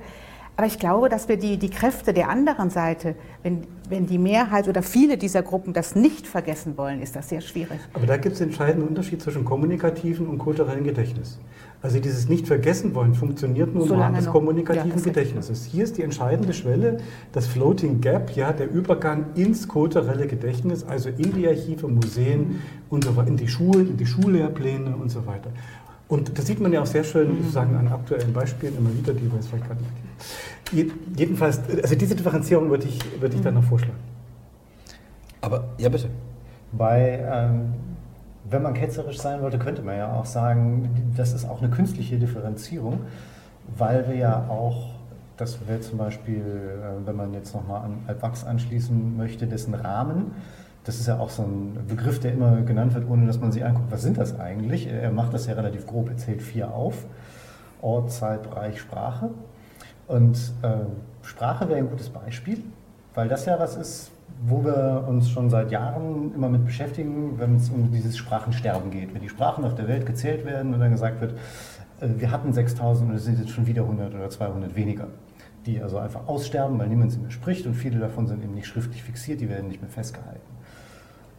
Aber 0.56 0.66
ich 0.66 0.78
glaube, 0.78 1.10
dass 1.10 1.28
wir 1.28 1.36
die, 1.36 1.58
die 1.58 1.68
Kräfte 1.68 2.14
der 2.14 2.30
anderen 2.30 2.70
Seite, 2.70 3.14
wenn, 3.42 3.66
wenn 3.90 4.06
die 4.06 4.16
Mehrheit 4.16 4.68
oder 4.68 4.82
viele 4.82 5.18
dieser 5.18 5.42
Gruppen 5.42 5.74
das 5.74 5.94
nicht 5.94 6.26
vergessen 6.26 6.78
wollen, 6.78 7.02
ist 7.02 7.14
das 7.14 7.28
sehr 7.28 7.42
schwierig. 7.42 7.78
Aber 7.92 8.06
da 8.06 8.16
gibt 8.16 8.36
es 8.36 8.40
einen 8.40 8.52
entscheidenden 8.52 8.88
Unterschied 8.88 9.20
zwischen 9.20 9.44
kommunikativen 9.44 10.26
und 10.26 10.38
kulturellem 10.38 10.84
Gedächtnis. 10.84 11.38
Also 11.80 12.00
dieses 12.00 12.28
Nicht-Vergessen-Wollen 12.28 13.14
funktioniert 13.14 13.72
nur 13.72 13.86
im 13.86 13.92
Rahmen 13.92 14.16
des 14.16 14.24
noch. 14.26 14.32
kommunikativen 14.32 14.88
Ja, 14.88 14.94
das 14.94 15.04
Gedächtnisses. 15.04 15.64
Hier 15.64 15.84
ist 15.84 15.96
die 15.96 16.02
entscheidende 16.02 16.52
Schwelle, 16.52 16.96
das 17.32 17.46
Floating 17.46 18.00
Gap, 18.00 18.34
ja, 18.34 18.52
der 18.52 18.68
Übergang 18.70 19.26
ins 19.36 19.68
kulturelle 19.68 20.26
Gedächtnis, 20.26 20.82
also 20.82 21.08
in 21.08 21.32
die 21.34 21.46
Archive, 21.46 21.86
Museen 21.86 22.60
und 22.90 23.04
so 23.04 23.14
weiter, 23.16 23.28
in 23.28 23.36
die 23.36 23.46
Schulen, 23.46 23.90
in 23.90 23.96
die 23.96 24.06
Schullehrpläne 24.06 24.96
und 24.96 25.08
so 25.10 25.24
weiter. 25.26 25.50
Und 26.08 26.36
das 26.36 26.46
sieht 26.46 26.58
man 26.58 26.72
ja 26.72 26.80
auch 26.82 26.86
sehr 26.86 27.04
schön 27.04 27.36
sozusagen 27.42 27.76
an 27.76 27.86
aktuellen 27.86 28.32
Beispielen 28.32 28.76
immer 28.76 28.90
wieder, 28.92 29.12
die 29.12 29.26
wir 29.30 29.36
jetzt 29.36 29.48
vielleicht 29.48 29.66
gerade 29.66 29.80
nicht. 29.80 29.92
Je- 30.72 30.92
Jedenfalls, 31.16 31.60
also 31.82 31.94
diese 31.94 32.16
Differenzierung 32.16 32.70
würde 32.70 32.86
ich, 32.88 32.98
würde 33.20 33.36
ich 33.36 33.42
dann 33.42 33.54
noch 33.54 33.62
vorschlagen. 33.64 33.98
Aber, 35.42 35.68
ja 35.78 35.88
bitte. 35.88 36.08
Bei, 36.72 37.20
ähm, 37.30 37.60
wenn 38.50 38.62
man 38.62 38.74
ketzerisch 38.74 39.18
sein 39.18 39.42
wollte, 39.42 39.58
könnte 39.58 39.82
man 39.82 39.96
ja 39.96 40.12
auch 40.12 40.24
sagen, 40.24 41.12
das 41.16 41.32
ist 41.32 41.48
auch 41.48 41.60
eine 41.60 41.70
künstliche 41.70 42.18
Differenzierung, 42.18 43.00
weil 43.76 44.08
wir 44.08 44.16
ja 44.16 44.46
auch, 44.48 44.90
das 45.36 45.58
wäre 45.66 45.80
zum 45.80 45.98
Beispiel, 45.98 46.42
äh, 46.42 47.06
wenn 47.06 47.16
man 47.16 47.34
jetzt 47.34 47.54
nochmal 47.54 47.82
an 47.82 47.98
Altwachs 48.06 48.44
anschließen 48.44 49.16
möchte, 49.16 49.46
dessen 49.46 49.74
Rahmen, 49.74 50.32
das 50.84 50.98
ist 50.98 51.06
ja 51.06 51.18
auch 51.18 51.30
so 51.30 51.42
ein 51.42 51.76
Begriff, 51.86 52.18
der 52.20 52.32
immer 52.32 52.62
genannt 52.62 52.94
wird, 52.94 53.08
ohne 53.10 53.26
dass 53.26 53.38
man 53.38 53.52
sich 53.52 53.64
anguckt, 53.64 53.90
was 53.90 54.02
sind 54.02 54.16
das 54.16 54.40
eigentlich? 54.40 54.86
Er 54.86 55.10
macht 55.10 55.34
das 55.34 55.46
ja 55.46 55.54
relativ 55.54 55.86
grob, 55.86 56.08
er 56.08 56.16
zählt 56.16 56.40
vier 56.40 56.72
auf. 56.72 57.04
Ort, 57.82 58.10
Zeit, 58.10 58.42
Bereich, 58.42 58.80
Sprache. 58.80 59.30
Und 60.06 60.36
äh, 60.62 60.68
Sprache 61.22 61.68
wäre 61.68 61.78
ein 61.78 61.90
gutes 61.90 62.08
Beispiel, 62.08 62.64
weil 63.14 63.28
das 63.28 63.44
ja 63.44 63.58
was 63.60 63.76
ist, 63.76 64.10
wo 64.40 64.64
wir 64.64 65.04
uns 65.08 65.30
schon 65.30 65.50
seit 65.50 65.70
Jahren 65.70 66.32
immer 66.34 66.48
mit 66.48 66.64
beschäftigen, 66.64 67.38
wenn 67.38 67.56
es 67.56 67.70
um 67.70 67.90
dieses 67.90 68.16
Sprachensterben 68.16 68.90
geht. 68.90 69.14
Wenn 69.14 69.22
die 69.22 69.28
Sprachen 69.28 69.64
auf 69.64 69.74
der 69.74 69.88
Welt 69.88 70.06
gezählt 70.06 70.44
werden 70.44 70.74
und 70.74 70.80
dann 70.80 70.92
gesagt 70.92 71.20
wird, 71.20 71.32
äh, 72.00 72.08
wir 72.16 72.30
hatten 72.30 72.52
6000 72.52 73.10
und 73.10 73.16
es 73.16 73.24
sind 73.24 73.38
jetzt 73.38 73.50
schon 73.50 73.66
wieder 73.66 73.82
100 73.82 74.14
oder 74.14 74.30
200 74.30 74.76
weniger, 74.76 75.08
die 75.66 75.82
also 75.82 75.98
einfach 75.98 76.28
aussterben, 76.28 76.78
weil 76.78 76.88
niemand 76.88 77.12
sie 77.12 77.18
mehr 77.18 77.30
spricht 77.30 77.66
und 77.66 77.74
viele 77.74 77.98
davon 77.98 78.26
sind 78.26 78.42
eben 78.42 78.54
nicht 78.54 78.66
schriftlich 78.66 79.02
fixiert, 79.02 79.40
die 79.40 79.48
werden 79.48 79.68
nicht 79.68 79.82
mehr 79.82 79.90
festgehalten. 79.90 80.40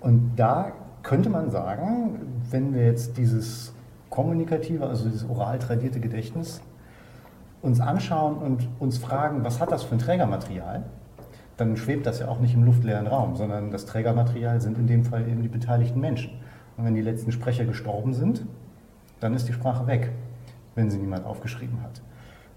Und 0.02 0.34
da 0.36 0.74
könnte 1.04 1.30
man 1.30 1.50
sagen, 1.52 2.41
wenn 2.52 2.74
wir 2.74 2.86
jetzt 2.86 3.18
dieses 3.18 3.74
kommunikative, 4.10 4.88
also 4.88 5.06
dieses 5.06 5.28
oral 5.30 5.60
tradierte 5.60 6.00
Gedächtnis 6.00 6.62
uns 7.62 7.80
anschauen 7.80 8.38
und 8.38 8.68
uns 8.80 8.97
fragen, 8.97 9.43
was 9.43 9.60
hat 9.60 9.72
das 9.72 9.84
für 9.84 9.95
ein 9.95 10.00
Trägermaterial, 10.00 10.84
dann 11.60 11.76
schwebt 11.76 12.05
das 12.05 12.20
ja 12.20 12.30
auch 12.30 12.39
nicht 12.39 12.53
im 12.53 12.64
luftleeren 12.64 13.07
Raum, 13.07 13.36
sondern 13.36 13.70
das 13.70 13.86
Trägermaterial 13.86 14.62
sind 14.62 14.78
in 14.78 14.88
dem 14.88 15.03
Fall 15.03 15.28
eben 15.28 15.41
die 15.41 15.49
beteiligten 15.49 15.99
Menschen. 15.99 16.32
Und 16.78 16.86
wenn 16.86 16.95
die 16.95 17.01
letzten 17.01 17.32
Sprecher 17.34 17.66
gestorben 17.66 18.14
sind, 18.14 18.45
dann 19.20 19.34
ist 19.34 19.47
die 19.49 19.53
Sprache 19.53 19.86
weg, 19.86 20.12
wenn 20.76 20.89
sie 20.89 20.97
niemand 20.97 21.26
aufgeschrieben 21.26 21.82
hat. 21.82 22.01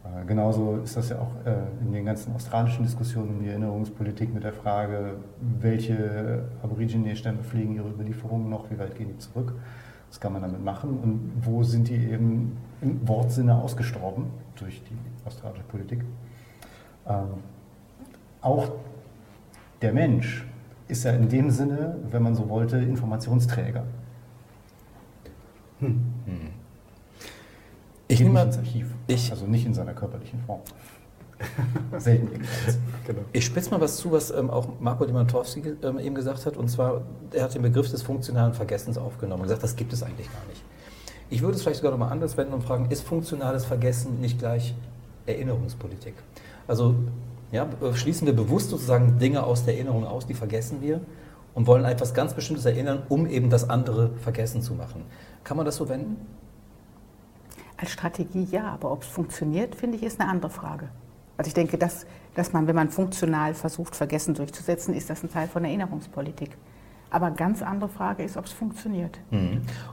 Äh, 0.05 0.25
Genauso 0.27 0.77
ist 0.77 0.97
das 0.97 1.09
ja 1.09 1.17
auch 1.19 1.35
äh, 1.45 1.55
in 1.85 1.93
den 1.93 2.05
ganzen 2.05 2.33
australischen 2.35 2.85
Diskussionen 2.85 3.31
um 3.31 3.43
die 3.43 3.49
Erinnerungspolitik 3.49 4.33
mit 4.33 4.45
der 4.45 4.53
Frage, 4.53 5.15
welche 5.61 6.45
Aborigine-Stämme 6.63 7.43
pflegen 7.43 7.75
ihre 7.75 7.89
Überlieferungen 7.89 8.49
noch, 8.49 8.71
wie 8.71 8.79
weit 8.79 8.95
gehen 8.95 9.09
die 9.09 9.19
zurück, 9.19 9.53
was 10.09 10.21
kann 10.21 10.33
man 10.33 10.43
damit 10.43 10.63
machen 10.63 10.91
und 11.03 11.33
wo 11.41 11.65
sind 11.65 11.89
die 11.89 11.97
eben 11.97 12.57
im 12.81 13.09
Wortsinne 13.09 13.57
ausgestorben 13.57 14.27
durch 14.55 14.81
die 14.85 15.27
australische 15.27 15.65
Politik. 15.65 16.05
Ähm, 17.09 17.43
auch 18.43 18.71
der 19.83 19.93
Mensch 19.93 20.47
ist 20.89 21.05
ja 21.05 21.13
in 21.13 21.29
dem 21.29 21.51
Sinne, 21.51 21.97
wenn 22.11 22.23
man 22.23 22.35
so 22.35 22.49
wollte, 22.49 22.77
Informationsträger. 22.79 23.85
Ich 28.09 28.19
Geht 28.19 28.27
nehme 28.27 28.43
ins 28.43 28.59
Archiv, 28.59 28.87
ich- 29.07 29.31
also 29.31 29.47
nicht 29.47 29.67
in 29.67 29.75
seiner 29.75 29.95
körperlichen 29.95 30.41
Form. 30.41 30.61
Selten 31.99 32.31
jedenfalls. 32.31 32.79
Genau. 33.07 33.23
Ich 33.33 33.45
spitze 33.45 33.71
mal 33.71 33.81
was 33.81 33.97
zu, 33.97 34.13
was 34.13 34.31
ähm, 34.31 34.49
auch 34.49 34.69
Marco 34.79 35.05
Dimantowski 35.05 35.75
ähm, 35.83 35.99
eben 35.99 36.15
gesagt 36.15 36.47
hat. 36.47 36.57
Und 36.57 36.69
zwar, 36.69 37.03
er 37.33 37.43
hat 37.45 37.55
den 37.55 37.63
Begriff 37.63 37.91
des 37.91 38.03
funktionalen 38.03 38.55
Vergessens 38.55 38.97
aufgenommen 38.97 39.41
und 39.43 39.49
gesagt, 39.49 39.65
das 39.65 39.75
gibt 39.75 39.93
es 39.93 40.05
eigentlich 40.05 40.31
gar 40.33 40.45
nicht. 40.49 40.63
Ich 41.31 41.43
würde 41.43 41.57
es 41.57 41.63
vielleicht 41.63 41.79
sogar 41.79 41.91
nochmal 41.91 42.13
anders 42.13 42.37
wenden 42.37 42.53
und 42.53 42.63
fragen, 42.63 42.91
ist 42.91 43.03
funktionales 43.03 43.65
Vergessen 43.65 44.21
nicht 44.21 44.39
gleich 44.39 44.75
Erinnerungspolitik? 45.27 46.15
Also 46.69 46.95
ja, 47.53 47.69
äh, 47.81 47.95
schließen 47.95 48.27
wir 48.27 48.35
bewusst 48.35 48.71
sozusagen 48.71 49.19
Dinge 49.19 49.45
aus 49.45 49.65
der 49.65 49.75
Erinnerung 49.75 50.05
aus, 50.07 50.27
die 50.27 50.35
vergessen 50.35 50.81
wir 50.81 51.01
und 51.55 51.67
wollen 51.67 51.85
etwas 51.85 52.15
ganz 52.15 52.35
Bestimmtes 52.35 52.65
erinnern, 52.65 53.03
um 53.09 53.27
eben 53.27 53.51
das 53.51 53.69
andere 53.69 54.11
vergessen 54.17 54.63
zu 54.63 54.75
machen. 54.75 55.05
Kann 55.45 55.57
man 55.57 55.67
das 55.67 55.77
so 55.77 55.89
wenden? 55.89 56.17
Als 57.77 57.91
Strategie 57.91 58.47
ja, 58.51 58.69
aber 58.69 58.91
ob 58.91 59.03
es 59.03 59.09
funktioniert, 59.09 59.75
finde 59.75 59.97
ich, 59.99 60.03
ist 60.03 60.21
eine 60.21 60.31
andere 60.31 60.51
Frage. 60.51 60.89
Also 61.37 61.49
ich 61.49 61.55
denke, 61.55 61.77
dass, 61.77 62.07
dass 62.35 62.53
man, 62.53 62.67
wenn 62.67 62.77
man 62.77 62.91
funktional 62.91 63.55
versucht, 63.55 63.97
Vergessen 63.97 64.35
durchzusetzen, 64.35 64.95
ist 64.95 65.11
das 65.11 65.23
ein 65.23 65.31
Teil 65.31 65.49
von 65.49 65.65
Erinnerungspolitik. 65.65 66.57
Aber 67.11 67.27
eine 67.27 67.37
ganz 67.37 67.61
andere 67.61 67.91
Frage 67.91 68.23
ist, 68.23 68.39
ob 68.39 68.47
es 68.47 68.53
funktioniert. 68.53 69.19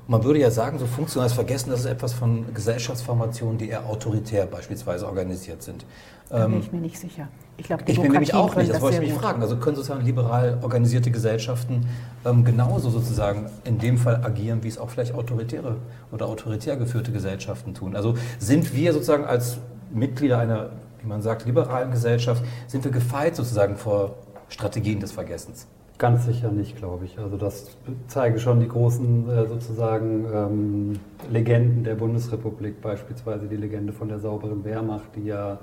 Und 0.05 0.09
man 0.09 0.23
würde 0.23 0.39
ja 0.39 0.51
sagen, 0.51 0.79
so 0.79 0.85
funktionales 0.85 1.33
Vergessen, 1.33 1.69
das 1.69 1.81
ist 1.81 1.85
etwas 1.87 2.13
von 2.13 2.53
Gesellschaftsformationen, 2.53 3.57
die 3.57 3.69
eher 3.69 3.85
autoritär 3.87 4.45
beispielsweise 4.45 5.05
organisiert 5.05 5.61
sind. 5.61 5.85
Da 6.29 6.45
bin 6.45 6.55
Ähm, 6.55 6.59
ich 6.61 6.71
mir 6.71 6.79
nicht 6.81 6.99
sicher. 6.99 7.27
Ich 7.57 7.65
glaube, 7.65 7.83
Ich 7.87 7.99
bin 7.99 8.11
nämlich 8.11 8.33
auch 8.33 8.55
nicht, 8.55 8.55
können 8.55 8.69
das 8.69 8.81
wollte 8.81 8.97
ich 8.97 9.01
mich 9.01 9.11
gut. 9.13 9.21
fragen. 9.21 9.41
Also 9.41 9.57
können 9.57 9.75
sozusagen 9.75 10.05
liberal 10.05 10.59
organisierte 10.61 11.11
Gesellschaften 11.11 11.85
ähm, 12.25 12.45
genauso 12.45 12.89
sozusagen 12.89 13.47
in 13.65 13.79
dem 13.79 13.97
Fall 13.97 14.23
agieren, 14.23 14.63
wie 14.63 14.67
es 14.69 14.77
auch 14.77 14.89
vielleicht 14.89 15.13
autoritäre 15.13 15.75
oder 16.11 16.27
autoritär 16.27 16.77
geführte 16.77 17.11
Gesellschaften 17.11 17.73
tun. 17.73 17.95
Also 17.95 18.15
sind 18.37 18.73
wir 18.75 18.93
sozusagen 18.93 19.25
als 19.25 19.57
Mitglieder 19.91 20.37
einer, 20.37 20.69
wie 21.01 21.07
man 21.07 21.21
sagt, 21.21 21.45
liberalen 21.45 21.91
Gesellschaft, 21.91 22.43
sind 22.67 22.83
wir 22.83 22.91
gefeit 22.91 23.35
sozusagen 23.35 23.75
vor 23.75 24.15
Strategien 24.49 24.99
des 24.99 25.11
Vergessens? 25.11 25.67
Ganz 25.97 26.25
sicher 26.25 26.49
nicht, 26.49 26.77
glaube 26.77 27.03
ich. 27.05 27.19
Also 27.19 27.35
das 27.35 27.65
zeigen 28.07 28.39
schon 28.39 28.61
die 28.61 28.69
großen 28.69 29.29
äh, 29.29 29.47
sozusagen 29.47 30.25
ähm, 30.33 30.99
Legenden 31.29 31.83
der 31.83 31.95
Bundesrepublik, 31.95 32.79
beispielsweise 32.81 33.47
die 33.47 33.57
Legende 33.57 33.91
von 33.91 34.07
der 34.07 34.19
sauberen 34.19 34.63
Wehrmacht, 34.63 35.09
die 35.17 35.25
ja, 35.25 35.57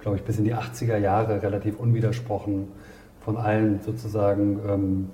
glaube 0.00 0.16
ich, 0.16 0.22
bis 0.22 0.38
in 0.38 0.44
die 0.44 0.54
80er 0.54 0.96
Jahre 0.96 1.42
relativ 1.42 1.78
unwidersprochen 1.78 2.68
von 3.24 3.36
allen 3.36 3.80
sozusagen 3.84 4.58
ähm, 4.68 5.10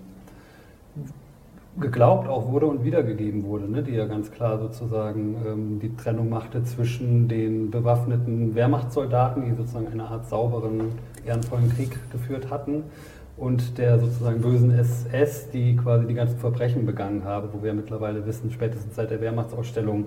geglaubt 1.78 2.28
auch 2.28 2.51
wurde 2.51 2.66
und 2.66 2.84
wiedergegeben 2.84 3.45
wurde, 3.45 3.70
ne? 3.70 3.82
die 3.82 3.93
ja 3.93 4.07
ganz 4.07 4.30
klar 4.30 4.59
sozusagen 4.59 5.37
ähm, 5.47 5.80
die 5.80 5.95
Trennung 5.95 6.28
machte 6.28 6.64
zwischen 6.64 7.28
den 7.28 7.70
bewaffneten 7.70 8.55
Wehrmachtssoldaten, 8.55 9.45
die 9.45 9.55
sozusagen 9.55 9.89
eine 9.89 10.05
Art 10.05 10.28
sauberen, 10.28 10.93
ehrenvollen 11.26 11.70
Krieg 11.74 11.99
geführt 12.11 12.51
hatten, 12.51 12.84
und 13.37 13.76
der 13.76 13.99
sozusagen 13.99 14.41
bösen 14.41 14.70
SS, 14.70 15.51
die 15.51 15.76
quasi 15.76 16.07
die 16.07 16.14
ganzen 16.14 16.39
Verbrechen 16.39 16.87
begangen 16.87 17.24
haben, 17.24 17.49
wo 17.53 17.62
wir 17.62 17.74
mittlerweile 17.74 18.24
wissen, 18.26 18.51
spätestens 18.51 18.95
seit 18.95 19.11
der 19.11 19.20
Wehrmachtsausstellung, 19.20 20.07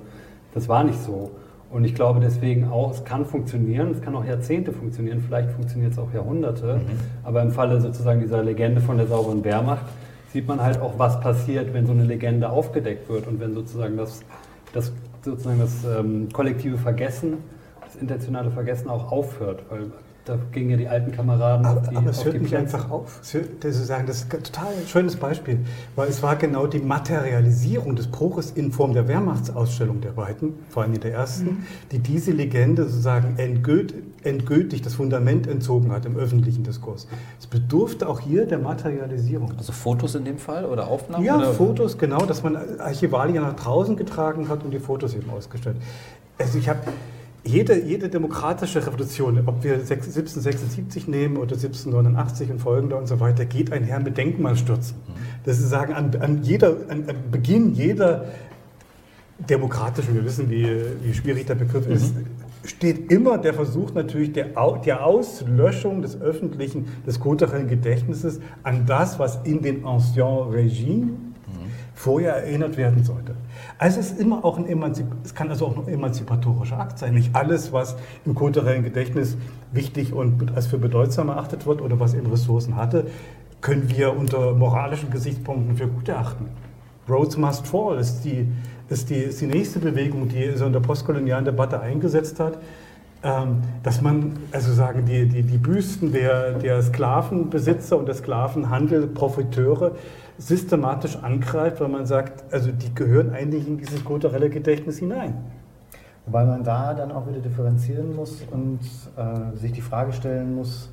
das 0.53 0.67
war 0.67 0.83
nicht 0.83 0.99
so. 0.99 1.31
Und 1.71 1.85
ich 1.85 1.93
glaube 1.93 2.19
deswegen 2.19 2.67
auch, 2.69 2.91
es 2.91 3.03
kann 3.03 3.25
funktionieren, 3.25 3.91
es 3.91 4.01
kann 4.01 4.15
auch 4.15 4.25
Jahrzehnte 4.25 4.73
funktionieren, 4.73 5.23
vielleicht 5.25 5.51
funktioniert 5.51 5.91
es 5.91 5.99
auch 5.99 6.11
Jahrhunderte, 6.13 6.81
aber 7.23 7.43
im 7.43 7.51
Falle 7.51 7.79
sozusagen 7.79 8.21
dieser 8.21 8.43
Legende 8.43 8.81
von 8.81 8.97
der 8.97 9.05
sauberen 9.05 9.43
Wehrmacht 9.43 9.85
sieht 10.33 10.47
man 10.47 10.61
halt 10.61 10.81
auch, 10.81 10.97
was 10.97 11.19
passiert, 11.19 11.73
wenn 11.73 11.85
so 11.85 11.91
eine 11.91 12.03
Legende 12.03 12.49
aufgedeckt 12.49 13.09
wird 13.09 13.27
und 13.27 13.39
wenn 13.39 13.53
sozusagen 13.53 13.97
das, 13.97 14.21
das, 14.73 14.91
sozusagen 15.23 15.59
das 15.59 15.85
ähm, 15.85 16.29
kollektive 16.31 16.77
Vergessen, 16.77 17.37
das 17.83 17.95
intentionale 17.95 18.51
Vergessen 18.51 18.89
auch 18.89 19.11
aufhört, 19.11 19.63
weil 19.69 19.91
da 20.29 20.37
gingen 20.51 20.69
ja 20.69 20.77
die 20.77 20.87
alten 20.87 21.11
Kameraden 21.11 21.65
Aber, 21.65 21.81
auf 21.81 21.89
die, 21.89 21.95
aber 21.95 22.09
es 22.11 22.19
auf 22.19 22.25
hört 22.25 22.41
nicht 22.41 22.51
Plätze. 22.51 22.75
einfach 22.77 22.91
auf. 22.91 23.19
Es 23.21 23.33
hört, 23.33 23.63
das, 23.63 23.77
ist 23.77 23.87
sagen, 23.87 24.05
das 24.05 24.17
ist 24.17 24.33
ein 24.33 24.43
total 24.43 24.73
schönes 24.87 25.15
Beispiel, 25.15 25.59
weil 25.95 26.07
es 26.07 26.21
war 26.21 26.35
genau 26.35 26.67
die 26.67 26.79
Materialisierung 26.79 27.95
des 27.95 28.07
Bruches 28.07 28.51
in 28.51 28.71
Form 28.71 28.93
der 28.93 29.07
Wehrmachtsausstellung 29.07 30.01
der 30.01 30.11
beiden, 30.11 30.53
vor 30.69 30.83
allem 30.83 30.99
der 30.99 31.13
ersten, 31.13 31.65
die 31.91 31.99
diese 31.99 32.31
Legende 32.31 32.83
sozusagen 32.83 33.37
endgült, 33.37 33.95
endgültig 34.23 34.81
das 34.81 34.93
Fundament 34.93 35.47
entzogen 35.47 35.91
hat 35.91 36.05
im 36.05 36.15
öffentlichen 36.15 36.63
Diskurs. 36.63 37.07
Es 37.39 37.47
bedurfte 37.47 38.07
auch 38.07 38.19
hier 38.19 38.45
der 38.45 38.59
Materialisierung. 38.59 39.53
Also 39.57 39.71
Fotos 39.71 40.13
in 40.13 40.25
dem 40.25 40.37
Fall 40.37 40.65
oder 40.65 40.87
Aufnahmen? 40.87 41.25
Ja, 41.25 41.37
oder? 41.37 41.53
Fotos, 41.53 41.97
genau, 41.97 42.25
dass 42.25 42.43
man 42.43 42.55
Archivalien 42.79 43.41
nach 43.41 43.55
draußen 43.55 43.95
getragen 43.95 44.47
hat 44.49 44.63
und 44.63 44.71
die 44.71 44.79
Fotos 44.79 45.15
eben 45.15 45.29
ausgestellt. 45.31 45.77
Also 46.37 46.57
ich 46.59 46.69
habe 46.69 46.79
jede, 47.49 47.81
jede 47.83 48.09
demokratische 48.09 48.85
Revolution, 48.85 49.41
ob 49.45 49.63
wir 49.63 49.73
1776 49.73 51.07
nehmen 51.07 51.37
oder 51.37 51.55
1789 51.55 52.51
und 52.51 52.59
folgende 52.59 52.95
und 52.95 53.07
so 53.07 53.19
weiter, 53.19 53.45
geht 53.45 53.71
einher 53.71 53.99
mit 53.99 54.17
Denkmalstürzen. 54.17 54.95
Das 55.45 55.59
ist 55.59 55.69
sagen, 55.69 55.93
an, 55.93 56.15
an, 56.19 56.43
jeder, 56.43 56.75
an, 56.89 57.05
an 57.07 57.15
Beginn 57.31 57.73
jeder 57.73 58.25
demokratischen, 59.37 60.13
wir 60.15 60.25
wissen, 60.25 60.49
wie, 60.49 60.67
wie 61.03 61.13
schwierig 61.13 61.47
der 61.47 61.55
Begriff 61.55 61.87
ist, 61.87 62.13
steht 62.65 63.11
immer 63.11 63.37
der 63.37 63.53
Versuch 63.53 63.93
natürlich 63.93 64.33
der, 64.33 64.49
der 64.85 65.05
Auslöschung 65.05 66.01
des 66.01 66.19
öffentlichen, 66.21 66.87
des 67.07 67.19
kulturellen 67.19 67.67
Gedächtnisses 67.67 68.41
an 68.63 68.85
das, 68.85 69.17
was 69.17 69.39
in 69.43 69.61
den 69.61 69.85
Ancien 69.85 70.49
Regime 70.51 71.11
vorher 71.95 72.35
erinnert 72.35 72.77
werden 72.77 73.03
sollte. 73.03 73.35
Also 73.79 74.01
es 74.01 74.11
ist 74.11 74.19
immer 74.19 74.43
auch 74.43 74.57
ein 74.57 74.67
Emanzip 74.67 75.05
es 75.23 75.33
kann 75.33 75.49
also 75.49 75.67
auch 75.67 75.77
ein 75.77 75.87
emanzipatorischer 75.87 76.77
Akt 76.77 76.99
sein. 76.99 77.13
Nicht 77.13 77.33
alles, 77.33 77.71
was 77.71 77.95
im 78.25 78.35
kulturellen 78.35 78.83
Gedächtnis 78.83 79.37
wichtig 79.71 80.11
und 80.11 80.53
als 80.53 80.67
für 80.67 80.77
bedeutsam 80.77 81.29
erachtet 81.29 81.65
wird 81.65 81.81
oder 81.81 81.97
was 81.97 82.13
eben 82.13 82.29
Ressourcen 82.29 82.75
hatte, 82.75 83.07
können 83.61 83.89
wir 83.89 84.15
unter 84.17 84.53
moralischen 84.53 85.09
Gesichtspunkten 85.11 85.77
für 85.77 85.87
gut 85.87 86.09
erachten. 86.09 86.49
Rhodes 87.09 87.37
Must 87.37 87.65
Fall 87.67 87.97
ist 87.99 88.23
die, 88.25 88.49
ist 88.89 89.09
die, 89.09 89.15
ist 89.15 89.39
die 89.39 89.47
nächste 89.47 89.79
Bewegung, 89.79 90.27
die 90.27 90.51
so 90.57 90.65
in 90.65 90.73
der 90.73 90.81
postkolonialen 90.81 91.45
Debatte 91.45 91.79
eingesetzt 91.79 92.37
hat. 92.41 92.57
Ähm, 93.21 93.63
dass 93.83 94.01
man, 94.01 94.37
also 94.51 94.73
sagen, 94.73 95.05
die, 95.05 95.25
die, 95.25 95.43
die 95.43 95.57
Büsten 95.57 96.11
der, 96.11 96.53
der 96.53 96.81
Sklavenbesitzer 96.81 97.97
und 97.97 98.07
der 98.07 98.15
Sklavenhandel, 98.15 99.07
Profiteure, 99.07 99.93
systematisch 100.39 101.17
angreift, 101.17 101.81
weil 101.81 101.89
man 101.89 102.05
sagt, 102.05 102.51
also 102.51 102.71
die 102.71 102.95
gehören 102.95 103.31
eigentlich 103.31 103.67
in 103.67 103.77
dieses 103.77 104.03
kulturelle 104.03 104.49
Gedächtnis 104.49 104.97
hinein. 104.97 105.35
Wobei 106.25 106.45
man 106.45 106.63
da 106.63 106.93
dann 106.93 107.11
auch 107.11 107.27
wieder 107.27 107.39
differenzieren 107.39 108.15
muss 108.15 108.41
und 108.49 108.79
äh, 109.17 109.57
sich 109.57 109.73
die 109.73 109.81
Frage 109.81 110.13
stellen 110.13 110.55
muss, 110.55 110.89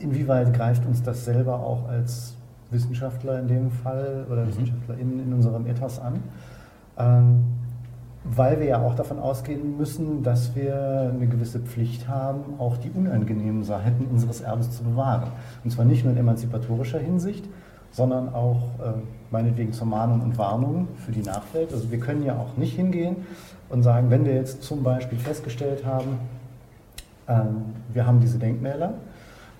inwieweit 0.00 0.52
greift 0.54 0.86
uns 0.86 1.02
das 1.02 1.24
selber 1.24 1.54
auch 1.60 1.88
als 1.88 2.34
Wissenschaftler 2.70 3.38
in 3.38 3.48
dem 3.48 3.70
Fall 3.70 4.26
oder 4.30 4.44
mhm. 4.44 4.48
WissenschaftlerInnen 4.48 5.20
in 5.20 5.32
unserem 5.32 5.66
Ethos 5.66 6.00
an. 6.00 6.22
Ähm, 6.98 7.44
weil 8.24 8.58
wir 8.58 8.66
ja 8.66 8.82
auch 8.82 8.94
davon 8.94 9.20
ausgehen 9.20 9.76
müssen, 9.76 10.24
dass 10.24 10.56
wir 10.56 11.12
eine 11.14 11.28
gewisse 11.28 11.60
Pflicht 11.60 12.08
haben, 12.08 12.58
auch 12.58 12.76
die 12.76 12.90
unangenehmen 12.90 13.62
Seiten 13.62 14.06
unseres 14.06 14.40
Erbes 14.40 14.72
zu 14.72 14.82
bewahren. 14.82 15.30
Und 15.62 15.70
zwar 15.70 15.84
nicht 15.84 16.02
nur 16.02 16.12
in 16.12 16.18
emanzipatorischer 16.18 16.98
Hinsicht, 16.98 17.44
sondern 17.92 18.32
auch 18.34 18.62
äh, 18.78 18.92
meinetwegen 19.30 19.72
zur 19.72 19.86
Mahnung 19.86 20.20
und 20.20 20.38
Warnung 20.38 20.88
für 20.96 21.12
die 21.12 21.22
Nachwelt. 21.22 21.72
Also 21.72 21.90
wir 21.90 21.98
können 21.98 22.24
ja 22.24 22.36
auch 22.36 22.56
nicht 22.56 22.74
hingehen 22.74 23.16
und 23.68 23.82
sagen, 23.82 24.10
wenn 24.10 24.24
wir 24.24 24.34
jetzt 24.34 24.62
zum 24.62 24.82
Beispiel 24.82 25.18
festgestellt 25.18 25.84
haben, 25.84 26.18
ähm, 27.28 27.74
wir 27.92 28.06
haben 28.06 28.20
diese 28.20 28.38
Denkmäler 28.38 28.94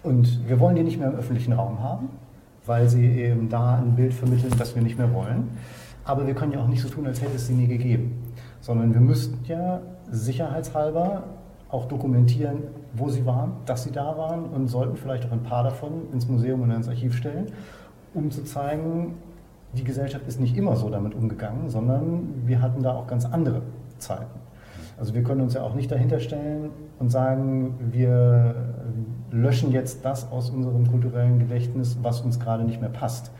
und 0.02 0.48
wir 0.48 0.60
wollen 0.60 0.76
die 0.76 0.82
nicht 0.82 0.98
mehr 0.98 1.08
im 1.08 1.16
öffentlichen 1.16 1.52
Raum 1.52 1.82
haben, 1.82 2.10
weil 2.64 2.88
sie 2.88 3.06
eben 3.06 3.48
da 3.48 3.76
ein 3.76 3.96
Bild 3.96 4.14
vermitteln, 4.14 4.52
das 4.58 4.74
wir 4.74 4.82
nicht 4.82 4.98
mehr 4.98 5.12
wollen. 5.12 5.50
Aber 6.04 6.26
wir 6.26 6.34
können 6.34 6.52
ja 6.52 6.60
auch 6.60 6.68
nicht 6.68 6.82
so 6.82 6.88
tun, 6.88 7.06
als 7.06 7.20
hätte 7.20 7.34
es 7.34 7.48
sie 7.48 7.54
nie 7.54 7.66
gegeben, 7.66 8.32
sondern 8.60 8.94
wir 8.94 9.00
müssten 9.00 9.44
ja 9.46 9.80
sicherheitshalber 10.10 11.24
auch 11.68 11.86
dokumentieren, 11.86 12.58
wo 12.94 13.08
sie 13.08 13.26
waren, 13.26 13.52
dass 13.66 13.82
sie 13.82 13.90
da 13.90 14.16
waren 14.16 14.44
und 14.44 14.68
sollten 14.68 14.96
vielleicht 14.96 15.26
auch 15.26 15.32
ein 15.32 15.42
paar 15.42 15.64
davon 15.64 16.12
ins 16.12 16.28
Museum 16.28 16.62
und 16.62 16.70
ins 16.70 16.88
Archiv 16.88 17.16
stellen 17.16 17.48
um 18.16 18.30
zu 18.30 18.42
zeigen, 18.44 19.14
die 19.74 19.84
Gesellschaft 19.84 20.26
ist 20.26 20.40
nicht 20.40 20.56
immer 20.56 20.76
so 20.76 20.88
damit 20.88 21.14
umgegangen, 21.14 21.68
sondern 21.68 22.42
wir 22.46 22.62
hatten 22.62 22.82
da 22.82 22.94
auch 22.94 23.06
ganz 23.06 23.26
andere 23.26 23.62
Zeiten. 23.98 24.40
Also 24.98 25.14
wir 25.14 25.22
können 25.22 25.42
uns 25.42 25.54
ja 25.54 25.62
auch 25.62 25.74
nicht 25.74 25.92
dahinter 25.92 26.18
stellen 26.20 26.70
und 26.98 27.10
sagen, 27.10 27.74
wir 27.92 28.54
löschen 29.30 29.70
jetzt 29.70 30.04
das 30.04 30.30
aus 30.32 30.48
unserem 30.48 30.90
kulturellen 30.90 31.38
Gedächtnis, 31.38 31.98
was 32.02 32.22
uns 32.22 32.40
gerade 32.40 32.64
nicht 32.64 32.80
mehr 32.80 32.90
passt. 32.90 33.30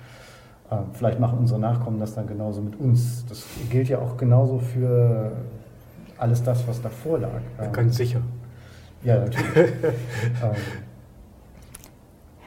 Äh, 0.71 0.77
vielleicht 0.93 1.19
machen 1.19 1.39
unsere 1.39 1.59
Nachkommen 1.59 1.99
das 1.99 2.15
dann 2.15 2.27
genauso 2.27 2.61
mit 2.61 2.79
uns. 2.79 3.25
Das 3.27 3.45
gilt 3.71 3.89
ja 3.89 3.99
auch 3.99 4.19
genauso 4.19 4.59
für 4.59 5.33
alles 6.19 6.43
das, 6.43 6.69
was 6.69 6.83
davor 6.83 7.21
lag. 7.21 7.41
Ganz 7.73 7.97
sicher. 7.97 8.21
Ja, 9.03 9.21
natürlich. 9.21 9.47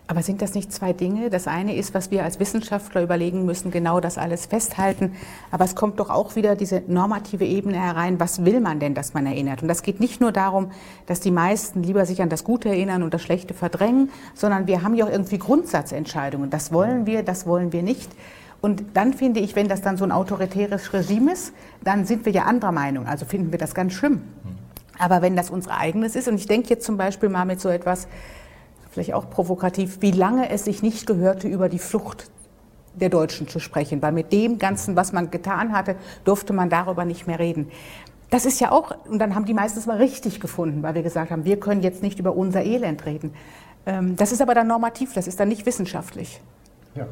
Aber 0.09 0.23
sind 0.23 0.41
das 0.41 0.55
nicht 0.55 0.73
zwei 0.73 0.91
Dinge? 0.91 1.29
Das 1.29 1.47
eine 1.47 1.75
ist, 1.75 1.93
was 1.93 2.09
wir 2.09 2.23
als 2.23 2.39
Wissenschaftler 2.39 3.03
überlegen 3.03 3.45
müssen, 3.45 3.69
genau 3.69 3.99
das 3.99 4.17
alles 4.17 4.47
festhalten. 4.47 5.13
Aber 5.51 5.65
es 5.65 5.75
kommt 5.75 5.99
doch 5.99 6.09
auch 6.09 6.35
wieder 6.35 6.55
diese 6.55 6.81
normative 6.87 7.45
Ebene 7.45 7.79
herein. 7.79 8.19
Was 8.19 8.43
will 8.43 8.59
man 8.59 8.79
denn, 8.79 8.95
dass 8.95 9.13
man 9.13 9.27
erinnert? 9.27 9.61
Und 9.61 9.67
das 9.67 9.83
geht 9.83 9.99
nicht 9.99 10.19
nur 10.19 10.31
darum, 10.31 10.71
dass 11.05 11.19
die 11.19 11.29
meisten 11.29 11.83
lieber 11.83 12.07
sich 12.07 12.23
an 12.23 12.29
das 12.29 12.43
Gute 12.43 12.69
erinnern 12.69 13.03
und 13.03 13.13
das 13.13 13.21
Schlechte 13.21 13.53
verdrängen, 13.53 14.09
sondern 14.33 14.65
wir 14.65 14.81
haben 14.81 14.95
ja 14.95 15.05
auch 15.05 15.11
irgendwie 15.11 15.37
Grundsatzentscheidungen. 15.37 16.49
Das 16.49 16.73
wollen 16.73 17.05
wir, 17.05 17.21
das 17.21 17.45
wollen 17.45 17.71
wir 17.71 17.83
nicht. 17.83 18.09
Und 18.61 18.83
dann 18.95 19.13
finde 19.13 19.41
ich, 19.41 19.55
wenn 19.55 19.67
das 19.67 19.83
dann 19.83 19.95
so 19.95 20.05
ein 20.05 20.11
autoritäres 20.11 20.91
Regime 20.91 21.33
ist, 21.33 21.53
dann 21.83 22.05
sind 22.05 22.25
wir 22.25 22.33
ja 22.33 22.45
anderer 22.45 22.71
Meinung. 22.71 23.05
Also 23.05 23.27
finden 23.27 23.51
wir 23.51 23.59
das 23.59 23.75
ganz 23.75 23.93
schlimm. 23.93 24.23
Aber 24.97 25.21
wenn 25.21 25.35
das 25.35 25.51
unser 25.51 25.77
eigenes 25.77 26.15
ist, 26.15 26.27
und 26.27 26.33
ich 26.33 26.47
denke 26.47 26.69
jetzt 26.69 26.83
zum 26.83 26.97
Beispiel 26.97 27.29
mal 27.29 27.45
mit 27.45 27.61
so 27.61 27.69
etwas, 27.69 28.07
vielleicht 28.89 29.13
auch 29.13 29.29
provokativ, 29.29 30.01
wie 30.01 30.11
lange 30.11 30.49
es 30.49 30.65
sich 30.65 30.81
nicht 30.81 31.05
gehörte, 31.05 31.47
über 31.47 31.69
die 31.69 31.79
Flucht 31.79 32.29
der 32.95 33.09
Deutschen 33.09 33.47
zu 33.47 33.59
sprechen, 33.59 34.01
weil 34.01 34.11
mit 34.11 34.33
dem 34.33 34.57
Ganzen, 34.57 34.95
was 34.95 35.13
man 35.13 35.31
getan 35.31 35.71
hatte, 35.73 35.95
durfte 36.25 36.53
man 36.53 36.69
darüber 36.69 37.05
nicht 37.05 37.27
mehr 37.27 37.39
reden. 37.39 37.69
Das 38.29 38.45
ist 38.45 38.59
ja 38.59 38.71
auch, 38.71 38.95
und 39.07 39.19
dann 39.19 39.35
haben 39.35 39.45
die 39.45 39.53
meistens 39.53 39.85
mal 39.85 39.97
richtig 39.97 40.39
gefunden, 40.39 40.83
weil 40.83 40.93
wir 40.93 41.03
gesagt 41.03 41.31
haben, 41.31 41.45
wir 41.45 41.59
können 41.59 41.81
jetzt 41.81 42.03
nicht 42.03 42.19
über 42.19 42.35
unser 42.35 42.63
Elend 42.63 43.05
reden. 43.05 43.33
Ähm, 43.85 44.15
das 44.15 44.31
ist 44.31 44.41
aber 44.41 44.53
dann 44.53 44.67
normativ, 44.67 45.13
das 45.13 45.27
ist 45.27 45.39
dann 45.39 45.49
nicht 45.49 45.65
wissenschaftlich. 45.65 46.41
Ja. 46.95 47.07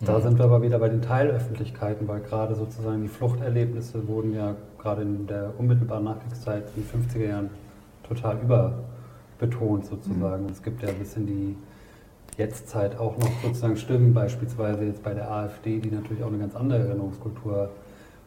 Da 0.00 0.20
sind 0.20 0.38
wir 0.38 0.44
aber 0.44 0.62
wieder 0.62 0.78
bei 0.78 0.88
den 0.88 1.02
Teilöffentlichkeiten, 1.02 2.06
weil 2.06 2.20
gerade 2.20 2.54
sozusagen 2.54 3.02
die 3.02 3.08
Fluchterlebnisse 3.08 4.06
wurden 4.06 4.34
ja 4.34 4.54
gerade 4.78 5.02
in 5.02 5.26
der 5.26 5.52
unmittelbaren 5.58 6.04
Nachkriegszeit 6.04 6.64
in 6.76 6.84
den 6.84 7.08
50er 7.08 7.28
Jahren 7.28 7.50
total 8.06 8.38
über 8.40 8.74
betont 9.46 9.86
sozusagen. 9.86 10.44
Mhm. 10.44 10.50
Es 10.50 10.62
gibt 10.62 10.82
ja 10.82 10.88
ein 10.88 10.98
bisschen 10.98 11.26
die 11.26 11.56
Jetztzeit 12.36 12.98
auch 12.98 13.16
noch 13.18 13.30
sozusagen 13.42 13.76
Stimmen, 13.76 14.12
beispielsweise 14.12 14.84
jetzt 14.84 15.02
bei 15.02 15.14
der 15.14 15.30
AfD, 15.30 15.78
die 15.78 15.90
natürlich 15.90 16.22
auch 16.22 16.28
eine 16.28 16.38
ganz 16.38 16.56
andere 16.56 16.80
Erinnerungskultur 16.80 17.70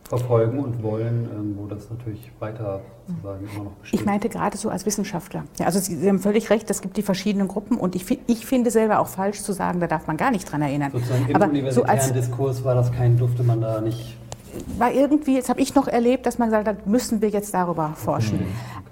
verfolgen 0.08 0.60
und 0.60 0.82
wollen, 0.84 1.30
ähm, 1.34 1.56
wo 1.58 1.68
das 1.68 1.90
natürlich 1.90 2.32
weiter 2.40 2.80
sozusagen 3.08 3.46
immer 3.54 3.64
noch 3.66 3.72
besteht. 3.74 4.00
Ich 4.00 4.06
meinte 4.06 4.30
gerade 4.30 4.56
so 4.56 4.70
als 4.70 4.86
Wissenschaftler. 4.86 5.44
Ja, 5.60 5.66
also 5.66 5.80
Sie, 5.80 5.98
Sie, 5.98 6.08
haben 6.08 6.20
völlig 6.20 6.50
recht, 6.50 6.70
es 6.70 6.82
gibt 6.82 6.96
die 6.96 7.02
verschiedenen 7.02 7.50
Gruppen 7.50 7.78
und 7.78 7.94
ich, 7.94 8.06
ich 8.28 8.46
finde 8.46 8.72
selber 8.72 9.00
auch 9.00 9.08
falsch 9.08 9.42
zu 9.42 9.52
sagen, 9.52 9.82
da 9.82 9.88
darf 9.88 10.08
man 10.08 10.16
gar 10.16 10.32
nicht 10.32 10.50
dran 10.50 10.62
erinnern. 10.62 10.92
Sozusagen 10.94 11.28
im 11.28 11.36
Aber 11.36 11.50
universitären 11.50 12.00
so 12.00 12.14
Diskurs 12.14 12.64
war 12.64 12.76
das 12.76 12.94
kein, 12.94 13.18
durfte 13.18 13.44
man 13.44 13.60
da 13.60 13.82
nicht 13.82 14.16
war 14.78 14.92
irgendwie, 14.92 15.36
jetzt 15.36 15.50
habe 15.50 15.60
ich 15.60 15.76
noch 15.76 15.88
erlebt, 15.88 16.26
dass 16.26 16.38
man 16.38 16.50
gesagt 16.50 16.68
hat, 16.68 16.88
müssen 16.88 17.22
wir 17.22 17.30
jetzt 17.30 17.54
darüber 17.54 17.94
forschen. 17.96 18.40
Mhm. 18.40 18.46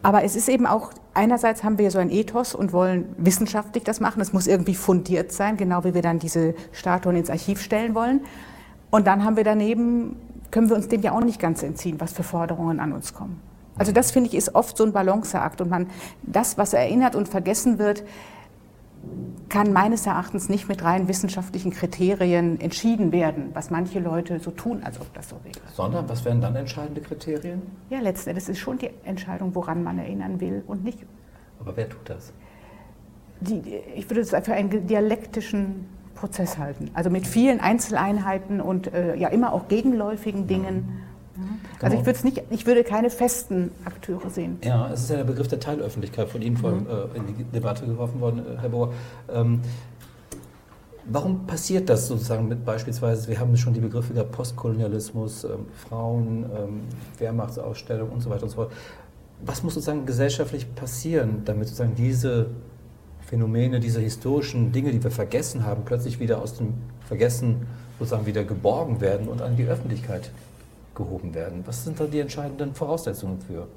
Aber 0.04 0.24
es 0.24 0.36
ist 0.36 0.50
eben 0.50 0.66
auch, 0.66 0.92
einerseits 1.14 1.64
haben 1.64 1.78
wir 1.78 1.90
so 1.92 2.00
ein 2.00 2.12
Ethos 2.12 2.54
und 2.54 2.74
wollen 2.74 3.16
wissenschaftlich 3.18 3.84
das 3.84 4.00
machen. 4.00 4.22
Es 4.22 4.34
muss 4.34 4.48
irgendwie 4.48 4.76
fundiert 4.76 5.32
sein, 5.32 5.58
genau 5.58 5.84
wie 5.84 5.94
wir 5.94 6.02
dann 6.02 6.20
diese 6.20 6.54
Statuen 6.72 7.16
ins 7.16 7.30
Archiv 7.30 7.62
stellen 7.62 7.96
wollen. 7.96 8.22
Und 8.92 9.08
dann 9.08 9.24
haben 9.24 9.36
wir 9.36 9.44
daneben, 9.44 10.18
können 10.52 10.70
wir 10.70 10.76
uns 10.76 10.88
dem 10.88 11.02
ja 11.02 11.12
auch 11.12 11.24
nicht 11.24 11.40
ganz 11.40 11.64
entziehen, 11.64 12.00
was 12.00 12.14
für 12.14 12.24
Forderungen 12.24 12.80
an 12.80 12.94
uns 12.94 13.14
kommen. 13.14 13.42
Also 13.78 13.92
das 13.92 14.12
finde 14.12 14.30
ich 14.30 14.36
ist 14.36 14.56
oft 14.56 14.78
so 14.78 14.86
ein 14.86 14.94
Balanceakt 14.94 15.60
und 15.60 15.70
man, 15.70 15.88
das, 16.24 16.58
was 16.58 16.74
erinnert 16.74 17.16
und 17.16 17.28
vergessen 17.28 17.78
wird, 17.78 18.04
kann 19.50 19.72
meines 19.72 20.06
Erachtens 20.06 20.50
nicht 20.50 20.68
mit 20.68 20.84
rein 20.84 21.08
wissenschaftlichen 21.08 21.72
Kriterien 21.72 22.60
entschieden 22.60 23.12
werden, 23.12 23.52
was 23.54 23.70
manche 23.70 24.00
Leute 24.00 24.40
so 24.40 24.52
tun, 24.52 24.84
als 24.84 25.00
ob 25.00 25.14
das 25.14 25.30
so 25.30 25.38
wäre. 25.44 25.60
Sondern 25.74 26.10
was 26.10 26.26
wären 26.26 26.42
dann 26.42 26.56
entscheidende 26.56 27.02
Kriterien? 27.02 27.62
Ja, 27.90 28.00
letzten 28.00 28.32
Endes 28.32 28.50
ist 28.50 28.60
schon 28.60 28.78
die 28.78 28.90
Entscheidung, 29.04 29.54
woran 29.56 29.84
man 29.84 30.00
erinnern 30.00 30.40
will 30.42 30.64
und 30.68 30.84
nicht. 30.84 31.00
Aber 31.60 31.78
wer 31.78 31.88
tut 31.88 32.10
das? 32.10 32.34
Die, 33.40 33.62
ich 33.96 34.10
würde 34.10 34.22
es 34.22 34.30
für 34.30 34.54
einen 34.54 34.88
dialektischen 34.88 35.86
Prozess 36.16 36.58
halten. 36.58 36.90
Also 36.94 37.10
mit 37.10 37.28
vielen 37.28 37.60
Einzeleinheiten 37.60 38.62
und 38.62 38.94
äh, 38.94 39.16
ja 39.16 39.28
immer 39.28 39.54
auch 39.54 39.68
gegenläufigen 39.68 40.48
Dingen. 40.48 41.05
Also 41.82 41.98
ich, 41.98 42.24
nicht, 42.24 42.44
ich 42.50 42.66
würde 42.66 42.84
keine 42.84 43.10
festen 43.10 43.72
Akteure 43.84 44.30
sehen. 44.30 44.58
Ja, 44.64 44.90
es 44.92 45.02
ist 45.02 45.10
ja 45.10 45.18
der 45.18 45.26
Begriff 45.26 45.48
der 45.48 45.60
Teilöffentlichkeit 45.60 46.30
von 46.30 46.42
Ihnen 46.42 46.58
mhm. 46.58 46.88
äh, 46.88 47.18
in 47.18 47.28
die 47.28 47.44
Debatte 47.44 47.86
geworfen 47.86 48.22
worden, 48.22 48.40
äh, 48.40 48.62
Herr 48.62 48.70
Bohr. 48.70 48.94
Ähm, 49.30 49.62
warum 51.06 51.46
passiert 51.46 51.90
das 51.90 52.08
sozusagen 52.08 52.48
mit 52.48 52.66
beispielsweise, 52.66 53.28
wir 53.28 53.40
haben 53.40 53.56
schon 53.58 53.74
die 53.74 53.80
Begriffe 53.80 54.14
der 54.14 54.24
Postkolonialismus, 54.24 55.44
ähm, 55.44 55.66
Frauen, 55.88 56.46
ähm, 56.56 56.82
Wehrmachtsausstellung 57.18 58.10
und 58.10 58.22
so 58.22 58.30
weiter 58.30 58.44
und 58.44 58.50
so 58.50 58.56
fort. 58.56 58.72
Was 59.46 59.64
muss 59.64 59.74
sozusagen 59.74 60.06
gesellschaftlich 60.06 60.74
passieren, 60.76 61.42
damit 61.46 61.68
sozusagen 61.68 61.96
diese 61.96 62.48
Phänomene, 63.22 63.80
diese 63.80 64.00
historischen 64.00 64.72
Dinge, 64.72 64.92
die 64.92 65.04
wir 65.04 65.12
vergessen 65.12 65.66
haben, 65.66 65.84
plötzlich 65.84 66.20
wieder 66.20 66.42
aus 66.42 66.56
dem 66.56 66.76
Vergessen 67.08 67.68
sozusagen 68.00 68.26
wieder 68.26 68.44
geborgen 68.44 69.02
werden 69.02 69.28
und 69.28 69.42
an 69.42 69.58
die 69.58 69.66
Öffentlichkeit 69.66 70.32
gehoben 70.96 71.34
werden. 71.34 71.64
Was 71.66 71.84
sind 71.84 72.00
da 72.00 72.06
die 72.06 72.20
entscheidenden 72.20 72.74
Voraussetzungen 72.74 73.40
für? 73.40 73.68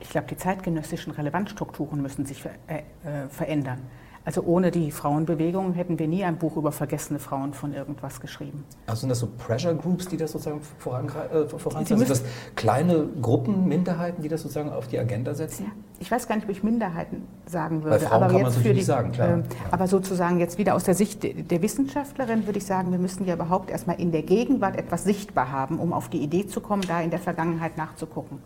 Ich 0.00 0.10
glaube, 0.10 0.26
die 0.28 0.36
zeitgenössischen 0.36 1.12
Relevanzstrukturen 1.12 2.02
müssen 2.02 2.26
sich 2.26 2.42
ver 2.42 2.52
äh, 2.68 2.78
äh, 3.04 3.28
verändern. 3.28 3.80
Also 4.26 4.42
ohne 4.42 4.70
die 4.70 4.90
Frauenbewegung 4.90 5.74
hätten 5.74 5.98
wir 5.98 6.08
nie 6.08 6.24
ein 6.24 6.38
Buch 6.38 6.56
über 6.56 6.72
vergessene 6.72 7.18
Frauen 7.18 7.52
von 7.52 7.74
irgendwas 7.74 8.20
geschrieben. 8.20 8.64
Also 8.86 9.00
sind 9.00 9.10
das 9.10 9.18
so 9.18 9.28
Pressure 9.36 9.74
Groups, 9.74 10.08
die 10.08 10.16
das 10.16 10.32
sozusagen 10.32 10.62
vorantreiben? 10.78 11.44
Äh, 11.44 11.48
voran 11.48 11.84
sind 11.84 12.08
das 12.08 12.22
kleine 12.56 13.06
Gruppen, 13.20 13.68
Minderheiten, 13.68 14.22
die 14.22 14.28
das 14.28 14.40
sozusagen 14.40 14.70
auf 14.70 14.88
die 14.88 14.98
Agenda 14.98 15.34
setzen? 15.34 15.70
Ich 16.00 16.10
weiß 16.10 16.26
gar 16.26 16.36
nicht, 16.36 16.44
ob 16.44 16.50
ich 16.50 16.62
Minderheiten 16.62 17.22
sagen 17.44 17.84
würde. 17.84 17.98
Bei 17.98 18.06
Frauen 18.06 18.22
aber 18.22 18.32
kann 18.32 18.42
man 18.42 18.44
jetzt 18.44 18.50
es 18.50 18.54
für 18.56 18.60
natürlich 18.60 18.78
die, 18.78 18.86
sagen, 18.86 19.12
klar. 19.12 19.38
äh, 19.38 19.42
aber 19.70 19.86
sozusagen 19.88 20.40
jetzt 20.40 20.56
wieder 20.56 20.74
aus 20.74 20.84
der 20.84 20.94
Sicht 20.94 21.22
der 21.22 21.62
Wissenschaftlerin 21.62 22.46
würde 22.46 22.58
ich 22.58 22.66
sagen, 22.66 22.92
wir 22.92 22.98
müssen 22.98 23.26
ja 23.26 23.34
überhaupt 23.34 23.70
erstmal 23.70 24.00
in 24.00 24.10
der 24.10 24.22
Gegenwart 24.22 24.76
etwas 24.76 25.04
sichtbar 25.04 25.52
haben, 25.52 25.78
um 25.78 25.92
auf 25.92 26.08
die 26.08 26.22
Idee 26.22 26.46
zu 26.46 26.62
kommen, 26.62 26.82
da 26.88 27.02
in 27.02 27.10
der 27.10 27.20
Vergangenheit 27.20 27.76
nachzugucken. 27.76 28.38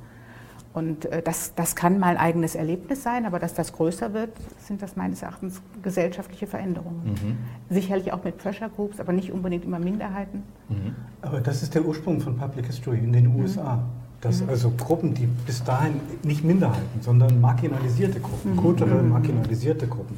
Und 0.78 1.06
äh, 1.06 1.22
das, 1.22 1.54
das 1.56 1.74
kann 1.74 1.98
mal 1.98 2.10
ein 2.10 2.16
eigenes 2.16 2.54
Erlebnis 2.54 3.02
sein, 3.02 3.26
aber 3.26 3.40
dass 3.40 3.52
das 3.52 3.72
größer 3.72 4.14
wird, 4.14 4.30
sind 4.64 4.80
das 4.80 4.94
meines 4.94 5.22
Erachtens 5.22 5.60
gesellschaftliche 5.82 6.46
Veränderungen. 6.46 7.02
Mhm. 7.04 7.74
Sicherlich 7.74 8.12
auch 8.12 8.22
mit 8.22 8.38
Pressure 8.38 8.68
Groups, 8.68 9.00
aber 9.00 9.12
nicht 9.12 9.32
unbedingt 9.32 9.64
immer 9.64 9.80
Minderheiten. 9.80 10.44
Mhm. 10.68 10.94
Aber 11.20 11.40
das 11.40 11.64
ist 11.64 11.74
der 11.74 11.84
Ursprung 11.84 12.20
von 12.20 12.36
Public 12.36 12.66
History 12.66 12.98
in 12.98 13.12
den 13.12 13.26
USA. 13.34 13.82
Dass 14.20 14.46
also 14.48 14.70
Gruppen, 14.70 15.14
die 15.14 15.26
bis 15.26 15.62
dahin 15.62 16.00
nicht 16.22 16.44
Minderheiten, 16.44 17.00
sondern 17.00 17.40
marginalisierte 17.40 18.20
Gruppen, 18.20 18.56
kulturell 18.56 19.02
marginalisierte 19.02 19.86
Gruppen. 19.86 20.16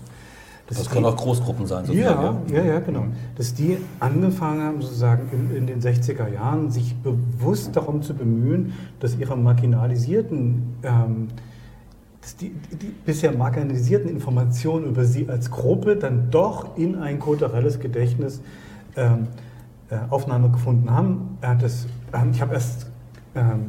Das, 0.70 0.78
dass 0.78 0.88
können 0.88 1.04
die- 1.04 1.10
auch 1.10 1.16
Großgruppen 1.16 1.66
sein, 1.66 1.84
Ja, 1.92 2.10
sozusagen. 2.14 2.54
ja, 2.54 2.62
ja, 2.64 2.78
genau. 2.80 3.04
Dass 3.36 3.52
die 3.54 3.76
angefangen 3.98 4.62
haben, 4.62 4.80
sozusagen 4.80 5.28
in, 5.32 5.56
in 5.56 5.66
den 5.66 5.80
60er 5.82 6.28
Jahren, 6.32 6.70
sich 6.70 6.94
bewusst 7.02 7.74
darum 7.76 8.02
zu 8.02 8.14
bemühen, 8.14 8.72
dass 9.00 9.16
ihre 9.18 9.36
marginalisierten, 9.36 10.62
ähm, 10.84 11.28
dass 12.22 12.36
die, 12.36 12.50
die 12.80 12.92
bisher 13.04 13.32
marginalisierten 13.32 14.08
Informationen 14.08 14.86
über 14.86 15.04
sie 15.04 15.28
als 15.28 15.50
Gruppe 15.50 15.96
dann 15.96 16.30
doch 16.30 16.76
in 16.78 16.94
ein 16.96 17.18
kulturelles 17.18 17.80
Gedächtnis 17.80 18.40
ähm, 18.96 19.26
äh, 19.90 19.96
Aufnahme 20.10 20.50
gefunden 20.50 20.88
haben. 20.90 21.36
Hat 21.42 21.62
das, 21.62 21.86
ähm, 22.12 22.30
ich 22.32 22.40
habe 22.40 22.54
erst 22.54 22.86
ähm, 23.34 23.60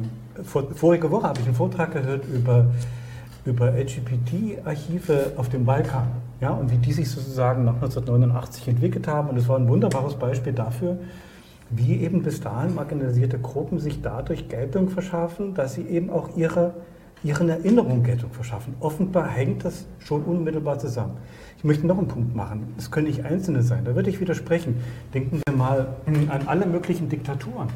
vor, 0.44 0.64
vorige 0.74 1.10
Woche 1.10 1.26
habe 1.26 1.40
ich 1.40 1.46
einen 1.46 1.54
Vortrag 1.56 1.92
gehört 1.92 2.24
über 2.32 2.66
über 3.44 3.72
LGBT-Archive 3.76 5.32
auf 5.36 5.48
dem 5.48 5.64
Balkan 5.64 6.06
ja, 6.42 6.50
und 6.50 6.72
wie 6.72 6.76
die 6.76 6.92
sich 6.92 7.08
sozusagen 7.08 7.64
nach 7.64 7.74
1989 7.74 8.66
entwickelt 8.66 9.06
haben. 9.06 9.30
Und 9.30 9.36
es 9.36 9.48
war 9.48 9.56
ein 9.56 9.68
wunderbares 9.68 10.16
Beispiel 10.16 10.52
dafür, 10.52 10.98
wie 11.70 12.02
eben 12.02 12.22
bis 12.22 12.40
dahin 12.40 12.74
marginalisierte 12.74 13.38
Gruppen 13.38 13.78
sich 13.78 14.02
dadurch 14.02 14.48
Geltung 14.48 14.88
verschaffen, 14.88 15.54
dass 15.54 15.74
sie 15.74 15.82
eben 15.82 16.10
auch 16.10 16.36
ihre, 16.36 16.74
ihren 17.22 17.48
Erinnerungen 17.48 18.02
Geltung 18.02 18.32
verschaffen. 18.32 18.74
Offenbar 18.80 19.28
hängt 19.28 19.64
das 19.64 19.86
schon 20.00 20.24
unmittelbar 20.24 20.80
zusammen. 20.80 21.16
Ich 21.58 21.64
möchte 21.64 21.86
noch 21.86 21.96
einen 21.96 22.08
Punkt 22.08 22.34
machen. 22.34 22.74
Es 22.76 22.90
können 22.90 23.06
nicht 23.06 23.24
Einzelne 23.24 23.62
sein, 23.62 23.84
da 23.84 23.94
würde 23.94 24.10
ich 24.10 24.20
widersprechen. 24.20 24.82
Denken 25.14 25.40
wir 25.46 25.54
mal 25.54 25.94
an 26.06 26.42
alle 26.46 26.66
möglichen 26.66 27.08
Diktaturen. 27.08 27.68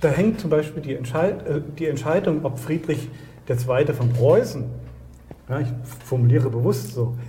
Da 0.00 0.10
hängt 0.10 0.40
zum 0.40 0.48
Beispiel 0.48 0.80
die, 0.80 0.94
Entscheid 0.94 1.44
äh, 1.46 1.60
die 1.76 1.86
Entscheidung, 1.86 2.44
ob 2.44 2.60
Friedrich 2.60 3.10
II. 3.48 3.92
von 3.92 4.10
Preußen 4.10 4.64
ja, 5.52 5.60
ich 5.60 5.68
formuliere 6.06 6.48
bewusst 6.48 6.94
so, 6.94 7.14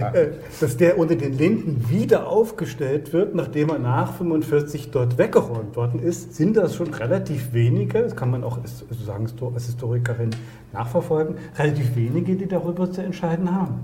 Äh, 0.00 0.28
dass 0.60 0.76
der 0.76 0.98
unter 0.98 1.14
den 1.14 1.38
Linden 1.38 1.88
wieder 1.88 2.26
aufgestellt 2.26 3.12
wird, 3.12 3.34
nachdem 3.34 3.68
er 3.68 3.78
nach 3.78 4.14
45 4.14 4.90
dort 4.90 5.18
weggeräumt 5.18 5.76
worden 5.76 6.00
ist, 6.00 6.34
sind 6.34 6.56
das 6.56 6.74
schon 6.74 6.92
relativ 6.92 7.52
wenige, 7.52 8.02
das 8.02 8.16
kann 8.16 8.30
man 8.30 8.42
auch 8.42 8.58
als, 8.60 8.84
also 8.90 9.04
sagen, 9.04 9.28
als 9.54 9.66
Historikerin 9.66 10.30
nachverfolgen, 10.72 11.36
relativ 11.56 11.94
wenige, 11.94 12.34
die 12.34 12.46
darüber 12.46 12.90
zu 12.90 13.02
entscheiden 13.02 13.54
haben. 13.54 13.78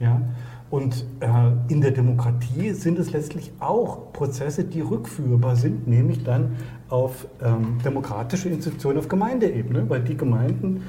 Ja? 0.00 0.22
Und 0.70 1.04
äh, 1.20 1.28
in 1.68 1.82
der 1.82 1.90
Demokratie 1.90 2.70
sind 2.70 2.98
es 2.98 3.12
letztlich 3.12 3.52
auch 3.60 4.10
Prozesse, 4.14 4.64
die 4.64 4.80
rückführbar 4.80 5.56
sind, 5.56 5.86
nämlich 5.86 6.24
dann 6.24 6.56
auf 6.88 7.26
ähm, 7.42 7.78
demokratische 7.84 8.48
Institutionen 8.48 8.98
auf 8.98 9.08
Gemeindeebene, 9.08 9.90
weil 9.90 10.00
die 10.00 10.16
Gemeinden, 10.16 10.82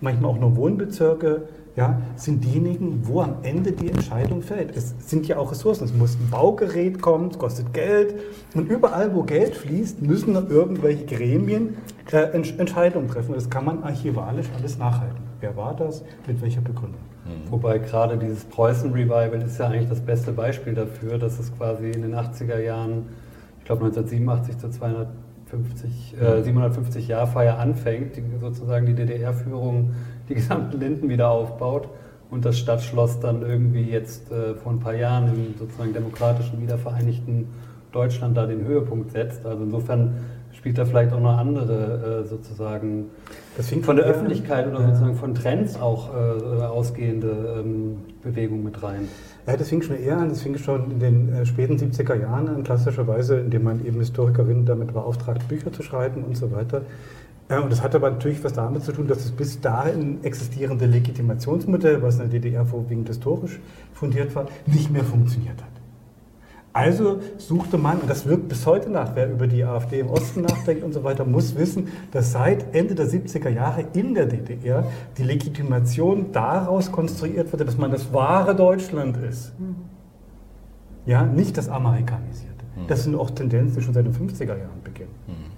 manchmal 0.00 0.30
auch 0.30 0.38
nur 0.38 0.56
Wohnbezirke, 0.56 1.48
ja, 1.76 2.00
sind 2.16 2.42
diejenigen, 2.42 3.06
wo 3.06 3.20
am 3.20 3.36
Ende 3.42 3.70
die 3.70 3.90
Entscheidung 3.90 4.40
fällt. 4.40 4.74
Es 4.74 4.94
sind 4.98 5.28
ja 5.28 5.36
auch 5.36 5.50
Ressourcen. 5.50 5.84
Es 5.84 5.92
muss 5.92 6.14
ein 6.14 6.30
Baugerät 6.30 7.02
kommen, 7.02 7.30
es 7.30 7.38
kostet 7.38 7.74
Geld. 7.74 8.14
Und 8.54 8.70
überall, 8.70 9.14
wo 9.14 9.22
Geld 9.24 9.54
fließt, 9.54 10.00
müssen 10.00 10.34
irgendwelche 10.34 11.04
Gremien 11.04 11.76
äh, 12.10 12.32
Entscheidungen 12.32 13.08
treffen. 13.08 13.34
Das 13.34 13.50
kann 13.50 13.66
man 13.66 13.82
archivalisch 13.82 14.46
alles 14.56 14.78
nachhalten. 14.78 15.18
Wer 15.40 15.54
war 15.54 15.76
das? 15.76 16.02
Mit 16.26 16.40
welcher 16.40 16.62
Begründung? 16.62 17.00
Mhm. 17.26 17.50
Wobei 17.50 17.78
gerade 17.78 18.16
dieses 18.16 18.44
Preußen-Revival 18.44 19.42
ist 19.42 19.58
ja 19.58 19.66
eigentlich 19.66 19.90
das 19.90 20.00
beste 20.00 20.32
Beispiel 20.32 20.72
dafür, 20.72 21.18
dass 21.18 21.38
es 21.38 21.54
quasi 21.54 21.90
in 21.90 22.00
den 22.00 22.14
80er 22.14 22.58
Jahren, 22.58 23.08
ich 23.58 23.66
glaube 23.66 23.84
1987 23.84 24.56
zu 24.56 24.70
200 24.70 25.08
50, 25.46 26.16
äh, 26.20 26.42
750 26.42 27.08
Jahrfeier 27.08 27.58
anfängt, 27.58 28.16
die 28.16 28.22
sozusagen 28.40 28.86
die 28.86 28.94
DDR-Führung 28.94 29.94
die 30.28 30.34
gesamten 30.34 30.80
Linden 30.80 31.08
wieder 31.08 31.30
aufbaut 31.30 31.88
und 32.30 32.44
das 32.44 32.58
Stadtschloss 32.58 33.20
dann 33.20 33.42
irgendwie 33.42 33.84
jetzt 33.84 34.30
äh, 34.32 34.54
vor 34.54 34.72
ein 34.72 34.80
paar 34.80 34.94
Jahren 34.94 35.28
im 35.28 35.54
sozusagen 35.58 35.92
demokratischen, 35.92 36.60
wiedervereinigten 36.60 37.46
Deutschland 37.92 38.36
da 38.36 38.46
den 38.46 38.64
Höhepunkt 38.64 39.12
setzt. 39.12 39.46
Also 39.46 39.62
insofern 39.62 40.14
spielt 40.52 40.78
da 40.78 40.84
vielleicht 40.84 41.12
auch 41.12 41.20
noch 41.20 41.38
andere 41.38 42.24
äh, 42.24 42.28
sozusagen 42.28 43.06
von 43.82 43.96
der 43.96 44.04
Öffentlichkeit 44.04 44.66
oder 44.66 44.82
sozusagen 44.82 45.14
von 45.14 45.34
Trends 45.34 45.80
auch 45.80 46.12
äh, 46.12 46.18
äh, 46.18 46.62
ausgehende 46.62 47.60
ähm, 47.60 47.98
Bewegung 48.22 48.64
mit 48.64 48.82
rein. 48.82 49.08
Ja, 49.46 49.56
das 49.56 49.68
fing 49.68 49.80
schon 49.80 49.96
eher 49.96 50.18
an, 50.18 50.30
das 50.30 50.42
fing 50.42 50.58
schon 50.58 50.90
in 50.90 50.98
den 50.98 51.32
äh, 51.32 51.46
späten 51.46 51.76
70er 51.76 52.20
Jahren 52.20 52.48
an, 52.48 52.64
klassischerweise, 52.64 53.38
indem 53.38 53.62
man 53.62 53.86
eben 53.86 54.00
Historikerinnen 54.00 54.66
damit 54.66 54.92
beauftragt, 54.92 55.46
Bücher 55.46 55.72
zu 55.72 55.84
schreiben 55.84 56.24
und 56.24 56.36
so 56.36 56.50
weiter. 56.50 56.82
Äh, 57.48 57.60
und 57.60 57.70
das 57.70 57.80
hat 57.80 57.94
aber 57.94 58.10
natürlich 58.10 58.42
was 58.42 58.54
damit 58.54 58.82
zu 58.82 58.90
tun, 58.90 59.06
dass 59.06 59.18
das 59.18 59.30
bis 59.30 59.60
dahin 59.60 60.24
existierende 60.24 60.86
Legitimationsmodell, 60.86 62.02
was 62.02 62.14
in 62.14 62.28
der 62.28 62.40
DDR 62.40 62.66
vorwiegend 62.66 63.06
historisch 63.06 63.60
fundiert 63.94 64.34
war, 64.34 64.46
nicht 64.66 64.90
mehr 64.90 65.04
funktioniert 65.04 65.62
hat. 65.62 65.75
Also 66.76 67.20
suchte 67.38 67.78
man, 67.78 68.00
und 68.00 68.10
das 68.10 68.26
wirkt 68.26 68.48
bis 68.48 68.66
heute 68.66 68.90
nach, 68.90 69.14
wer 69.14 69.30
über 69.30 69.46
die 69.46 69.64
AfD 69.64 70.00
im 70.00 70.10
Osten 70.10 70.42
nachdenkt 70.42 70.84
und 70.84 70.92
so 70.92 71.04
weiter, 71.04 71.24
muss 71.24 71.56
wissen, 71.56 71.88
dass 72.12 72.32
seit 72.32 72.74
Ende 72.74 72.94
der 72.94 73.06
70er 73.06 73.48
Jahre 73.48 73.86
in 73.94 74.12
der 74.12 74.26
DDR 74.26 74.86
die 75.16 75.22
Legitimation 75.22 76.32
daraus 76.32 76.92
konstruiert 76.92 77.50
wurde, 77.50 77.64
dass 77.64 77.78
man 77.78 77.90
das 77.90 78.12
wahre 78.12 78.54
Deutschland 78.54 79.16
ist. 79.16 79.54
Ja, 81.06 81.24
nicht 81.24 81.56
das 81.56 81.70
Amerikanisierte. 81.70 82.52
Das 82.88 83.04
sind 83.04 83.14
auch 83.14 83.30
Tendenzen, 83.30 83.78
die 83.78 83.82
schon 83.82 83.94
seit 83.94 84.04
den 84.04 84.12
50er 84.12 84.48
Jahren 84.48 84.82
beginnen. 84.84 85.14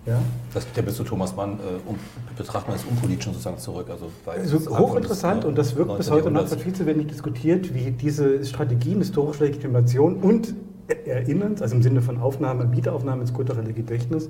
Ja? 0.06 0.20
Das 0.54 0.66
geht 0.66 0.76
ja 0.76 0.82
bis 0.82 0.94
zu 0.94 1.02
Thomas 1.02 1.34
Mann, 1.34 1.54
äh, 1.54 1.88
um, 1.88 1.96
betrachten 2.36 2.68
wir 2.68 2.74
das 2.74 2.84
unpolitisch 2.84 3.24
sozusagen 3.24 3.58
zurück. 3.58 3.88
Also, 3.90 4.06
weil 4.24 4.38
Also 4.38 4.78
hochinteressant 4.78 5.44
und 5.44 5.58
das 5.58 5.74
wird 5.74 5.88
bis 5.96 6.08
19. 6.08 6.14
heute 6.14 6.30
noch 6.30 6.42
Jahrhunderts. 6.42 6.62
viel 6.62 6.72
zu 6.74 6.86
wenig 6.86 7.08
diskutiert, 7.08 7.74
wie 7.74 7.90
diese 7.90 8.44
Strategien 8.44 8.98
historischer 9.00 9.46
Legitimation 9.46 10.14
und 10.14 10.54
Erinnerns, 10.88 11.62
also 11.62 11.76
im 11.76 11.82
Sinne 11.82 12.02
von 12.02 12.18
Aufnahme, 12.18 12.72
Wiederaufnahme 12.72 13.22
ins 13.22 13.32
kulturelle 13.32 13.72
Gedächtnis, 13.72 14.28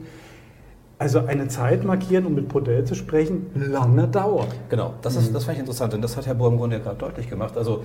also 0.98 1.20
eine 1.20 1.46
Zeit 1.46 1.84
markieren, 1.84 2.26
um 2.26 2.34
mit 2.34 2.48
Podell 2.48 2.84
zu 2.84 2.96
sprechen, 2.96 3.46
lange 3.54 4.08
dauert. 4.08 4.48
Genau, 4.68 4.94
das, 5.02 5.14
ist, 5.14 5.32
das 5.32 5.44
fand 5.44 5.56
ich 5.56 5.60
interessant, 5.60 5.92
denn 5.92 6.02
das 6.02 6.16
hat 6.16 6.26
Herr 6.26 6.34
Grunde 6.34 6.76
ja 6.76 6.82
gerade 6.82 6.98
deutlich 6.98 7.30
gemacht. 7.30 7.56
Also, 7.56 7.84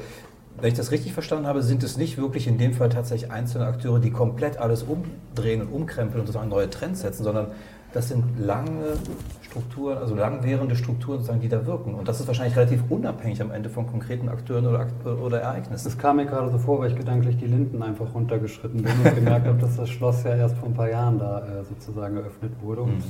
wenn 0.59 0.69
ich 0.69 0.77
das 0.77 0.91
richtig 0.91 1.13
verstanden 1.13 1.45
habe, 1.47 1.61
sind 1.61 1.83
es 1.83 1.97
nicht 1.97 2.17
wirklich 2.17 2.47
in 2.47 2.57
dem 2.57 2.73
Fall 2.73 2.89
tatsächlich 2.89 3.31
einzelne 3.31 3.65
Akteure, 3.65 3.99
die 3.99 4.11
komplett 4.11 4.57
alles 4.57 4.83
umdrehen 4.83 5.61
und 5.61 5.67
umkrempeln 5.71 6.21
und 6.21 6.27
sozusagen 6.27 6.49
neue 6.49 6.69
Trends 6.69 7.01
setzen, 7.01 7.23
sondern 7.23 7.47
das 7.93 8.09
sind 8.09 8.23
lange 8.39 8.97
Strukturen, 9.41 9.97
also 9.99 10.15
langwährende 10.15 10.75
Strukturen, 10.75 11.19
sozusagen, 11.19 11.41
die 11.41 11.49
da 11.49 11.65
wirken. 11.65 11.93
Und 11.93 12.07
das 12.07 12.19
ist 12.19 12.27
wahrscheinlich 12.27 12.55
relativ 12.57 12.83
unabhängig 12.89 13.41
am 13.41 13.51
Ende 13.51 13.69
von 13.69 13.85
konkreten 13.87 14.29
Akteuren 14.29 14.65
oder, 14.65 14.79
Akt- 14.79 15.05
oder 15.05 15.41
Ereignissen. 15.41 15.85
Das 15.85 15.97
kam 15.97 16.15
mir 16.17 16.25
gerade 16.25 16.49
so 16.51 16.57
vor, 16.57 16.79
weil 16.79 16.89
ich 16.91 16.97
gedanklich 16.97 17.37
die 17.37 17.45
Linden 17.45 17.81
einfach 17.83 18.13
runtergeschritten 18.13 18.81
bin 18.81 18.91
und 19.03 19.15
gemerkt 19.15 19.45
habe, 19.47 19.59
dass 19.59 19.75
das 19.77 19.89
Schloss 19.89 20.23
ja 20.23 20.35
erst 20.35 20.57
vor 20.57 20.69
ein 20.69 20.73
paar 20.73 20.89
Jahren 20.89 21.19
da 21.19 21.39
äh, 21.39 21.63
sozusagen 21.63 22.17
eröffnet 22.17 22.51
wurde 22.61 22.81
und 22.81 22.97
Mhm. 22.97 23.03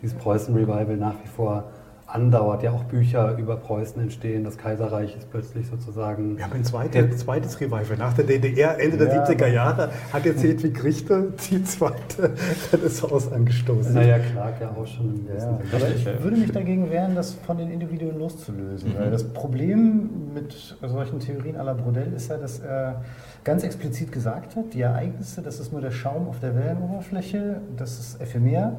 dieses 0.00 0.16
Preußen-Revival 0.18 0.96
nach 0.96 1.14
wie 1.22 1.28
vor 1.28 1.64
andauert. 2.12 2.62
Ja, 2.62 2.72
auch 2.72 2.84
Bücher 2.84 3.36
über 3.38 3.56
Preußen 3.56 4.00
entstehen. 4.02 4.44
Das 4.44 4.58
Kaiserreich 4.58 5.16
ist 5.16 5.30
plötzlich 5.30 5.66
sozusagen. 5.68 6.36
Wir 6.36 6.44
haben 6.44 6.52
ein 6.54 6.64
zweites, 6.64 7.18
zweites 7.18 7.60
Revival. 7.60 7.96
Nach 7.98 8.12
der 8.12 8.24
DDR, 8.24 8.78
Ende 8.80 8.96
der 8.98 9.08
Ja, 9.08 9.24
70er 9.24 9.34
aber- 9.44 9.46
Jahre, 9.48 9.90
hat 10.12 10.24
jetzt 10.24 10.42
Hedwig 10.42 10.82
Richter 10.82 11.24
die 11.50 11.62
zweite 11.64 12.30
Renaissance 12.72 13.32
angestoßen. 13.34 13.94
Naja, 13.94 14.18
Clark 14.18 14.60
ja 14.60 14.70
auch 14.70 14.86
schon 14.86 15.14
im 15.14 15.26
Ja, 15.36 15.58
aber 15.72 15.88
ich 15.94 16.04
würde 16.22 16.36
mich 16.36 16.52
dagegen 16.52 16.90
wehren, 16.90 17.14
das 17.14 17.32
von 17.34 17.58
den 17.58 17.70
Individuen 17.70 18.18
loszulösen. 18.18 18.94
Weil 18.98 19.10
das 19.10 19.24
Problem 19.24 20.10
mit 20.34 20.76
solchen 20.82 21.20
Theorien 21.20 21.56
à 21.56 21.62
la 21.62 21.74
Brodel 21.74 22.12
ist 22.14 22.28
ja, 22.30 22.36
dass 22.36 22.60
er 22.60 23.02
ganz 23.44 23.62
explizit 23.62 24.12
gesagt 24.12 24.56
hat, 24.56 24.74
die 24.74 24.82
Ereignisse, 24.82 25.42
das 25.42 25.60
ist 25.60 25.72
nur 25.72 25.80
der 25.80 25.90
Schaum 25.90 26.28
auf 26.28 26.40
der 26.40 26.54
Wellenoberfläche, 26.54 27.60
das 27.76 27.98
ist 27.98 28.20
ephemer. 28.20 28.76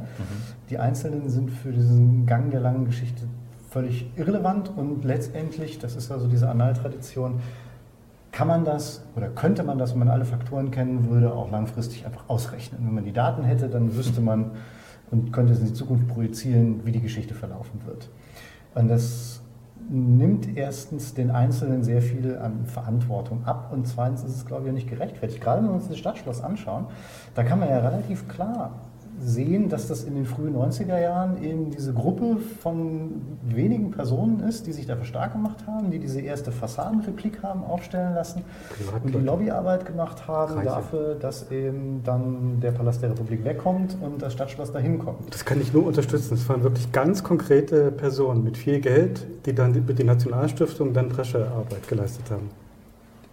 Die 0.70 0.78
Einzelnen 0.78 1.30
sind 1.30 1.50
für 1.50 1.72
diesen 1.72 2.26
Gang 2.26 2.52
der 2.52 2.60
langen 2.60 2.86
Geschichte 2.86 3.24
völlig 3.70 4.12
irrelevant 4.18 4.70
und 4.76 5.06
letztendlich, 5.06 5.80
das 5.80 5.96
ist 5.96 6.12
also 6.12 6.28
diese 6.28 6.50
Annaltradition, 6.50 7.40
kann 8.32 8.48
man 8.48 8.66
das 8.66 9.04
oder 9.16 9.30
könnte 9.30 9.64
man 9.64 9.78
das, 9.78 9.92
wenn 9.92 10.00
man 10.00 10.10
alle 10.10 10.26
Faktoren 10.26 10.72
kennen 10.72 11.10
würde, 11.10 11.34
auch 11.34 11.52
langfristig 11.52 12.06
einfach 12.06 12.24
ausrechnen. 12.28 12.82
Wenn 12.86 12.94
man 12.94 13.06
die 13.06 13.14
Daten 13.14 13.44
hätte, 13.44 13.68
dann 13.68 13.96
wüsste 13.96 14.22
man 14.22 14.52
und 15.10 15.34
könnte 15.34 15.54
es 15.54 15.60
in 15.60 15.68
die 15.68 15.74
Zukunft 15.74 16.08
projizieren, 16.08 16.86
wie 16.86 16.92
die 16.92 17.02
Geschichte 17.02 17.34
verlaufen 17.34 17.82
wird. 17.86 18.10
Und 18.74 18.88
das 18.88 19.41
nimmt 19.90 20.58
erstens 20.58 21.14
den 21.14 21.32
Einzelnen 21.32 21.84
sehr 21.84 22.02
viel 22.02 22.38
an 22.38 22.66
Verantwortung 22.66 23.46
ab 23.46 23.72
und 23.72 23.88
zweitens 23.88 24.24
ist 24.24 24.36
es, 24.36 24.46
glaube 24.46 24.64
ich, 24.64 24.70
auch 24.70 24.76
nicht 24.76 24.90
gerechtfertigt. 24.90 25.42
Gerade 25.42 25.62
wenn 25.62 25.70
wir 25.70 25.76
uns 25.76 25.88
das 25.88 25.98
Stadtschloss 25.98 26.42
anschauen, 26.42 26.86
da 27.36 27.44
kann 27.44 27.60
man 27.60 27.70
ja 27.70 27.80
relativ 27.80 28.28
klar 28.28 28.91
sehen, 29.24 29.70
dass 29.70 29.88
das 29.88 30.04
in 30.04 30.16
den 30.16 30.26
frühen 30.26 30.56
90er 30.56 31.00
Jahren 31.00 31.44
eben 31.44 31.72
diese 31.72 31.94
Gruppe 31.94 32.38
von 32.62 33.22
wenigen 33.44 33.92
Personen 33.92 34.42
ist, 34.42 34.68
die 34.68 34.74
sich 34.74 34.86
dafür 34.86 35.06
stark 35.06 35.34
gemacht 35.34 35.66
haben, 35.68 35.92
die 35.92 36.00
diese 36.00 36.22
erste 36.22 36.52
Fassadenreplik 36.52 37.44
haben 37.44 37.64
aufstellen 37.64 38.14
lassen 38.14 38.44
und 39.04 39.14
die 39.14 39.20
Lobbyarbeit 39.20 39.86
gemacht 39.86 40.28
haben 40.28 40.56
Reiche. 40.56 40.70
dafür, 40.70 41.16
dass 41.16 41.52
eben 41.52 42.02
dann 42.04 42.60
der 42.62 42.72
Palast 42.72 43.02
der 43.02 43.12
Republik 43.12 43.44
wegkommt 43.44 43.98
und 44.02 44.22
das 44.22 44.34
Stadtschloss 44.34 44.72
dahin 44.72 45.00
kommt. 45.00 45.34
Das 45.34 45.46
kann 45.46 45.62
ich 45.62 45.74
nur 45.74 45.86
unterstützen. 45.86 46.34
Es 46.34 46.48
waren 46.50 46.64
wirklich 46.64 46.92
ganz 46.92 47.24
konkrete 47.24 47.92
Personen 47.92 48.44
mit 48.44 48.58
viel 48.58 48.80
Geld, 48.80 49.28
die 49.46 49.54
dann 49.54 49.72
mit 49.86 49.98
der 49.98 50.06
Nationalstiftung 50.06 50.94
dann 50.94 51.10
Pressearbeit 51.10 51.88
geleistet 51.88 52.30
haben. 52.32 52.50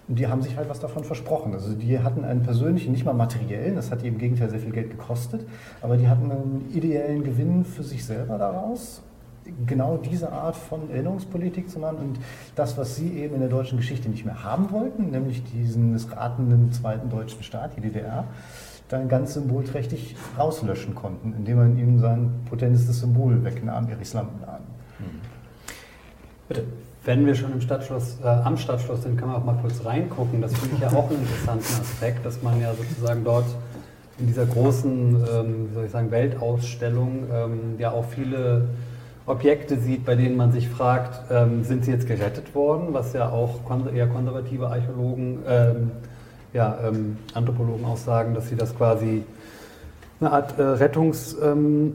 Und 0.09 0.19
die 0.19 0.27
haben 0.27 0.41
sich 0.41 0.57
halt 0.57 0.69
was 0.71 0.81
davon 0.81 1.05
versprochen. 1.05 1.53
Also 1.53 1.75
die 1.75 1.99
hatten 1.99 2.25
einen 2.25 2.43
persönlichen, 2.43 2.93
nicht 2.93 3.05
mal 3.05 3.13
materiellen, 3.13 3.77
das 3.77 3.91
hat 3.91 4.03
die 4.03 4.09
im 4.09 4.19
Gegenteil 4.19 4.49
sehr 4.49 4.59
viel 4.59 4.73
Geld 4.73 4.91
gekostet, 4.91 5.47
aber 5.83 5.97
die 5.97 6.09
hatten 6.09 6.31
einen 6.31 6.71
ideellen 6.73 7.23
Gewinn 7.25 7.65
für 7.65 7.83
sich 7.83 8.05
selber 8.05 8.39
daraus, 8.39 9.03
genau 9.67 9.97
diese 9.97 10.33
Art 10.33 10.57
von 10.57 10.91
Erinnerungspolitik 10.91 11.71
zu 11.71 11.79
machen 11.79 11.99
und 11.99 12.21
das, 12.55 12.77
was 12.77 12.97
sie 12.97 13.19
eben 13.19 13.35
in 13.35 13.41
der 13.41 13.49
deutschen 13.49 13.79
Geschichte 13.79 14.09
nicht 14.09 14.25
mehr 14.25 14.43
haben 14.45 14.71
wollten, 14.71 15.11
nämlich 15.11 15.43
diesen 15.45 15.93
missratenen 15.93 16.73
zweiten 16.73 17.11
deutschen 17.11 17.43
Staat, 17.43 17.77
die 17.77 17.81
DDR, 17.81 18.25
dann 18.89 19.09
ganz 19.09 19.35
symbolträchtig 19.35 20.17
rauslöschen 20.39 20.95
konnten, 20.95 21.35
indem 21.37 21.59
man 21.59 21.79
ihm 21.79 21.99
sein 21.99 22.31
potentestes 22.49 23.01
Symbol 23.01 23.45
wegnahm, 23.45 23.89
Erichs 23.91 24.15
Lampenladen. 24.15 24.67
Mhm. 24.99 25.21
Bitte. 26.49 26.65
Wenn 27.09 27.25
wir 27.25 27.35
schon 27.35 27.53
im 27.53 27.63
Stadtschloss, 27.63 28.19
äh, 28.23 28.27
am 28.27 28.59
Stadtschloss 28.59 29.05
sind, 29.05 29.17
kann 29.17 29.29
man 29.29 29.39
auch 29.39 29.45
mal 29.47 29.57
kurz 29.63 29.83
reingucken. 29.83 30.43
Das 30.43 30.53
finde 30.53 30.75
ich 30.75 30.83
ja 30.83 30.89
auch 30.89 31.09
einen 31.09 31.21
interessanten 31.21 31.81
Aspekt, 31.81 32.27
dass 32.27 32.43
man 32.43 32.61
ja 32.61 32.75
sozusagen 32.75 33.25
dort 33.25 33.47
in 34.19 34.27
dieser 34.27 34.45
großen, 34.45 35.17
ähm, 35.17 35.69
wie 35.71 35.75
soll 35.75 35.85
ich 35.87 35.91
sagen, 35.91 36.11
Weltausstellung 36.11 37.25
ähm, 37.33 37.61
ja 37.79 37.93
auch 37.93 38.05
viele 38.05 38.69
Objekte 39.25 39.79
sieht, 39.79 40.05
bei 40.05 40.17
denen 40.17 40.37
man 40.37 40.53
sich 40.53 40.69
fragt, 40.69 41.31
ähm, 41.31 41.65
sind 41.65 41.87
sie 41.87 41.93
jetzt 41.93 42.07
gerettet 42.07 42.55
worden, 42.55 42.89
was 42.91 43.15
ja 43.15 43.31
auch 43.31 43.61
eher 43.95 44.09
konservative 44.09 44.69
Archäologen, 44.69 45.39
ähm, 45.49 45.91
ja, 46.53 46.77
ähm, 46.87 47.17
Anthropologen 47.33 47.87
auch 47.87 47.97
sagen, 47.97 48.35
dass 48.35 48.51
sie 48.51 48.57
das 48.57 48.77
quasi 48.77 49.25
eine 50.21 50.31
Art 50.31 50.59
äh, 50.59 50.63
Rettungs 50.63 51.39
ähm, 51.43 51.95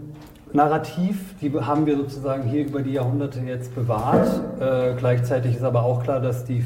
Narrativ, 0.53 1.33
die 1.41 1.51
haben 1.51 1.87
wir 1.87 1.97
sozusagen 1.97 2.43
hier 2.43 2.67
über 2.67 2.81
die 2.81 2.93
Jahrhunderte 2.93 3.39
jetzt 3.39 3.73
bewahrt. 3.73 4.29
Äh, 4.59 4.93
gleichzeitig 4.99 5.55
ist 5.55 5.63
aber 5.63 5.81
auch 5.81 6.03
klar, 6.03 6.19
dass 6.19 6.45
die 6.45 6.63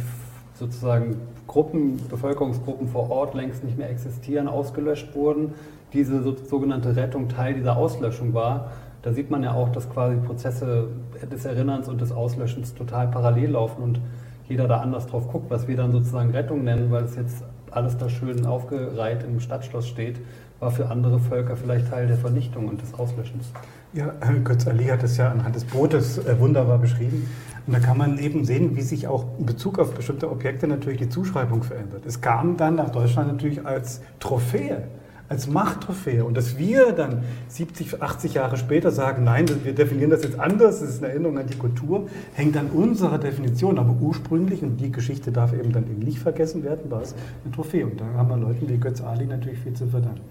sozusagen 0.56 1.16
Gruppen, 1.48 1.98
Bevölkerungsgruppen 2.10 2.90
vor 2.90 3.10
Ort 3.10 3.34
längst 3.34 3.64
nicht 3.64 3.78
mehr 3.78 3.90
existieren, 3.90 4.50
ausgelöscht 4.50 5.16
wurden. 5.16 5.54
Diese 5.94 6.22
so, 6.22 6.36
sogenannte 6.36 6.98
Rettung 6.98 7.30
Teil 7.30 7.54
dieser 7.54 7.78
Auslöschung 7.78 8.34
war. 8.34 8.72
Da 9.04 9.14
sieht 9.14 9.32
man 9.32 9.42
ja 9.42 9.54
auch, 9.54 9.70
dass 9.70 9.90
quasi 9.90 10.18
Prozesse 10.18 10.90
des 11.32 11.46
Erinnerns 11.46 11.88
und 11.88 12.02
des 12.02 12.12
Auslöschens 12.12 12.76
total 12.76 13.08
parallel 13.08 13.52
laufen 13.52 13.82
und 13.82 14.02
jeder 14.50 14.68
da 14.68 14.82
anders 14.82 15.08
drauf 15.08 15.32
guckt, 15.32 15.50
was 15.50 15.70
wir 15.70 15.78
dann 15.78 15.94
sozusagen 15.94 16.32
Rettung 16.32 16.66
nennen, 16.66 16.92
weil 16.92 17.06
es 17.06 17.16
jetzt 17.16 17.42
alles 17.72 17.98
da 17.98 18.10
schön 18.10 18.46
aufgereiht 18.46 19.24
im 19.24 19.40
Stadtschloss 19.40 19.88
steht, 19.88 20.18
war 20.60 20.72
für 20.72 20.90
andere 20.90 21.20
Völker 21.20 21.56
vielleicht 21.56 21.90
Teil 21.90 22.08
der 22.08 22.18
Vernichtung 22.18 22.68
und 22.68 22.82
des 22.82 22.94
Auslöschens. 22.94 23.52
Ja, 23.94 24.14
Götz 24.44 24.68
Ali 24.68 24.86
hat 24.86 25.04
es 25.04 25.18
ja 25.18 25.32
anhand 25.32 25.56
des 25.56 25.66
Bootes 25.66 26.18
äh, 26.18 26.40
wunderbar 26.40 26.78
beschrieben. 26.78 27.30
Und 27.66 27.74
da 27.74 27.80
kann 27.80 27.98
man 27.98 28.18
eben 28.18 28.46
sehen, 28.46 28.76
wie 28.76 28.82
sich 28.82 29.08
auch 29.08 29.26
in 29.40 29.46
Bezug 29.46 29.80
auf 29.80 29.94
bestimmte 29.94 30.32
Objekte 30.32 30.68
natürlich 30.68 31.00
die 31.00 31.10
Zuschreibung 31.10 31.64
verändert. 31.64 32.06
Es 32.06 32.22
kam 32.22 32.58
dann 32.58 32.76
nach 32.76 32.90
Deutschland 32.90 33.32
natürlich 33.32 33.66
als 33.66 34.02
Trophäe, 34.20 34.84
als 35.30 35.48
Machttrophäe. 35.48 36.24
Und 36.24 36.36
dass 36.36 36.58
wir 36.58 36.92
dann 36.92 37.24
70, 37.48 38.02
80 38.02 38.34
Jahre 38.36 38.58
später 38.58 38.92
sagen, 38.92 39.24
nein, 39.24 39.46
wir 39.64 39.74
definieren 39.74 40.10
das 40.10 40.24
jetzt 40.24 40.40
anders, 40.40 40.80
das 40.80 40.90
ist 40.90 41.04
eine 41.04 41.12
Erinnerung 41.12 41.38
an 41.38 41.48
die 41.48 41.58
Kultur, 41.58 42.08
hängt 42.34 42.56
an 42.58 42.68
unserer 42.68 43.18
Definition. 43.18 43.78
Aber 43.80 43.96
ursprünglich, 44.00 44.64
und 44.64 44.78
die 44.78 44.92
Geschichte 44.92 45.32
darf 45.32 45.54
eben 45.54 45.72
dann 45.72 45.84
eben 45.84 46.00
nicht 46.00 46.20
vergessen 46.20 46.64
werden, 46.64 46.90
war 46.90 47.02
es 47.02 47.16
eine 47.44 47.54
Trophäe. 47.54 47.86
Und 47.86 48.00
da 48.00 48.06
haben 48.16 48.30
wir 48.30 48.38
Leuten 48.38 48.68
wie 48.70 48.78
Götz 48.78 49.02
Ali 49.02 49.26
natürlich 49.26 49.60
viel 49.60 49.74
zu 49.74 49.88
verdanken 49.88 50.22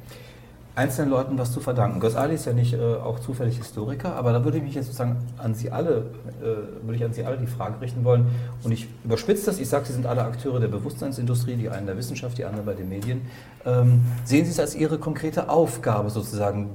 einzelnen 0.77 1.11
Leuten 1.11 1.39
was 1.39 1.53
zu 1.53 1.61
verdanken. 1.61 2.01
Götz 2.01 2.15
Ali 2.15 2.35
ist 2.35 2.45
ja 2.45 2.53
nicht 2.53 2.75
äh, 2.75 2.79
auch 2.79 3.19
zufällig 3.19 3.57
Historiker, 3.57 4.15
aber 4.15 4.33
da 4.33 4.45
würde 4.45 4.59
ich 4.59 4.63
mich 4.63 4.75
jetzt 4.75 4.87
sozusagen 4.87 5.17
an 5.39 5.55
Sie 5.55 5.71
alle, 5.71 6.05
äh, 6.43 6.85
würde 6.85 6.95
ich 6.95 7.05
an 7.05 7.15
Sie 7.15 7.25
alle 7.25 7.39
die 7.39 7.47
Frage 7.47 7.81
richten 7.81 8.05
wollen. 8.05 8.27
Und 8.63 8.73
ich 8.73 8.87
überspitze 9.03 9.47
das, 9.47 9.59
ich 9.59 9.69
sage, 9.69 9.87
Sie 9.87 9.95
sind 9.95 10.07
alle 10.07 10.23
Akteure 10.23 10.61
der 10.61 10.69
Bewusstseinsindustrie, 10.69 11.57
die 11.57 11.71
einen 11.71 11.87
der 11.87 11.97
Wissenschaft, 11.97 12.37
die 12.37 12.45
anderen 12.45 12.67
bei 12.67 12.75
den 12.75 12.91
Medien. 12.91 13.23
Ähm, 13.65 14.03
sehen 14.25 14.45
Sie 14.45 14.51
es 14.51 14.61
als 14.61 14.75
Ihre 14.75 14.99
konkrete 14.99 15.49
Aufgabe, 15.49 16.11
sozusagen 16.11 16.69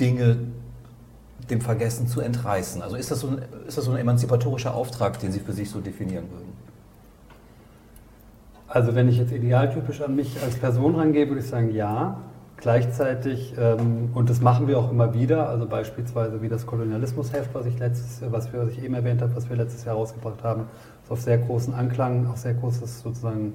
Dinge 0.00 0.38
dem 1.48 1.60
Vergessen 1.60 2.08
zu 2.08 2.20
entreißen? 2.20 2.82
Also 2.82 2.96
ist 2.96 3.12
das 3.12 3.20
so 3.20 3.28
ein, 3.28 3.38
ist 3.68 3.78
das 3.78 3.84
so 3.84 3.92
ein 3.92 3.98
emanzipatorischer 3.98 4.74
Auftrag, 4.74 5.20
den 5.20 5.30
Sie 5.30 5.38
für 5.38 5.52
sich 5.52 5.70
so 5.70 5.80
definieren 5.80 6.24
würden? 6.32 6.52
Also 8.66 8.96
wenn 8.96 9.08
ich 9.08 9.18
jetzt 9.18 9.30
idealtypisch 9.30 10.00
an 10.00 10.16
mich 10.16 10.42
als 10.42 10.56
Person 10.56 10.96
rangehe, 10.96 11.28
würde 11.28 11.40
ich 11.40 11.46
sagen, 11.46 11.72
ja. 11.72 12.18
Gleichzeitig, 12.58 13.54
ähm, 13.58 14.10
und 14.14 14.30
das 14.30 14.40
machen 14.40 14.66
wir 14.66 14.78
auch 14.78 14.90
immer 14.90 15.12
wieder, 15.12 15.48
also 15.48 15.66
beispielsweise 15.66 16.40
wie 16.40 16.48
das 16.48 16.64
Kolonialismusheft, 16.66 17.54
was 17.54 17.66
ich, 17.66 17.78
letztes, 17.78 18.22
was, 18.30 18.52
wir, 18.52 18.60
was 18.60 18.70
ich 18.70 18.82
eben 18.82 18.94
erwähnt 18.94 19.20
habe, 19.20 19.36
was 19.36 19.50
wir 19.50 19.56
letztes 19.56 19.84
Jahr 19.84 19.96
rausgebracht 19.96 20.42
haben, 20.42 20.64
das 21.02 21.10
auf 21.10 21.20
sehr 21.20 21.36
großen 21.36 21.74
Anklang, 21.74 22.26
auch 22.26 22.36
sehr 22.36 22.54
großes 22.54 23.02
sozusagen 23.02 23.54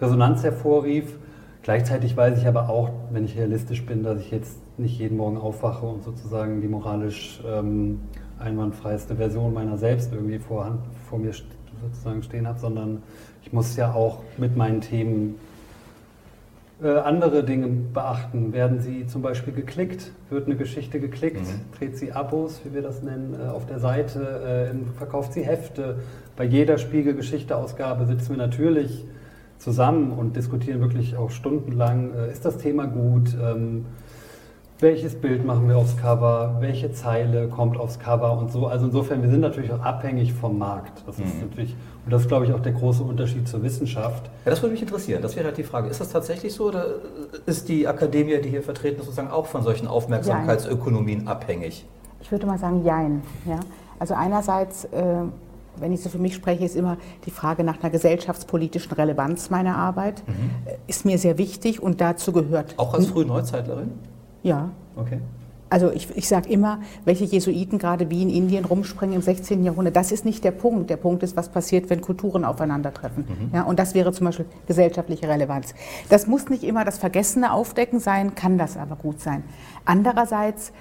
Resonanz 0.00 0.42
hervorrief. 0.42 1.18
Gleichzeitig 1.62 2.16
weiß 2.16 2.38
ich 2.38 2.46
aber 2.46 2.70
auch, 2.70 2.90
wenn 3.10 3.24
ich 3.24 3.36
realistisch 3.36 3.84
bin, 3.84 4.02
dass 4.02 4.20
ich 4.20 4.30
jetzt 4.30 4.56
nicht 4.78 4.98
jeden 4.98 5.18
Morgen 5.18 5.36
aufwache 5.36 5.84
und 5.86 6.02
sozusagen 6.02 6.62
die 6.62 6.68
moralisch 6.68 7.42
ähm, 7.46 8.00
einwandfreiste 8.38 9.16
Version 9.16 9.52
meiner 9.52 9.76
selbst 9.76 10.12
irgendwie 10.12 10.38
vor, 10.38 10.78
vor 11.08 11.18
mir 11.18 11.32
sozusagen 11.82 12.22
stehen 12.22 12.46
habe, 12.46 12.58
sondern 12.58 13.02
ich 13.42 13.52
muss 13.52 13.76
ja 13.76 13.92
auch 13.92 14.22
mit 14.38 14.56
meinen 14.56 14.80
Themen 14.80 15.36
äh, 16.82 16.88
andere 16.88 17.44
Dinge 17.44 17.68
beachten. 17.68 18.52
Werden 18.52 18.80
sie 18.80 19.06
zum 19.06 19.22
Beispiel 19.22 19.52
geklickt? 19.52 20.10
Wird 20.30 20.46
eine 20.46 20.56
Geschichte 20.56 21.00
geklickt? 21.00 21.42
Mhm. 21.42 21.78
Dreht 21.78 21.96
sie 21.96 22.12
Abos, 22.12 22.60
wie 22.64 22.74
wir 22.74 22.82
das 22.82 23.02
nennen, 23.02 23.36
äh, 23.40 23.48
auf 23.48 23.66
der 23.66 23.78
Seite? 23.78 24.72
Äh, 24.72 24.96
verkauft 24.98 25.32
sie 25.32 25.42
Hefte? 25.42 26.00
Bei 26.36 26.44
jeder 26.44 26.78
Spiegel-Geschichte-Ausgabe 26.78 28.06
sitzen 28.06 28.30
wir 28.30 28.38
natürlich 28.38 29.04
zusammen 29.58 30.10
und 30.10 30.34
diskutieren 30.34 30.80
wirklich 30.80 31.16
auch 31.16 31.30
stundenlang, 31.30 32.12
ist 32.30 32.44
das 32.44 32.58
Thema 32.58 32.86
gut? 32.86 33.36
Ähm, 33.40 33.86
welches 34.84 35.14
Bild 35.14 35.46
machen 35.46 35.66
wir 35.66 35.78
aufs 35.78 35.96
Cover, 35.96 36.58
welche 36.60 36.92
Zeile 36.92 37.48
kommt 37.48 37.78
aufs 37.78 37.98
Cover 37.98 38.36
und 38.36 38.52
so. 38.52 38.66
Also 38.66 38.84
insofern, 38.84 39.22
wir 39.22 39.30
sind 39.30 39.40
natürlich 39.40 39.72
auch 39.72 39.80
abhängig 39.80 40.34
vom 40.34 40.58
Markt. 40.58 41.02
Das 41.06 41.18
ist 41.18 41.34
mhm. 41.34 41.48
natürlich, 41.48 41.74
und 42.04 42.12
das 42.12 42.20
ist, 42.20 42.28
glaube 42.28 42.44
ich, 42.44 42.52
auch 42.52 42.60
der 42.60 42.72
große 42.72 43.02
Unterschied 43.02 43.48
zur 43.48 43.62
Wissenschaft. 43.62 44.26
Ja, 44.44 44.50
das 44.50 44.60
würde 44.60 44.74
mich 44.74 44.82
interessieren. 44.82 45.22
Das 45.22 45.36
wäre 45.36 45.46
halt 45.46 45.56
die 45.56 45.62
Frage. 45.62 45.88
Ist 45.88 46.02
das 46.02 46.10
tatsächlich 46.10 46.52
so 46.52 46.68
oder 46.68 46.86
ist 47.46 47.66
die 47.70 47.88
Akademie, 47.88 48.38
die 48.42 48.50
hier 48.50 48.62
vertreten 48.62 49.00
ist, 49.00 49.06
sozusagen 49.06 49.30
auch 49.30 49.46
von 49.46 49.62
solchen 49.62 49.88
Aufmerksamkeitsökonomien 49.88 51.20
jein. 51.20 51.28
abhängig? 51.28 51.86
Ich 52.20 52.30
würde 52.30 52.46
mal 52.46 52.58
sagen, 52.58 52.84
jein. 52.84 53.22
Ja? 53.46 53.60
Also 53.98 54.12
einerseits, 54.12 54.84
äh, 54.84 55.14
wenn 55.78 55.92
ich 55.94 56.02
so 56.02 56.10
für 56.10 56.18
mich 56.18 56.34
spreche, 56.34 56.62
ist 56.62 56.76
immer 56.76 56.98
die 57.24 57.30
Frage 57.30 57.64
nach 57.64 57.82
einer 57.82 57.88
gesellschaftspolitischen 57.88 58.92
Relevanz 58.92 59.48
meiner 59.48 59.76
Arbeit. 59.78 60.22
Mhm. 60.26 60.50
Ist 60.86 61.06
mir 61.06 61.16
sehr 61.16 61.38
wichtig 61.38 61.82
und 61.82 62.02
dazu 62.02 62.32
gehört... 62.32 62.74
Auch 62.76 62.92
als 62.92 63.06
Frühneuzeitlerin? 63.06 63.92
Ja. 64.44 64.70
Okay. 64.94 65.18
Also 65.70 65.90
ich, 65.90 66.16
ich 66.16 66.28
sage 66.28 66.48
immer, 66.50 66.78
welche 67.04 67.24
Jesuiten 67.24 67.78
gerade 67.78 68.08
wie 68.08 68.22
in 68.22 68.30
Indien 68.30 68.64
rumspringen 68.64 69.16
im 69.16 69.22
16. 69.22 69.64
Jahrhundert, 69.64 69.96
das 69.96 70.12
ist 70.12 70.24
nicht 70.24 70.44
der 70.44 70.52
Punkt. 70.52 70.88
Der 70.88 70.96
Punkt 70.96 71.24
ist, 71.24 71.36
was 71.36 71.48
passiert, 71.48 71.90
wenn 71.90 72.00
Kulturen 72.00 72.44
aufeinandertreffen. 72.44 73.24
Mhm. 73.24 73.50
Ja, 73.52 73.62
und 73.62 73.80
das 73.80 73.92
wäre 73.92 74.12
zum 74.12 74.26
Beispiel 74.26 74.46
gesellschaftliche 74.68 75.28
Relevanz. 75.28 75.74
Das 76.10 76.28
muss 76.28 76.48
nicht 76.48 76.62
immer 76.62 76.84
das 76.84 76.98
vergessene 76.98 77.52
Aufdecken 77.52 77.98
sein, 77.98 78.36
kann 78.36 78.56
das 78.56 78.76
aber 78.76 78.94
gut 78.94 79.20
sein. 79.20 79.42
Andererseits, 79.84 80.72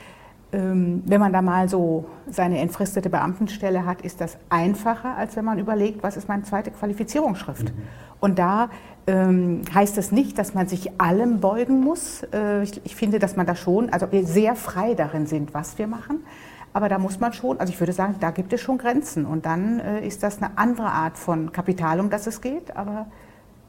ähm, 0.51 1.01
wenn 1.07 1.19
man 1.19 1.33
da 1.33 1.41
mal 1.41 1.69
so 1.69 2.05
seine 2.29 2.59
entfristete 2.59 3.09
Beamtenstelle 3.09 3.87
hat, 3.87 4.01
ist 4.01 4.21
das 4.21 4.37
einfacher, 4.49 5.17
als 5.17 5.35
wenn 5.35 5.45
man 5.45 5.57
überlegt, 5.57 6.03
was 6.03 6.17
ist 6.17 6.27
meine 6.27 6.43
zweite 6.43 6.69
Qualifizierungsschrift. 6.69 7.73
Mhm. 7.73 7.81
Und 8.23 8.39
da 8.39 8.69
ähm, 9.05 9.63
heißt 9.73 9.97
das 9.97 10.13
nicht, 10.13 10.37
dass 10.37 10.53
man 10.53 10.69
sich 10.69 11.01
allem 11.01 11.41
beugen 11.41 11.81
muss. 11.81 12.23
Äh, 12.31 12.63
ich, 12.63 12.79
ich, 12.85 12.95
finde, 12.95 13.19
dass 13.19 13.35
man 13.35 13.45
da 13.45 13.53
schon, 13.53 13.89
also 13.89 14.09
wir 14.13 14.25
sehr 14.25 14.55
frei 14.55 14.93
darin 14.93 15.27
sind, 15.27 15.53
was 15.53 15.77
wir 15.77 15.87
machen. 15.87 16.23
Aber 16.71 16.87
da 16.87 16.99
muss 16.99 17.19
man 17.19 17.33
schon, 17.33 17.59
also 17.59 17.73
ich 17.73 17.81
würde 17.81 17.91
sagen, 17.91 18.15
da 18.21 18.31
gibt 18.31 18.53
es 18.53 18.61
schon 18.61 18.77
Grenzen. 18.77 19.25
Und 19.25 19.45
dann 19.45 19.81
äh, 19.81 20.07
ist 20.07 20.23
das 20.23 20.41
eine 20.41 20.57
andere 20.57 20.87
Art 20.87 21.17
von 21.17 21.51
Kapital, 21.51 21.99
um 21.99 22.09
das 22.09 22.25
es 22.25 22.39
geht. 22.39 22.77
Aber 22.77 23.07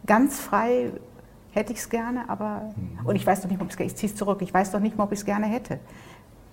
ganz 0.06 0.38
frei 0.38 0.92
hätte 1.50 1.72
ich 1.72 1.80
es 1.80 1.88
gerne, 1.88 2.28
aber 2.28 2.70
Mhm. 2.76 3.06
und 3.06 3.16
ich 3.16 3.26
weiß 3.26 3.40
doch 3.40 3.50
nicht, 3.50 3.60
ob 3.60 3.66
ich 3.68 3.74
es 3.74 3.80
ich 3.80 3.96
ziehe 3.96 4.12
es 4.12 4.16
zurück. 4.16 4.40
Ich 4.40 4.54
weiß 4.54 4.70
doch 4.70 4.78
nicht, 4.78 4.96
ob 4.96 5.10
ich 5.10 5.18
es 5.18 5.24
gerne 5.24 5.46
hätte. 5.46 5.80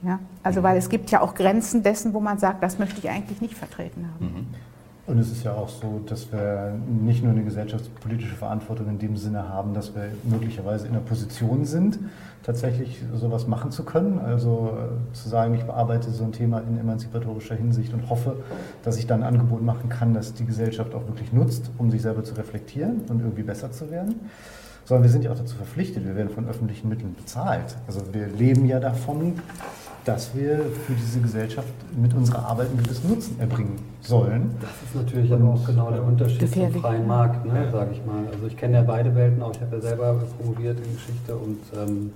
Ja, 0.01 0.17
also 0.41 0.63
weil 0.63 0.77
es 0.77 0.89
gibt 0.89 1.11
ja 1.11 1.21
auch 1.21 1.35
Grenzen 1.35 1.83
dessen, 1.83 2.15
wo 2.15 2.19
man 2.19 2.39
sagt, 2.39 2.63
das 2.63 2.79
möchte 2.79 2.97
ich 2.97 3.07
eigentlich 3.11 3.41
nicht 3.41 3.55
vertreten 3.55 4.09
haben. 4.11 4.25
Mhm. 4.25 4.70
Und 5.07 5.17
es 5.17 5.31
ist 5.31 5.43
ja 5.43 5.53
auch 5.53 5.67
so, 5.67 5.99
dass 6.05 6.31
wir 6.31 6.73
nicht 6.87 7.23
nur 7.23 7.33
eine 7.33 7.43
gesellschaftspolitische 7.43 8.35
Verantwortung 8.35 8.87
in 8.87 8.99
dem 8.99 9.17
Sinne 9.17 9.49
haben, 9.49 9.73
dass 9.73 9.95
wir 9.95 10.11
möglicherweise 10.23 10.85
in 10.85 10.93
der 10.93 10.99
Position 10.99 11.65
sind, 11.65 11.97
tatsächlich 12.43 13.01
sowas 13.15 13.47
machen 13.47 13.71
zu 13.71 13.83
können. 13.83 14.19
Also 14.19 14.77
äh, 14.77 15.13
zu 15.13 15.27
sagen, 15.27 15.55
ich 15.55 15.63
bearbeite 15.63 16.11
so 16.11 16.23
ein 16.23 16.31
Thema 16.31 16.59
in 16.59 16.77
emanzipatorischer 16.79 17.55
Hinsicht 17.55 17.93
und 17.93 18.09
hoffe, 18.09 18.37
dass 18.83 18.97
ich 18.97 19.07
dann 19.07 19.23
ein 19.23 19.33
Angebot 19.33 19.63
machen 19.63 19.89
kann, 19.89 20.13
das 20.13 20.33
die 20.33 20.45
Gesellschaft 20.45 20.93
auch 20.93 21.07
wirklich 21.07 21.33
nutzt, 21.33 21.71
um 21.79 21.89
sich 21.89 22.03
selber 22.03 22.23
zu 22.23 22.35
reflektieren 22.35 23.01
und 23.09 23.21
irgendwie 23.21 23.43
besser 23.43 23.71
zu 23.71 23.89
werden. 23.89 24.29
Sondern 24.85 25.03
wir 25.03 25.11
sind 25.11 25.23
ja 25.23 25.31
auch 25.31 25.37
dazu 25.37 25.55
verpflichtet, 25.55 26.05
wir 26.05 26.15
werden 26.15 26.29
von 26.29 26.47
öffentlichen 26.47 26.89
Mitteln 26.89 27.15
bezahlt. 27.15 27.75
Also 27.87 28.01
wir 28.13 28.27
leben 28.27 28.65
ja 28.65 28.79
davon, 28.79 29.33
dass 30.05 30.35
wir 30.35 30.57
für 30.85 30.93
diese 30.93 31.19
Gesellschaft 31.21 31.67
mit 31.95 32.13
unserer 32.13 32.45
Arbeit 32.45 32.69
einen 32.69 32.83
gewissen 32.83 33.09
Nutzen 33.09 33.39
erbringen 33.39 33.75
sollen. 34.01 34.55
Das 34.59 34.71
ist 34.83 34.95
natürlich 34.95 35.31
aber 35.31 35.53
auch 35.53 35.65
genau 35.65 35.91
der 35.91 36.03
Unterschied 36.03 36.39
Gefährlich, 36.39 36.73
zum 36.73 36.81
freien. 36.81 37.07
Markt, 37.07 37.45
ne, 37.45 37.69
sage 37.71 37.91
ich 37.91 38.05
mal. 38.05 38.23
Also 38.31 38.47
ich 38.47 38.57
kenne 38.57 38.75
ja 38.75 38.81
beide 38.81 39.13
Welten 39.15 39.41
auch. 39.43 39.53
Ich 39.53 39.61
habe 39.61 39.75
ja 39.75 39.81
selber 39.81 40.15
promoviert 40.37 40.77
in 40.79 40.93
Geschichte 40.93 41.35
und 41.35 41.59
ähm, 41.75 42.11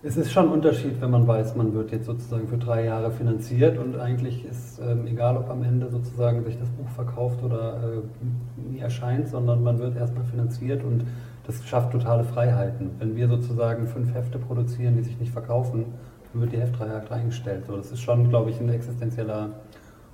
es 0.00 0.16
ist 0.16 0.30
schon 0.30 0.46
ein 0.46 0.52
Unterschied, 0.52 1.00
wenn 1.00 1.10
man 1.10 1.26
weiß, 1.26 1.56
man 1.56 1.74
wird 1.74 1.90
jetzt 1.90 2.06
sozusagen 2.06 2.46
für 2.46 2.58
drei 2.58 2.84
Jahre 2.84 3.10
finanziert 3.10 3.78
und 3.78 3.98
eigentlich 3.98 4.44
ist 4.44 4.78
ähm, 4.78 5.06
egal, 5.08 5.36
ob 5.36 5.50
am 5.50 5.64
Ende 5.64 5.90
sozusagen 5.90 6.44
sich 6.44 6.56
das 6.56 6.68
Buch 6.68 6.88
verkauft 6.94 7.42
oder 7.42 7.80
äh, 7.82 8.70
nie 8.70 8.78
erscheint, 8.78 9.28
sondern 9.28 9.62
man 9.62 9.78
wird 9.80 9.96
erstmal 9.96 10.24
finanziert 10.24 10.84
und 10.84 11.04
das 11.48 11.66
schafft 11.66 11.90
totale 11.90 12.22
Freiheiten. 12.22 12.90
Wenn 12.98 13.16
wir 13.16 13.26
sozusagen 13.26 13.88
fünf 13.88 14.14
Hefte 14.14 14.38
produzieren, 14.38 14.96
die 14.96 15.02
sich 15.02 15.18
nicht 15.18 15.32
verkaufen, 15.32 15.86
wird 16.34 16.52
die 16.52 16.58
Heftreihe 16.58 16.90
halt 16.90 17.10
eingestellt. 17.10 17.64
So, 17.66 17.76
das 17.76 17.90
ist 17.90 18.00
schon, 18.00 18.28
glaube 18.28 18.50
ich, 18.50 18.60
ein 18.60 18.68
existenzieller 18.68 19.50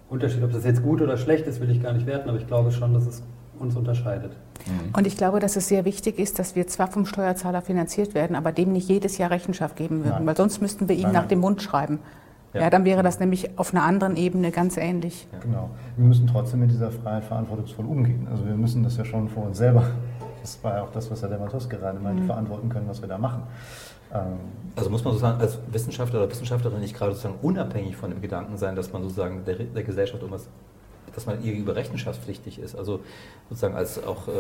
Unterschied. 0.08 0.42
Ob 0.42 0.52
das 0.52 0.64
jetzt 0.64 0.82
gut 0.82 1.00
oder 1.02 1.16
schlecht 1.16 1.46
ist, 1.46 1.60
will 1.60 1.70
ich 1.70 1.82
gar 1.82 1.92
nicht 1.92 2.06
werten, 2.06 2.28
aber 2.28 2.38
ich 2.38 2.46
glaube 2.46 2.70
schon, 2.72 2.94
dass 2.94 3.06
es 3.06 3.22
uns 3.58 3.76
unterscheidet. 3.76 4.32
Und 4.96 5.06
ich 5.06 5.16
glaube, 5.16 5.40
dass 5.40 5.56
es 5.56 5.68
sehr 5.68 5.84
wichtig 5.84 6.18
ist, 6.18 6.38
dass 6.38 6.56
wir 6.56 6.66
zwar 6.66 6.88
vom 6.88 7.06
Steuerzahler 7.06 7.62
finanziert 7.62 8.14
werden, 8.14 8.36
aber 8.36 8.52
dem 8.52 8.72
nicht 8.72 8.88
jedes 8.88 9.18
Jahr 9.18 9.30
Rechenschaft 9.30 9.76
geben 9.76 9.98
würden, 10.00 10.16
Nein. 10.18 10.26
weil 10.26 10.36
sonst 10.36 10.60
müssten 10.60 10.88
wir 10.88 10.96
ihm 10.96 11.12
nach 11.12 11.26
dem 11.26 11.40
Mund 11.40 11.62
schreiben. 11.62 12.00
Ja. 12.52 12.62
Ja. 12.62 12.70
dann 12.70 12.84
wäre 12.84 13.02
das 13.02 13.18
nämlich 13.18 13.58
auf 13.58 13.74
einer 13.74 13.82
anderen 13.82 14.16
Ebene 14.16 14.52
ganz 14.52 14.76
ähnlich. 14.76 15.26
Genau. 15.42 15.70
Wir 15.96 16.06
müssen 16.06 16.28
trotzdem 16.28 16.60
mit 16.60 16.70
dieser 16.70 16.92
Freiheit 16.92 17.24
verantwortungsvoll 17.24 17.84
umgehen. 17.84 18.28
Also 18.30 18.46
wir 18.46 18.54
müssen 18.54 18.84
das 18.84 18.96
ja 18.96 19.04
schon 19.04 19.28
vor 19.28 19.46
uns 19.46 19.58
selber. 19.58 19.84
Das 20.40 20.62
war 20.62 20.76
ja 20.76 20.82
auch 20.82 20.92
das, 20.92 21.10
was 21.10 21.20
Herr 21.22 21.30
Dematos 21.30 21.68
gerade 21.68 21.98
meinte, 21.98 22.22
verantworten 22.24 22.68
können, 22.68 22.86
was 22.88 23.00
wir 23.00 23.08
da 23.08 23.18
machen. 23.18 23.42
Ähm, 24.12 24.38
Also 24.76 24.90
muss 24.90 25.04
man 25.04 25.12
sozusagen 25.12 25.40
als 25.40 25.58
Wissenschaftler 25.70 26.20
oder 26.20 26.30
Wissenschaftlerin 26.30 26.80
nicht 26.80 26.96
gerade 26.96 27.12
sozusagen 27.12 27.38
unabhängig 27.42 27.96
von 27.96 28.10
dem 28.10 28.20
Gedanken 28.20 28.56
sein, 28.58 28.74
dass 28.74 28.92
man 28.92 29.02
sozusagen 29.02 29.44
der, 29.44 29.54
der 29.56 29.84
Gesellschaft 29.84 30.20
irgendwas, 30.20 30.48
dass 31.14 31.26
man 31.26 31.36
ihr 31.44 31.52
gegenüber 31.52 31.76
rechenschaftspflichtig 31.76 32.58
ist. 32.58 32.74
Also 32.74 33.00
sozusagen 33.48 33.76
als 33.76 34.02
auch 34.02 34.26
äh, 34.28 34.32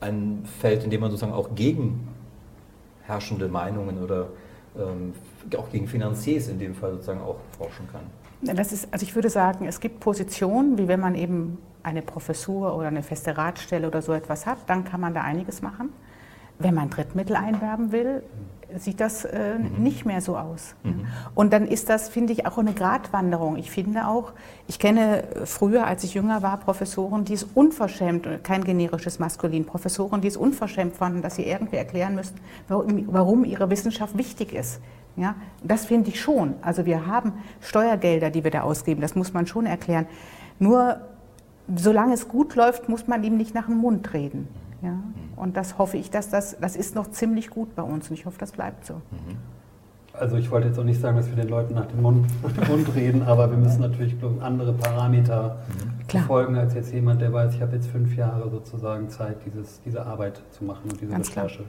ein 0.00 0.44
Feld, 0.60 0.84
in 0.84 0.90
dem 0.90 1.00
man 1.00 1.10
sozusagen 1.10 1.32
auch 1.32 1.54
gegen 1.54 2.08
herrschende 3.02 3.48
Meinungen 3.48 4.02
oder 4.02 4.28
ähm, 4.78 5.14
auch 5.56 5.68
gegen 5.70 5.88
Finanziers 5.88 6.46
in 6.48 6.58
dem 6.60 6.74
Fall 6.74 6.92
sozusagen 6.92 7.20
auch 7.20 7.36
forschen 7.58 7.88
kann. 7.90 8.02
Das 8.42 8.72
ist, 8.72 8.88
also 8.92 9.02
ich 9.02 9.14
würde 9.14 9.28
sagen, 9.30 9.66
es 9.66 9.80
gibt 9.80 10.00
Positionen, 10.00 10.78
wie 10.78 10.86
wenn 10.86 11.00
man 11.00 11.14
eben 11.14 11.58
eine 11.82 12.02
Professur 12.02 12.76
oder 12.76 12.86
eine 12.88 13.02
feste 13.02 13.36
Ratstelle 13.36 13.86
oder 13.88 14.00
so 14.00 14.12
etwas 14.12 14.46
hat, 14.46 14.58
dann 14.68 14.84
kann 14.84 15.00
man 15.00 15.12
da 15.12 15.22
einiges 15.22 15.60
machen. 15.60 15.92
Wenn 16.58 16.74
man 16.74 16.88
Drittmittel 16.88 17.36
einwerben 17.36 17.90
will, 17.90 18.22
sieht 18.78 19.00
das 19.00 19.24
äh, 19.24 19.58
nicht 19.58 20.06
mehr 20.06 20.20
so 20.20 20.36
aus. 20.36 20.74
Und 21.34 21.52
dann 21.52 21.66
ist 21.66 21.88
das, 21.88 22.08
finde 22.08 22.32
ich, 22.32 22.46
auch 22.46 22.58
eine 22.58 22.72
Gratwanderung. 22.72 23.56
Ich 23.56 23.70
finde 23.70 24.06
auch, 24.06 24.32
ich 24.68 24.78
kenne 24.78 25.24
früher, 25.44 25.86
als 25.86 26.04
ich 26.04 26.14
jünger 26.14 26.42
war, 26.42 26.58
Professoren, 26.58 27.24
die 27.24 27.34
es 27.34 27.44
unverschämt, 27.44 28.26
kein 28.42 28.64
generisches 28.64 29.18
Maskulin, 29.18 29.64
Professoren, 29.64 30.20
die 30.20 30.28
es 30.28 30.36
unverschämt 30.36 30.96
fanden, 30.96 31.22
dass 31.22 31.36
sie 31.36 31.44
irgendwie 31.44 31.76
erklären 31.76 32.14
müssten, 32.14 32.40
warum, 32.68 33.08
warum 33.12 33.44
ihre 33.44 33.70
Wissenschaft 33.70 34.16
wichtig 34.16 34.52
ist. 34.52 34.80
Ja, 35.16 35.34
das 35.62 35.86
finde 35.86 36.10
ich 36.10 36.20
schon. 36.20 36.54
Also 36.62 36.86
wir 36.86 37.06
haben 37.06 37.32
Steuergelder, 37.60 38.30
die 38.30 38.44
wir 38.44 38.50
da 38.50 38.62
ausgeben, 38.62 39.00
das 39.00 39.14
muss 39.14 39.32
man 39.32 39.46
schon 39.46 39.66
erklären. 39.66 40.06
Nur 40.58 41.00
solange 41.74 42.14
es 42.14 42.28
gut 42.28 42.54
läuft, 42.54 42.88
muss 42.88 43.06
man 43.06 43.22
ihm 43.24 43.36
nicht 43.36 43.54
nach 43.54 43.66
dem 43.66 43.76
Mund 43.76 44.12
reden. 44.14 44.48
Ja? 44.82 45.02
Und 45.36 45.56
das 45.56 45.78
hoffe 45.78 45.96
ich, 45.96 46.10
dass 46.10 46.30
das, 46.30 46.56
das 46.60 46.76
ist 46.76 46.94
noch 46.94 47.10
ziemlich 47.10 47.50
gut 47.50 47.74
bei 47.74 47.82
uns 47.82 48.08
und 48.10 48.14
ich 48.14 48.26
hoffe, 48.26 48.38
das 48.38 48.52
bleibt 48.52 48.86
so. 48.86 49.00
Also 50.12 50.36
ich 50.36 50.50
wollte 50.50 50.68
jetzt 50.68 50.78
auch 50.78 50.84
nicht 50.84 51.00
sagen, 51.00 51.16
dass 51.16 51.28
wir 51.28 51.36
den 51.36 51.48
Leuten 51.48 51.74
nach 51.74 51.86
dem 51.86 52.02
Mund, 52.02 52.26
nach 52.42 52.52
dem 52.66 52.68
Mund 52.68 52.94
reden, 52.94 53.22
aber 53.22 53.50
wir 53.50 53.58
müssen 53.58 53.80
natürlich 53.80 54.14
ich, 54.14 54.42
andere 54.42 54.72
Parameter 54.72 55.58
Klar. 56.08 56.22
verfolgen 56.24 56.56
als 56.56 56.74
jetzt 56.74 56.92
jemand, 56.92 57.20
der 57.20 57.32
weiß, 57.32 57.54
ich 57.54 57.62
habe 57.62 57.76
jetzt 57.76 57.88
fünf 57.88 58.16
Jahre 58.16 58.50
sozusagen 58.50 59.08
Zeit, 59.08 59.36
dieses, 59.46 59.80
diese 59.82 60.04
Arbeit 60.04 60.42
zu 60.50 60.64
machen 60.64 60.90
und 60.90 61.00
diese 61.00 61.12
Ganz 61.12 61.30
klar. 61.30 61.46
Recherche. 61.46 61.64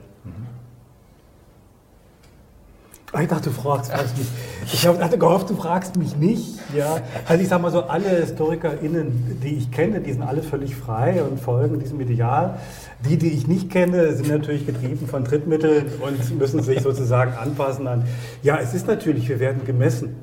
Ich 3.20 3.28
dachte, 3.28 3.50
du 3.50 3.54
fragst 3.54 3.92
was 3.92 4.16
mich. 4.16 4.26
Ich 4.72 4.86
hatte 4.86 5.18
gehofft, 5.18 5.50
du 5.50 5.54
fragst 5.54 5.96
mich 5.98 6.16
nicht. 6.16 6.58
Ja. 6.74 7.02
Also 7.28 7.42
ich 7.42 7.48
sage 7.48 7.60
mal 7.60 7.70
so, 7.70 7.82
alle 7.82 8.08
HistorikerInnen, 8.08 9.38
die 9.42 9.56
ich 9.56 9.70
kenne, 9.70 10.00
die 10.00 10.12
sind 10.12 10.22
alle 10.22 10.42
völlig 10.42 10.74
frei 10.74 11.22
und 11.22 11.38
folgen 11.38 11.78
diesem 11.78 12.00
Ideal. 12.00 12.58
Die, 13.06 13.18
die 13.18 13.28
ich 13.28 13.46
nicht 13.46 13.68
kenne, 13.68 14.14
sind 14.14 14.28
natürlich 14.28 14.64
getrieben 14.64 15.06
von 15.06 15.24
Drittmitteln 15.24 15.86
und 16.00 16.38
müssen 16.38 16.62
sich 16.62 16.80
sozusagen 16.80 17.34
anpassen 17.34 17.86
an. 17.86 18.04
Ja, 18.42 18.58
es 18.58 18.72
ist 18.72 18.86
natürlich, 18.86 19.28
wir 19.28 19.40
werden 19.40 19.66
gemessen. 19.66 20.16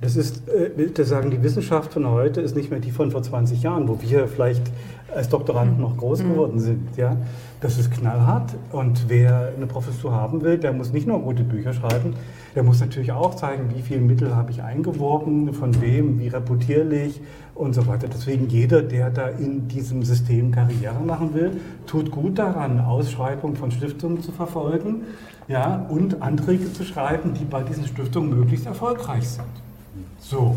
Das 0.00 0.16
ist, 0.16 0.48
äh, 0.48 0.90
das 0.92 1.10
sagen, 1.10 1.30
die 1.30 1.42
Wissenschaft 1.42 1.92
von 1.92 2.08
heute 2.08 2.40
ist 2.40 2.56
nicht 2.56 2.70
mehr 2.70 2.80
die 2.80 2.92
von 2.92 3.10
vor 3.10 3.22
20 3.22 3.62
Jahren, 3.62 3.88
wo 3.88 4.00
wir 4.00 4.26
vielleicht 4.26 4.62
als 5.14 5.28
Doktoranden 5.28 5.80
noch 5.80 5.96
groß 5.96 6.20
geworden 6.20 6.58
sind. 6.58 6.96
Ja? 6.96 7.16
Das 7.60 7.78
ist 7.78 7.90
knallhart 7.92 8.54
und 8.72 9.08
wer 9.08 9.52
eine 9.56 9.66
Professur 9.66 10.12
haben 10.12 10.42
will, 10.42 10.58
der 10.58 10.72
muss 10.72 10.92
nicht 10.92 11.06
nur 11.06 11.20
gute 11.20 11.44
Bücher 11.44 11.72
schreiben, 11.72 12.14
der 12.54 12.62
muss 12.62 12.80
natürlich 12.80 13.12
auch 13.12 13.34
zeigen, 13.34 13.70
wie 13.74 13.82
viele 13.82 14.00
Mittel 14.00 14.34
habe 14.34 14.50
ich 14.50 14.62
eingeworben, 14.62 15.52
von 15.54 15.80
wem, 15.80 16.18
wie 16.18 16.28
reputierlich 16.28 17.20
und 17.54 17.74
so 17.74 17.86
weiter. 17.86 18.08
Deswegen 18.08 18.48
jeder, 18.48 18.82
der 18.82 19.10
da 19.10 19.28
in 19.28 19.68
diesem 19.68 20.02
System 20.02 20.50
Karriere 20.50 21.00
machen 21.04 21.34
will, 21.34 21.60
tut 21.86 22.10
gut 22.10 22.38
daran, 22.38 22.80
Ausschreibungen 22.80 23.56
von 23.56 23.70
Stiftungen 23.70 24.22
zu 24.22 24.32
verfolgen 24.32 25.02
ja, 25.48 25.86
und 25.88 26.22
Anträge 26.22 26.72
zu 26.72 26.84
schreiben, 26.84 27.34
die 27.34 27.44
bei 27.44 27.62
diesen 27.62 27.86
Stiftungen 27.86 28.30
möglichst 28.30 28.66
erfolgreich 28.66 29.28
sind. 29.28 29.44
So. 30.18 30.56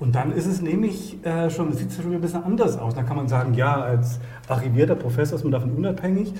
Und 0.00 0.14
dann 0.14 0.32
ist 0.32 0.46
es 0.46 0.62
nämlich 0.62 1.24
äh, 1.24 1.50
schon, 1.50 1.72
sieht 1.74 1.90
es 1.90 1.96
schon 1.96 2.12
ein 2.12 2.20
bisschen 2.20 2.42
anders 2.42 2.78
aus. 2.78 2.94
Dann 2.94 3.06
kann 3.06 3.16
man 3.16 3.28
sagen, 3.28 3.52
ja, 3.54 3.74
als 3.74 4.18
arrivierter 4.48 4.94
Professor 4.94 5.36
ist 5.36 5.44
man 5.44 5.52
davon 5.52 5.72
unabhängig. 5.72 6.32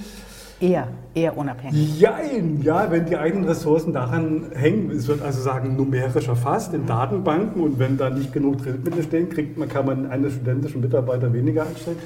Eher, 0.60 0.88
eher 1.14 1.36
unabhängig. 1.36 1.98
Jein, 1.98 2.60
ja, 2.62 2.90
wenn 2.90 3.06
die 3.06 3.16
eigenen 3.16 3.44
Ressourcen 3.44 3.92
daran 3.92 4.50
hängen, 4.54 4.90
es 4.90 5.08
wird 5.08 5.22
also 5.22 5.40
sagen 5.40 5.76
numerisch 5.76 6.28
erfasst 6.28 6.74
in 6.74 6.86
Datenbanken 6.86 7.62
und 7.62 7.78
wenn 7.78 7.96
da 7.96 8.10
nicht 8.10 8.32
genug 8.32 8.62
Drittmittel 8.62 9.02
stehen, 9.02 9.30
kriegt 9.30 9.56
man, 9.56 9.68
kann 9.68 9.86
man 9.86 10.10
einen 10.10 10.30
studentischen 10.30 10.82
Mitarbeiter 10.82 11.32
weniger 11.32 11.66
einstellen. 11.66 11.96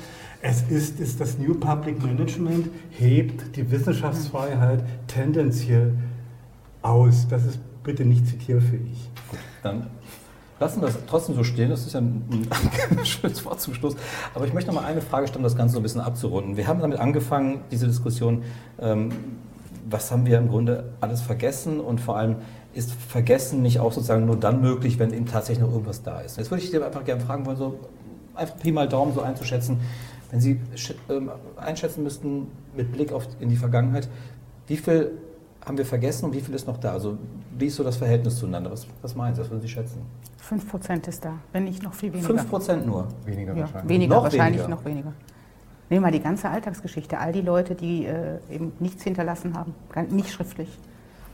Es 0.41 0.63
ist, 0.71 1.01
ist 1.01 1.21
das 1.21 1.39
New 1.39 1.55
Public 1.55 2.03
Management 2.05 2.69
hebt 2.91 3.57
die 3.57 3.69
Wissenschaftsfreiheit 3.71 4.85
tendenziell 5.09 5.95
aus. 6.83 7.27
Das 7.29 7.45
ist 7.45 7.59
bitte 7.83 8.05
nicht 8.05 8.27
zitierfähig. 8.27 9.11
Dann 9.63 9.87
lassen 10.61 10.81
das 10.81 10.99
trotzdem 11.07 11.35
so 11.35 11.45
stehen. 11.45 11.71
Das 11.71 11.87
ist 11.87 11.93
ja 11.95 12.01
ein, 12.01 12.49
ein 12.99 13.05
schönes 13.05 13.45
Wort 13.45 13.61
zum 13.61 13.75
Schluss. 13.75 13.97
Aber 14.35 14.47
ich 14.47 14.53
möchte 14.53 14.73
noch 14.73 14.81
mal 14.81 14.87
eine 14.87 15.01
Frage 15.01 15.27
stellen, 15.27 15.41
um 15.41 15.45
das 15.45 15.57
Ganze 15.57 15.75
so 15.75 15.81
ein 15.81 15.83
bisschen 15.83 16.01
abzurunden. 16.01 16.57
Wir 16.57 16.67
haben 16.67 16.81
damit 16.81 16.99
angefangen, 16.99 17.63
diese 17.71 17.87
Diskussion, 17.87 18.43
ähm, 18.81 19.11
was 19.89 20.11
haben 20.11 20.27
wir 20.27 20.39
im 20.39 20.49
Grunde 20.49 20.93
alles 21.01 21.21
vergessen 21.21 21.81
und 21.81 22.01
vor 22.01 22.17
allem 22.17 22.37
ist 22.73 22.93
Vergessen 22.93 23.63
nicht 23.63 23.81
auch 23.81 23.93
sozusagen 23.93 24.27
nur 24.27 24.37
dann 24.37 24.61
möglich, 24.61 24.99
wenn 24.99 25.13
eben 25.13 25.27
tatsächlich 25.27 25.65
noch 25.65 25.73
irgendwas 25.73 26.03
da 26.03 26.21
ist. 26.21 26.39
Jetzt 26.39 26.51
würde 26.51 26.63
ich 26.63 26.71
dir 26.71 26.85
einfach 26.85 27.05
gerne 27.05 27.21
fragen 27.21 27.47
wollen, 27.47 27.57
so 27.57 27.79
einfach 28.35 28.57
Pi 28.59 28.73
mal 28.73 28.89
Daumen 28.89 29.15
so 29.15 29.21
einzuschätzen, 29.21 29.79
wenn 30.31 30.41
Sie 30.41 30.61
ähm, 31.09 31.31
einschätzen 31.57 32.03
müssten 32.03 32.49
mit 32.77 32.93
Blick 32.93 33.13
auf 33.13 33.29
in 33.39 33.49
die 33.49 33.57
Vergangenheit, 33.57 34.09
wie 34.67 34.77
viel 34.77 35.13
haben 35.67 35.79
wir 35.79 35.87
vergessen 35.87 36.27
und 36.27 36.35
wie 36.35 36.41
viel 36.41 36.55
ist 36.55 36.67
noch 36.67 36.77
da? 36.79 36.93
Also 36.93 37.17
wie 37.59 37.67
ist 37.67 37.77
so 37.77 37.85
das 37.85 37.97
Verhältnis 37.97 38.39
zueinander? 38.39 38.71
Was, 38.71 38.87
was 39.03 39.15
meinen 39.15 39.35
Sie? 39.35 39.41
Was 39.41 39.51
würden 39.51 39.62
Sie 39.62 39.69
schätzen? 39.69 40.03
5 40.39 40.69
Prozent 40.71 41.09
ist 41.09 41.25
da, 41.25 41.35
wenn 41.53 41.65
nicht 41.65 41.83
noch 41.83 41.95
viel 41.95 42.12
weniger. 42.12 42.29
5 42.29 42.51
Prozent 42.51 42.87
nur. 42.87 43.09
weniger 43.25 43.55
Ja, 43.55 43.61
wahrscheinlich. 43.62 43.89
weniger, 43.89 44.15
Noch 44.17 44.23
wahrscheinlich 44.25 44.61
weniger. 44.62 44.69
noch 44.77 44.85
weniger. 44.85 45.12
Nehmen 45.91 46.01
wir 46.03 46.09
mal 46.09 46.12
die 46.12 46.21
ganze 46.21 46.49
Alltagsgeschichte, 46.51 47.19
all 47.19 47.33
die 47.33 47.41
Leute, 47.43 47.75
die 47.75 48.05
äh, 48.07 48.39
eben 48.51 48.73
nichts 48.79 49.03
hinterlassen 49.05 49.55
haben, 49.55 49.75
nicht 50.11 50.31
schriftlich. 50.33 50.69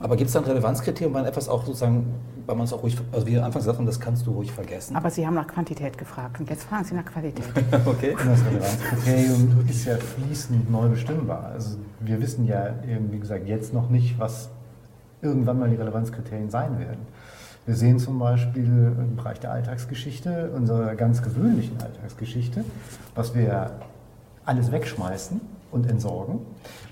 Aber 0.01 0.17
gibt 0.17 0.29
es 0.29 0.33
da 0.33 0.41
ein 0.41 0.47
Relevanzkriterium, 0.47 1.13
wann 1.13 1.27
etwas 1.27 1.49
auch 1.49 1.65
sozusagen, 1.65 2.07
weil 2.47 2.57
man 2.57 2.65
es 2.65 2.73
auch 2.73 2.83
ruhig, 2.83 2.97
also 3.13 3.27
wie 3.27 3.37
anfangs 3.37 3.65
gesagt 3.65 3.79
haben, 3.79 3.85
das 3.85 4.01
kannst 4.01 4.27
du 4.27 4.33
ruhig 4.33 4.51
vergessen? 4.51 4.97
Aber 4.97 5.11
Sie 5.11 5.27
haben 5.27 5.35
nach 5.35 5.47
Quantität 5.47 5.99
gefragt 5.99 6.41
und 6.41 6.49
jetzt 6.49 6.65
fragen 6.65 6.85
Sie 6.85 6.95
nach 6.95 7.05
Qualität. 7.05 7.45
okay. 7.85 8.13
Und 8.13 8.27
das 8.27 8.45
Relevanzkriterium 8.47 9.65
ist 9.69 9.85
ja 9.85 9.97
fließend 9.97 10.71
neu 10.71 10.89
bestimmbar. 10.89 11.51
Also 11.53 11.77
wir 12.01 12.21
wissen 12.21 12.47
ja, 12.47 12.69
eben, 12.89 13.13
wie 13.13 13.19
gesagt, 13.19 13.47
jetzt 13.47 13.75
noch 13.75 13.91
nicht, 13.91 14.19
was 14.19 14.49
irgendwann 15.21 15.59
mal 15.59 15.69
die 15.69 15.77
Relevanzkriterien 15.77 16.49
sein 16.49 16.79
werden. 16.79 17.07
Wir 17.67 17.75
sehen 17.75 17.99
zum 17.99 18.19
Beispiel 18.19 18.65
im 18.65 19.17
Bereich 19.17 19.39
der 19.39 19.53
Alltagsgeschichte, 19.53 20.51
unserer 20.57 20.95
ganz 20.95 21.23
gewöhnlichen 21.23 21.77
Alltagsgeschichte, 21.79 22.65
was 23.15 23.35
wir 23.35 23.73
alles 24.47 24.73
wegschmeißen 24.73 25.43
und 25.73 25.89
entsorgen. 25.89 26.41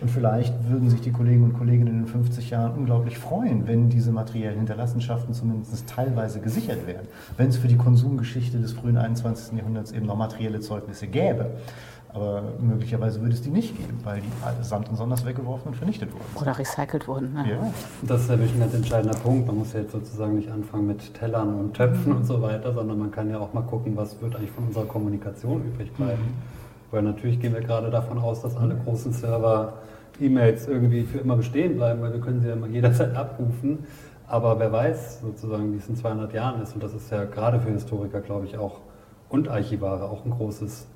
Und 0.00 0.10
vielleicht 0.10 0.54
würden 0.68 0.90
sich 0.90 1.00
die 1.00 1.10
Kollegen 1.10 1.44
und 1.44 1.54
Kolleginnen 1.54 1.88
in 1.88 1.98
den 2.00 2.06
50 2.06 2.50
Jahren 2.50 2.76
unglaublich 2.76 3.18
freuen, 3.18 3.66
wenn 3.66 3.88
diese 3.88 4.12
materiellen 4.12 4.58
Hinterlassenschaften 4.58 5.34
zumindest 5.34 5.88
teilweise 5.88 6.40
gesichert 6.40 6.86
wären. 6.86 7.06
Wenn 7.36 7.48
es 7.48 7.56
für 7.56 7.68
die 7.68 7.76
Konsumgeschichte 7.76 8.58
des 8.58 8.72
frühen 8.72 8.96
21. 8.96 9.58
Jahrhunderts 9.58 9.92
eben 9.92 10.06
noch 10.06 10.16
materielle 10.16 10.60
Zeugnisse 10.60 11.06
gäbe. 11.06 11.50
Aber 12.10 12.42
möglicherweise 12.58 13.20
würde 13.20 13.34
es 13.34 13.42
die 13.42 13.50
nicht 13.50 13.76
geben, 13.76 13.98
weil 14.02 14.22
die 14.22 14.64
samt 14.64 14.88
und 14.88 14.96
sonders 14.96 15.26
weggeworfen 15.26 15.68
und 15.68 15.74
vernichtet 15.74 16.10
wurden. 16.12 16.24
Oder 16.40 16.58
recycelt 16.58 17.06
wurden. 17.06 17.34
Ne? 17.34 17.44
Ja. 17.50 17.72
Das 18.02 18.22
ist 18.22 18.30
natürlich 18.30 18.54
ein 18.54 18.60
ganz 18.60 18.74
entscheidender 18.74 19.18
Punkt. 19.18 19.46
Man 19.46 19.58
muss 19.58 19.74
ja 19.74 19.80
jetzt 19.80 19.92
sozusagen 19.92 20.34
nicht 20.36 20.50
anfangen 20.50 20.86
mit 20.86 21.12
Tellern 21.14 21.54
und 21.54 21.74
Töpfen 21.74 22.12
und 22.12 22.24
so 22.24 22.40
weiter, 22.40 22.72
sondern 22.72 22.98
man 22.98 23.10
kann 23.10 23.28
ja 23.28 23.38
auch 23.38 23.52
mal 23.52 23.62
gucken, 23.62 23.94
was 23.96 24.20
wird 24.22 24.36
eigentlich 24.36 24.50
von 24.52 24.64
unserer 24.64 24.86
Kommunikation 24.86 25.66
übrig 25.66 25.92
bleiben. 25.92 26.22
Mhm. 26.22 26.57
Weil 26.90 27.02
natürlich 27.02 27.40
gehen 27.40 27.52
wir 27.52 27.60
gerade 27.60 27.90
davon 27.90 28.18
aus, 28.18 28.42
dass 28.42 28.56
alle 28.56 28.76
großen 28.76 29.12
Server 29.12 29.74
E-Mails 30.20 30.66
irgendwie 30.66 31.04
für 31.04 31.18
immer 31.18 31.36
bestehen 31.36 31.76
bleiben, 31.76 32.00
weil 32.00 32.12
wir 32.12 32.20
können 32.20 32.40
sie 32.40 32.48
ja 32.48 32.56
jederzeit 32.70 33.14
abrufen. 33.14 33.86
Aber 34.26 34.58
wer 34.58 34.72
weiß 34.72 35.20
sozusagen, 35.22 35.72
wie 35.72 35.78
es 35.78 35.88
in 35.88 35.96
200 35.96 36.32
Jahren 36.34 36.60
ist. 36.62 36.74
Und 36.74 36.82
das 36.82 36.92
ist 36.94 37.10
ja 37.10 37.24
gerade 37.24 37.60
für 37.60 37.70
Historiker, 37.70 38.20
glaube 38.20 38.46
ich, 38.46 38.58
auch 38.58 38.80
und 39.28 39.48
Archivare 39.48 40.04
auch 40.04 40.24
ein 40.24 40.30
großes 40.30 40.86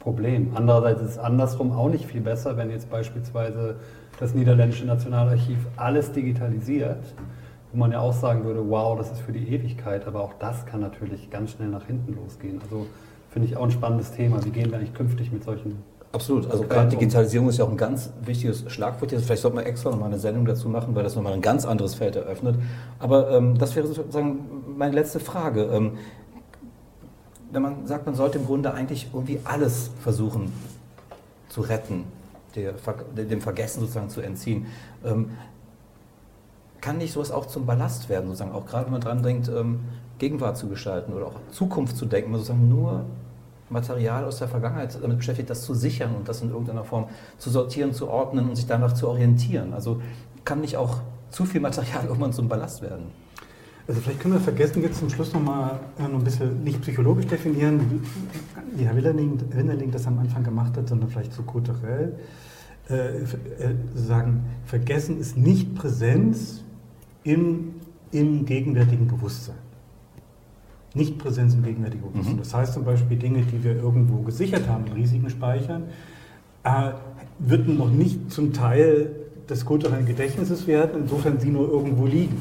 Problem. 0.00 0.52
Andererseits 0.54 1.00
ist 1.00 1.10
es 1.12 1.18
andersrum 1.18 1.72
auch 1.72 1.88
nicht 1.88 2.06
viel 2.06 2.20
besser, 2.20 2.56
wenn 2.56 2.70
jetzt 2.70 2.90
beispielsweise 2.90 3.76
das 4.20 4.34
niederländische 4.34 4.86
Nationalarchiv 4.86 5.58
alles 5.76 6.12
digitalisiert, 6.12 7.02
wo 7.72 7.78
man 7.78 7.90
ja 7.90 8.00
auch 8.00 8.12
sagen 8.12 8.44
würde, 8.44 8.68
wow, 8.68 8.96
das 8.96 9.10
ist 9.10 9.20
für 9.20 9.32
die 9.32 9.48
Ewigkeit, 9.48 10.06
aber 10.06 10.20
auch 10.22 10.34
das 10.38 10.66
kann 10.66 10.80
natürlich 10.80 11.30
ganz 11.30 11.52
schnell 11.52 11.68
nach 11.68 11.86
hinten 11.86 12.14
losgehen. 12.14 12.60
Also 12.62 12.86
finde 13.34 13.48
ich 13.48 13.56
auch 13.56 13.64
ein 13.64 13.72
spannendes 13.72 14.12
Thema. 14.12 14.42
Wie 14.44 14.50
gehen 14.50 14.70
wir 14.70 14.78
eigentlich 14.78 14.94
künftig 14.94 15.32
mit 15.32 15.42
solchen 15.42 15.82
Absolut, 16.12 16.48
also 16.48 16.62
gerade 16.62 16.90
Digitalisierung 16.90 17.48
ist 17.48 17.58
ja 17.58 17.64
auch 17.64 17.70
ein 17.70 17.76
ganz 17.76 18.10
wichtiges 18.24 18.64
Schlagwort. 18.68 19.10
Jetzt 19.10 19.24
vielleicht 19.24 19.42
sollten 19.42 19.56
wir 19.56 19.66
extra 19.66 19.90
nochmal 19.90 20.06
eine 20.06 20.20
Sendung 20.20 20.44
dazu 20.44 20.68
machen, 20.68 20.94
weil 20.94 21.02
das 21.02 21.16
nochmal 21.16 21.32
ein 21.32 21.42
ganz 21.42 21.66
anderes 21.66 21.96
Feld 21.96 22.14
eröffnet. 22.14 22.54
Aber 23.00 23.32
ähm, 23.32 23.58
das 23.58 23.74
wäre 23.74 23.88
sozusagen 23.88 24.38
meine 24.76 24.94
letzte 24.94 25.18
Frage. 25.18 25.64
Ähm, 25.64 25.98
wenn 27.50 27.62
man 27.62 27.84
sagt, 27.88 28.06
man 28.06 28.14
sollte 28.14 28.38
im 28.38 28.46
Grunde 28.46 28.72
eigentlich 28.72 29.08
irgendwie 29.12 29.40
alles 29.42 29.90
versuchen 30.00 30.52
zu 31.48 31.62
retten, 31.62 32.04
der, 32.54 32.74
dem 33.16 33.40
Vergessen 33.40 33.80
sozusagen 33.80 34.10
zu 34.10 34.20
entziehen, 34.20 34.66
ähm, 35.04 35.30
kann 36.80 36.98
nicht 36.98 37.12
sowas 37.12 37.32
auch 37.32 37.46
zum 37.46 37.66
Ballast 37.66 38.08
werden, 38.08 38.26
sozusagen, 38.26 38.52
auch 38.52 38.66
gerade 38.66 38.84
wenn 38.84 38.92
man 38.92 39.00
dran 39.00 39.24
denkt, 39.24 39.48
ähm, 39.48 39.80
Gegenwart 40.18 40.56
zu 40.56 40.68
gestalten 40.68 41.12
oder 41.12 41.26
auch 41.26 41.40
Zukunft 41.50 41.96
zu 41.96 42.06
denken, 42.06 42.30
man 42.30 42.38
sozusagen 42.38 42.68
nur 42.68 43.04
Material 43.70 44.24
aus 44.24 44.38
der 44.38 44.48
Vergangenheit 44.48 44.96
damit 45.00 45.18
beschäftigt, 45.18 45.50
das 45.50 45.62
zu 45.62 45.74
sichern 45.74 46.14
und 46.14 46.28
das 46.28 46.42
in 46.42 46.50
irgendeiner 46.50 46.84
Form 46.84 47.06
zu 47.38 47.50
sortieren, 47.50 47.92
zu 47.92 48.08
ordnen 48.08 48.48
und 48.48 48.56
sich 48.56 48.66
danach 48.66 48.92
zu 48.92 49.08
orientieren. 49.08 49.72
Also 49.72 50.00
kann 50.44 50.60
nicht 50.60 50.76
auch 50.76 51.00
zu 51.30 51.44
viel 51.44 51.60
Material 51.60 52.04
irgendwann 52.08 52.32
zum 52.32 52.48
Ballast 52.48 52.82
werden. 52.82 53.06
Also 53.86 54.00
vielleicht 54.00 54.20
können 54.20 54.34
wir 54.34 54.40
vergessen, 54.40 54.82
jetzt 54.82 54.98
zum 54.98 55.10
Schluss 55.10 55.32
nochmal 55.34 55.78
äh, 55.98 56.02
noch 56.02 56.18
ein 56.18 56.24
bisschen 56.24 56.64
nicht 56.64 56.80
psychologisch 56.80 57.26
definieren, 57.26 58.02
wie 58.74 58.84
Herr 58.84 58.96
Winnerling 58.96 59.90
das 59.90 60.06
am 60.06 60.18
Anfang 60.18 60.42
gemacht 60.42 60.76
hat, 60.76 60.88
sondern 60.88 61.10
vielleicht 61.10 61.34
so 61.34 61.42
kulturell. 61.42 62.18
Äh, 62.88 62.94
äh, 62.94 63.24
sagen, 63.94 64.44
vergessen 64.66 65.18
ist 65.18 65.38
nicht 65.38 65.74
Präsenz 65.74 66.62
im, 67.22 67.76
im 68.10 68.44
gegenwärtigen 68.44 69.06
Bewusstsein. 69.06 69.56
Nicht 70.94 71.18
Präsenz 71.18 71.54
im 71.54 71.62
gegenwärtigen 71.62 72.02
Bewusstsein. 72.02 72.36
Mhm. 72.36 72.38
Das 72.38 72.54
heißt 72.54 72.74
zum 72.74 72.84
Beispiel 72.84 73.16
Dinge, 73.16 73.42
die 73.42 73.62
wir 73.62 73.76
irgendwo 73.76 74.22
gesichert 74.22 74.68
haben 74.68 74.86
in 74.86 74.92
riesigen 74.92 75.28
Speichern, 75.28 75.84
äh, 76.62 76.92
würden 77.38 77.76
noch 77.76 77.90
nicht 77.90 78.32
zum 78.32 78.52
Teil 78.52 79.10
des 79.48 79.64
kulturellen 79.64 80.06
Gedächtnisses 80.06 80.66
werden, 80.66 81.02
insofern 81.02 81.38
sie 81.38 81.50
nur 81.50 81.68
irgendwo 81.68 82.06
liegen. 82.06 82.40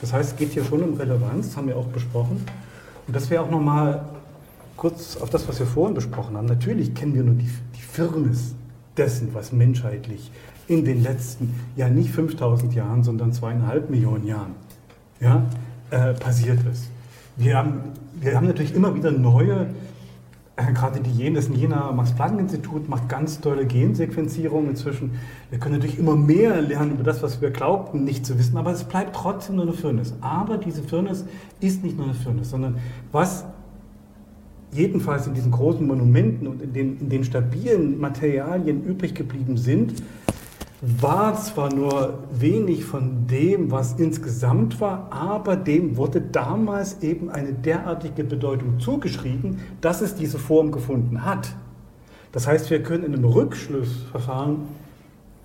Das 0.00 0.12
heißt, 0.12 0.32
es 0.32 0.36
geht 0.36 0.50
hier 0.50 0.64
schon 0.64 0.82
um 0.82 0.94
Relevanz, 0.94 1.48
das 1.48 1.56
haben 1.56 1.68
wir 1.68 1.76
auch 1.76 1.86
besprochen. 1.86 2.44
Und 3.06 3.16
das 3.16 3.30
wäre 3.30 3.42
auch 3.42 3.50
nochmal 3.50 4.04
kurz 4.76 5.16
auf 5.16 5.30
das, 5.30 5.48
was 5.48 5.58
wir 5.58 5.66
vorhin 5.66 5.94
besprochen 5.94 6.36
haben. 6.36 6.46
Natürlich 6.46 6.94
kennen 6.94 7.14
wir 7.14 7.22
nur 7.22 7.36
die, 7.36 7.48
die 7.76 7.80
Firnis 7.80 8.54
dessen, 8.96 9.32
was 9.32 9.52
menschheitlich 9.52 10.30
in 10.68 10.84
den 10.84 11.02
letzten, 11.02 11.54
ja 11.76 11.88
nicht 11.88 12.10
5000 12.10 12.74
Jahren, 12.74 13.02
sondern 13.02 13.32
zweieinhalb 13.32 13.90
Millionen 13.90 14.26
Jahren 14.26 14.54
ja, 15.20 15.44
äh, 15.90 16.14
passiert 16.14 16.60
ist. 16.70 16.88
Wir 17.36 17.56
haben, 17.56 17.80
wir 18.20 18.36
haben 18.36 18.46
natürlich 18.46 18.74
immer 18.74 18.94
wieder 18.94 19.10
neue 19.10 19.68
äh, 20.56 20.72
gerade 20.72 21.00
die 21.00 21.10
Jen, 21.10 21.34
das 21.34 21.48
Jena 21.48 21.90
Max-Planck-Institut 21.90 22.88
macht 22.88 23.08
ganz 23.08 23.40
tolle 23.40 23.66
Gensequenzierungen 23.66 24.70
inzwischen. 24.70 25.18
Wir 25.50 25.58
können 25.58 25.74
natürlich 25.74 25.98
immer 25.98 26.14
mehr 26.14 26.62
lernen 26.62 26.92
über 26.92 27.02
das, 27.02 27.22
was 27.24 27.40
wir 27.40 27.50
glaubten, 27.50 28.04
nicht 28.04 28.24
zu 28.24 28.38
wissen, 28.38 28.56
aber 28.56 28.70
es 28.70 28.84
bleibt 28.84 29.16
trotzdem 29.16 29.56
nur 29.56 29.64
eine 29.64 29.72
Firnis. 29.72 30.14
Aber 30.20 30.58
diese 30.58 30.82
Firnis 30.84 31.24
ist 31.60 31.82
nicht 31.82 31.96
nur 31.96 32.06
eine 32.06 32.14
Firnis, 32.14 32.50
sondern 32.50 32.76
was 33.10 33.44
jedenfalls 34.70 35.26
in 35.26 35.34
diesen 35.34 35.50
großen 35.50 35.84
Monumenten 35.84 36.46
und 36.46 36.62
in 36.62 36.72
den, 36.72 37.00
in 37.00 37.08
den 37.08 37.24
stabilen 37.24 37.98
Materialien 37.98 38.84
übrig 38.84 39.14
geblieben 39.14 39.56
sind, 39.56 40.02
war 41.00 41.34
zwar 41.36 41.72
nur 41.72 42.18
wenig 42.30 42.84
von 42.84 43.26
dem, 43.26 43.70
was 43.70 43.94
insgesamt 43.94 44.80
war, 44.80 45.08
aber 45.10 45.56
dem 45.56 45.96
wurde 45.96 46.20
damals 46.20 47.02
eben 47.02 47.30
eine 47.30 47.54
derartige 47.54 48.22
Bedeutung 48.22 48.80
zugeschrieben, 48.80 49.60
dass 49.80 50.02
es 50.02 50.14
diese 50.14 50.38
Form 50.38 50.72
gefunden 50.72 51.24
hat. 51.24 51.54
Das 52.32 52.46
heißt, 52.46 52.68
wir 52.70 52.82
können 52.82 53.04
in 53.04 53.14
einem 53.14 53.24
Rückschlussverfahren 53.24 54.58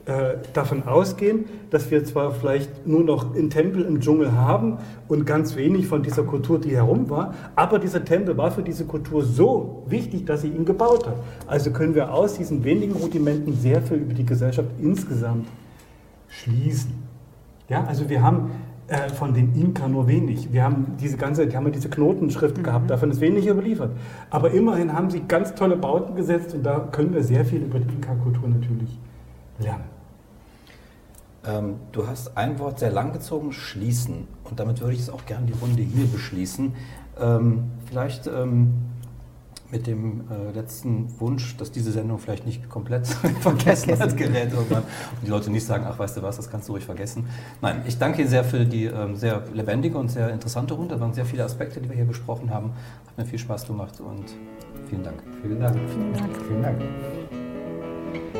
äh, 0.09 0.37
davon 0.53 0.87
ausgehen, 0.87 1.45
dass 1.69 1.91
wir 1.91 2.03
zwar 2.03 2.31
vielleicht 2.31 2.87
nur 2.87 3.03
noch 3.03 3.35
einen 3.35 3.51
Tempel 3.51 3.83
im 3.83 4.01
Dschungel 4.01 4.31
haben 4.31 4.79
und 5.07 5.27
ganz 5.27 5.55
wenig 5.55 5.85
von 5.85 6.01
dieser 6.01 6.23
Kultur, 6.23 6.59
die 6.59 6.75
herum 6.75 7.11
war, 7.11 7.35
aber 7.55 7.77
dieser 7.77 8.03
Tempel 8.03 8.35
war 8.35 8.49
für 8.49 8.63
diese 8.63 8.85
Kultur 8.85 9.23
so 9.23 9.83
wichtig, 9.87 10.25
dass 10.25 10.41
sie 10.41 10.47
ihn 10.47 10.65
gebaut 10.65 11.05
hat. 11.05 11.17
Also 11.45 11.69
können 11.69 11.93
wir 11.93 12.11
aus 12.11 12.33
diesen 12.33 12.63
wenigen 12.63 12.93
Rudimenten 12.93 13.53
sehr 13.53 13.83
viel 13.83 13.97
über 13.97 14.15
die 14.15 14.25
Gesellschaft 14.25 14.69
insgesamt 14.81 15.47
schließen. 16.27 16.91
Ja, 17.67 17.83
also 17.83 18.09
wir 18.09 18.23
haben 18.23 18.49
äh, 18.87 19.09
von 19.09 19.35
den 19.35 19.53
Inka 19.53 19.87
nur 19.87 20.07
wenig. 20.07 20.51
Wir 20.51 20.63
haben 20.63 20.97
diese 20.99 21.17
ganze, 21.17 21.45
die 21.45 21.55
haben 21.55 21.71
diese 21.71 21.89
Knotenschrift 21.89 22.57
mhm. 22.57 22.63
gehabt, 22.63 22.89
davon 22.89 23.11
ist 23.11 23.21
wenig 23.21 23.45
überliefert. 23.45 23.91
Aber 24.31 24.49
immerhin 24.49 24.91
haben 24.91 25.11
sie 25.11 25.19
ganz 25.27 25.53
tolle 25.53 25.75
Bauten 25.75 26.15
gesetzt 26.15 26.55
und 26.55 26.63
da 26.63 26.79
können 26.79 27.13
wir 27.13 27.23
sehr 27.23 27.45
viel 27.45 27.61
über 27.61 27.77
die 27.77 27.93
Inka-Kultur 27.93 28.49
natürlich 28.49 28.97
lernen. 29.59 29.98
Ähm, 31.45 31.75
du 31.91 32.07
hast 32.07 32.37
ein 32.37 32.59
Wort 32.59 32.79
sehr 32.79 32.91
lang 32.91 33.13
gezogen, 33.13 33.51
schließen. 33.51 34.27
Und 34.43 34.59
damit 34.59 34.81
würde 34.81 34.93
ich 34.93 34.99
es 34.99 35.09
auch 35.09 35.25
gerne 35.25 35.45
die 35.45 35.53
Runde 35.53 35.81
hier 35.81 36.05
beschließen. 36.07 36.73
Ähm, 37.19 37.71
vielleicht 37.85 38.27
ähm, 38.27 38.73
mit 39.71 39.87
dem 39.87 40.23
äh, 40.31 40.51
letzten 40.51 41.19
Wunsch, 41.19 41.55
dass 41.57 41.71
diese 41.71 41.91
Sendung 41.91 42.17
vielleicht 42.17 42.45
nicht 42.45 42.69
komplett 42.69 43.07
vergessen 43.41 43.97
hat, 43.99 44.17
gerät 44.17 44.51
irgendwann. 44.51 44.83
Und 44.83 45.23
die 45.23 45.29
Leute 45.29 45.51
nicht 45.51 45.65
sagen, 45.65 45.85
ach 45.87 45.97
weißt 45.99 46.17
du 46.17 46.23
was, 46.23 46.37
das 46.37 46.49
kannst 46.49 46.67
du 46.67 46.73
ruhig 46.73 46.85
vergessen. 46.85 47.27
Nein, 47.61 47.83
ich 47.87 47.97
danke 47.97 48.21
Ihnen 48.21 48.29
sehr 48.29 48.43
für 48.43 48.65
die 48.65 48.85
ähm, 48.85 49.15
sehr 49.15 49.43
lebendige 49.53 49.97
und 49.97 50.09
sehr 50.09 50.29
interessante 50.29 50.73
Runde. 50.73 50.95
Da 50.95 51.01
waren 51.01 51.13
sehr 51.13 51.25
viele 51.25 51.43
Aspekte, 51.43 51.79
die 51.79 51.89
wir 51.89 51.95
hier 51.95 52.05
besprochen 52.05 52.51
haben. 52.51 52.71
Hat 53.07 53.17
mir 53.17 53.25
viel 53.25 53.39
Spaß 53.39 53.67
gemacht 53.67 53.99
und 54.01 54.25
vielen 54.89 55.03
Dank. 55.03 55.21
Vielen 55.41 55.59
Dank. 55.59 55.77
Vielen 55.89 56.13
Dank. 56.13 56.37
Vielen 56.47 56.63
Dank. 56.63 58.38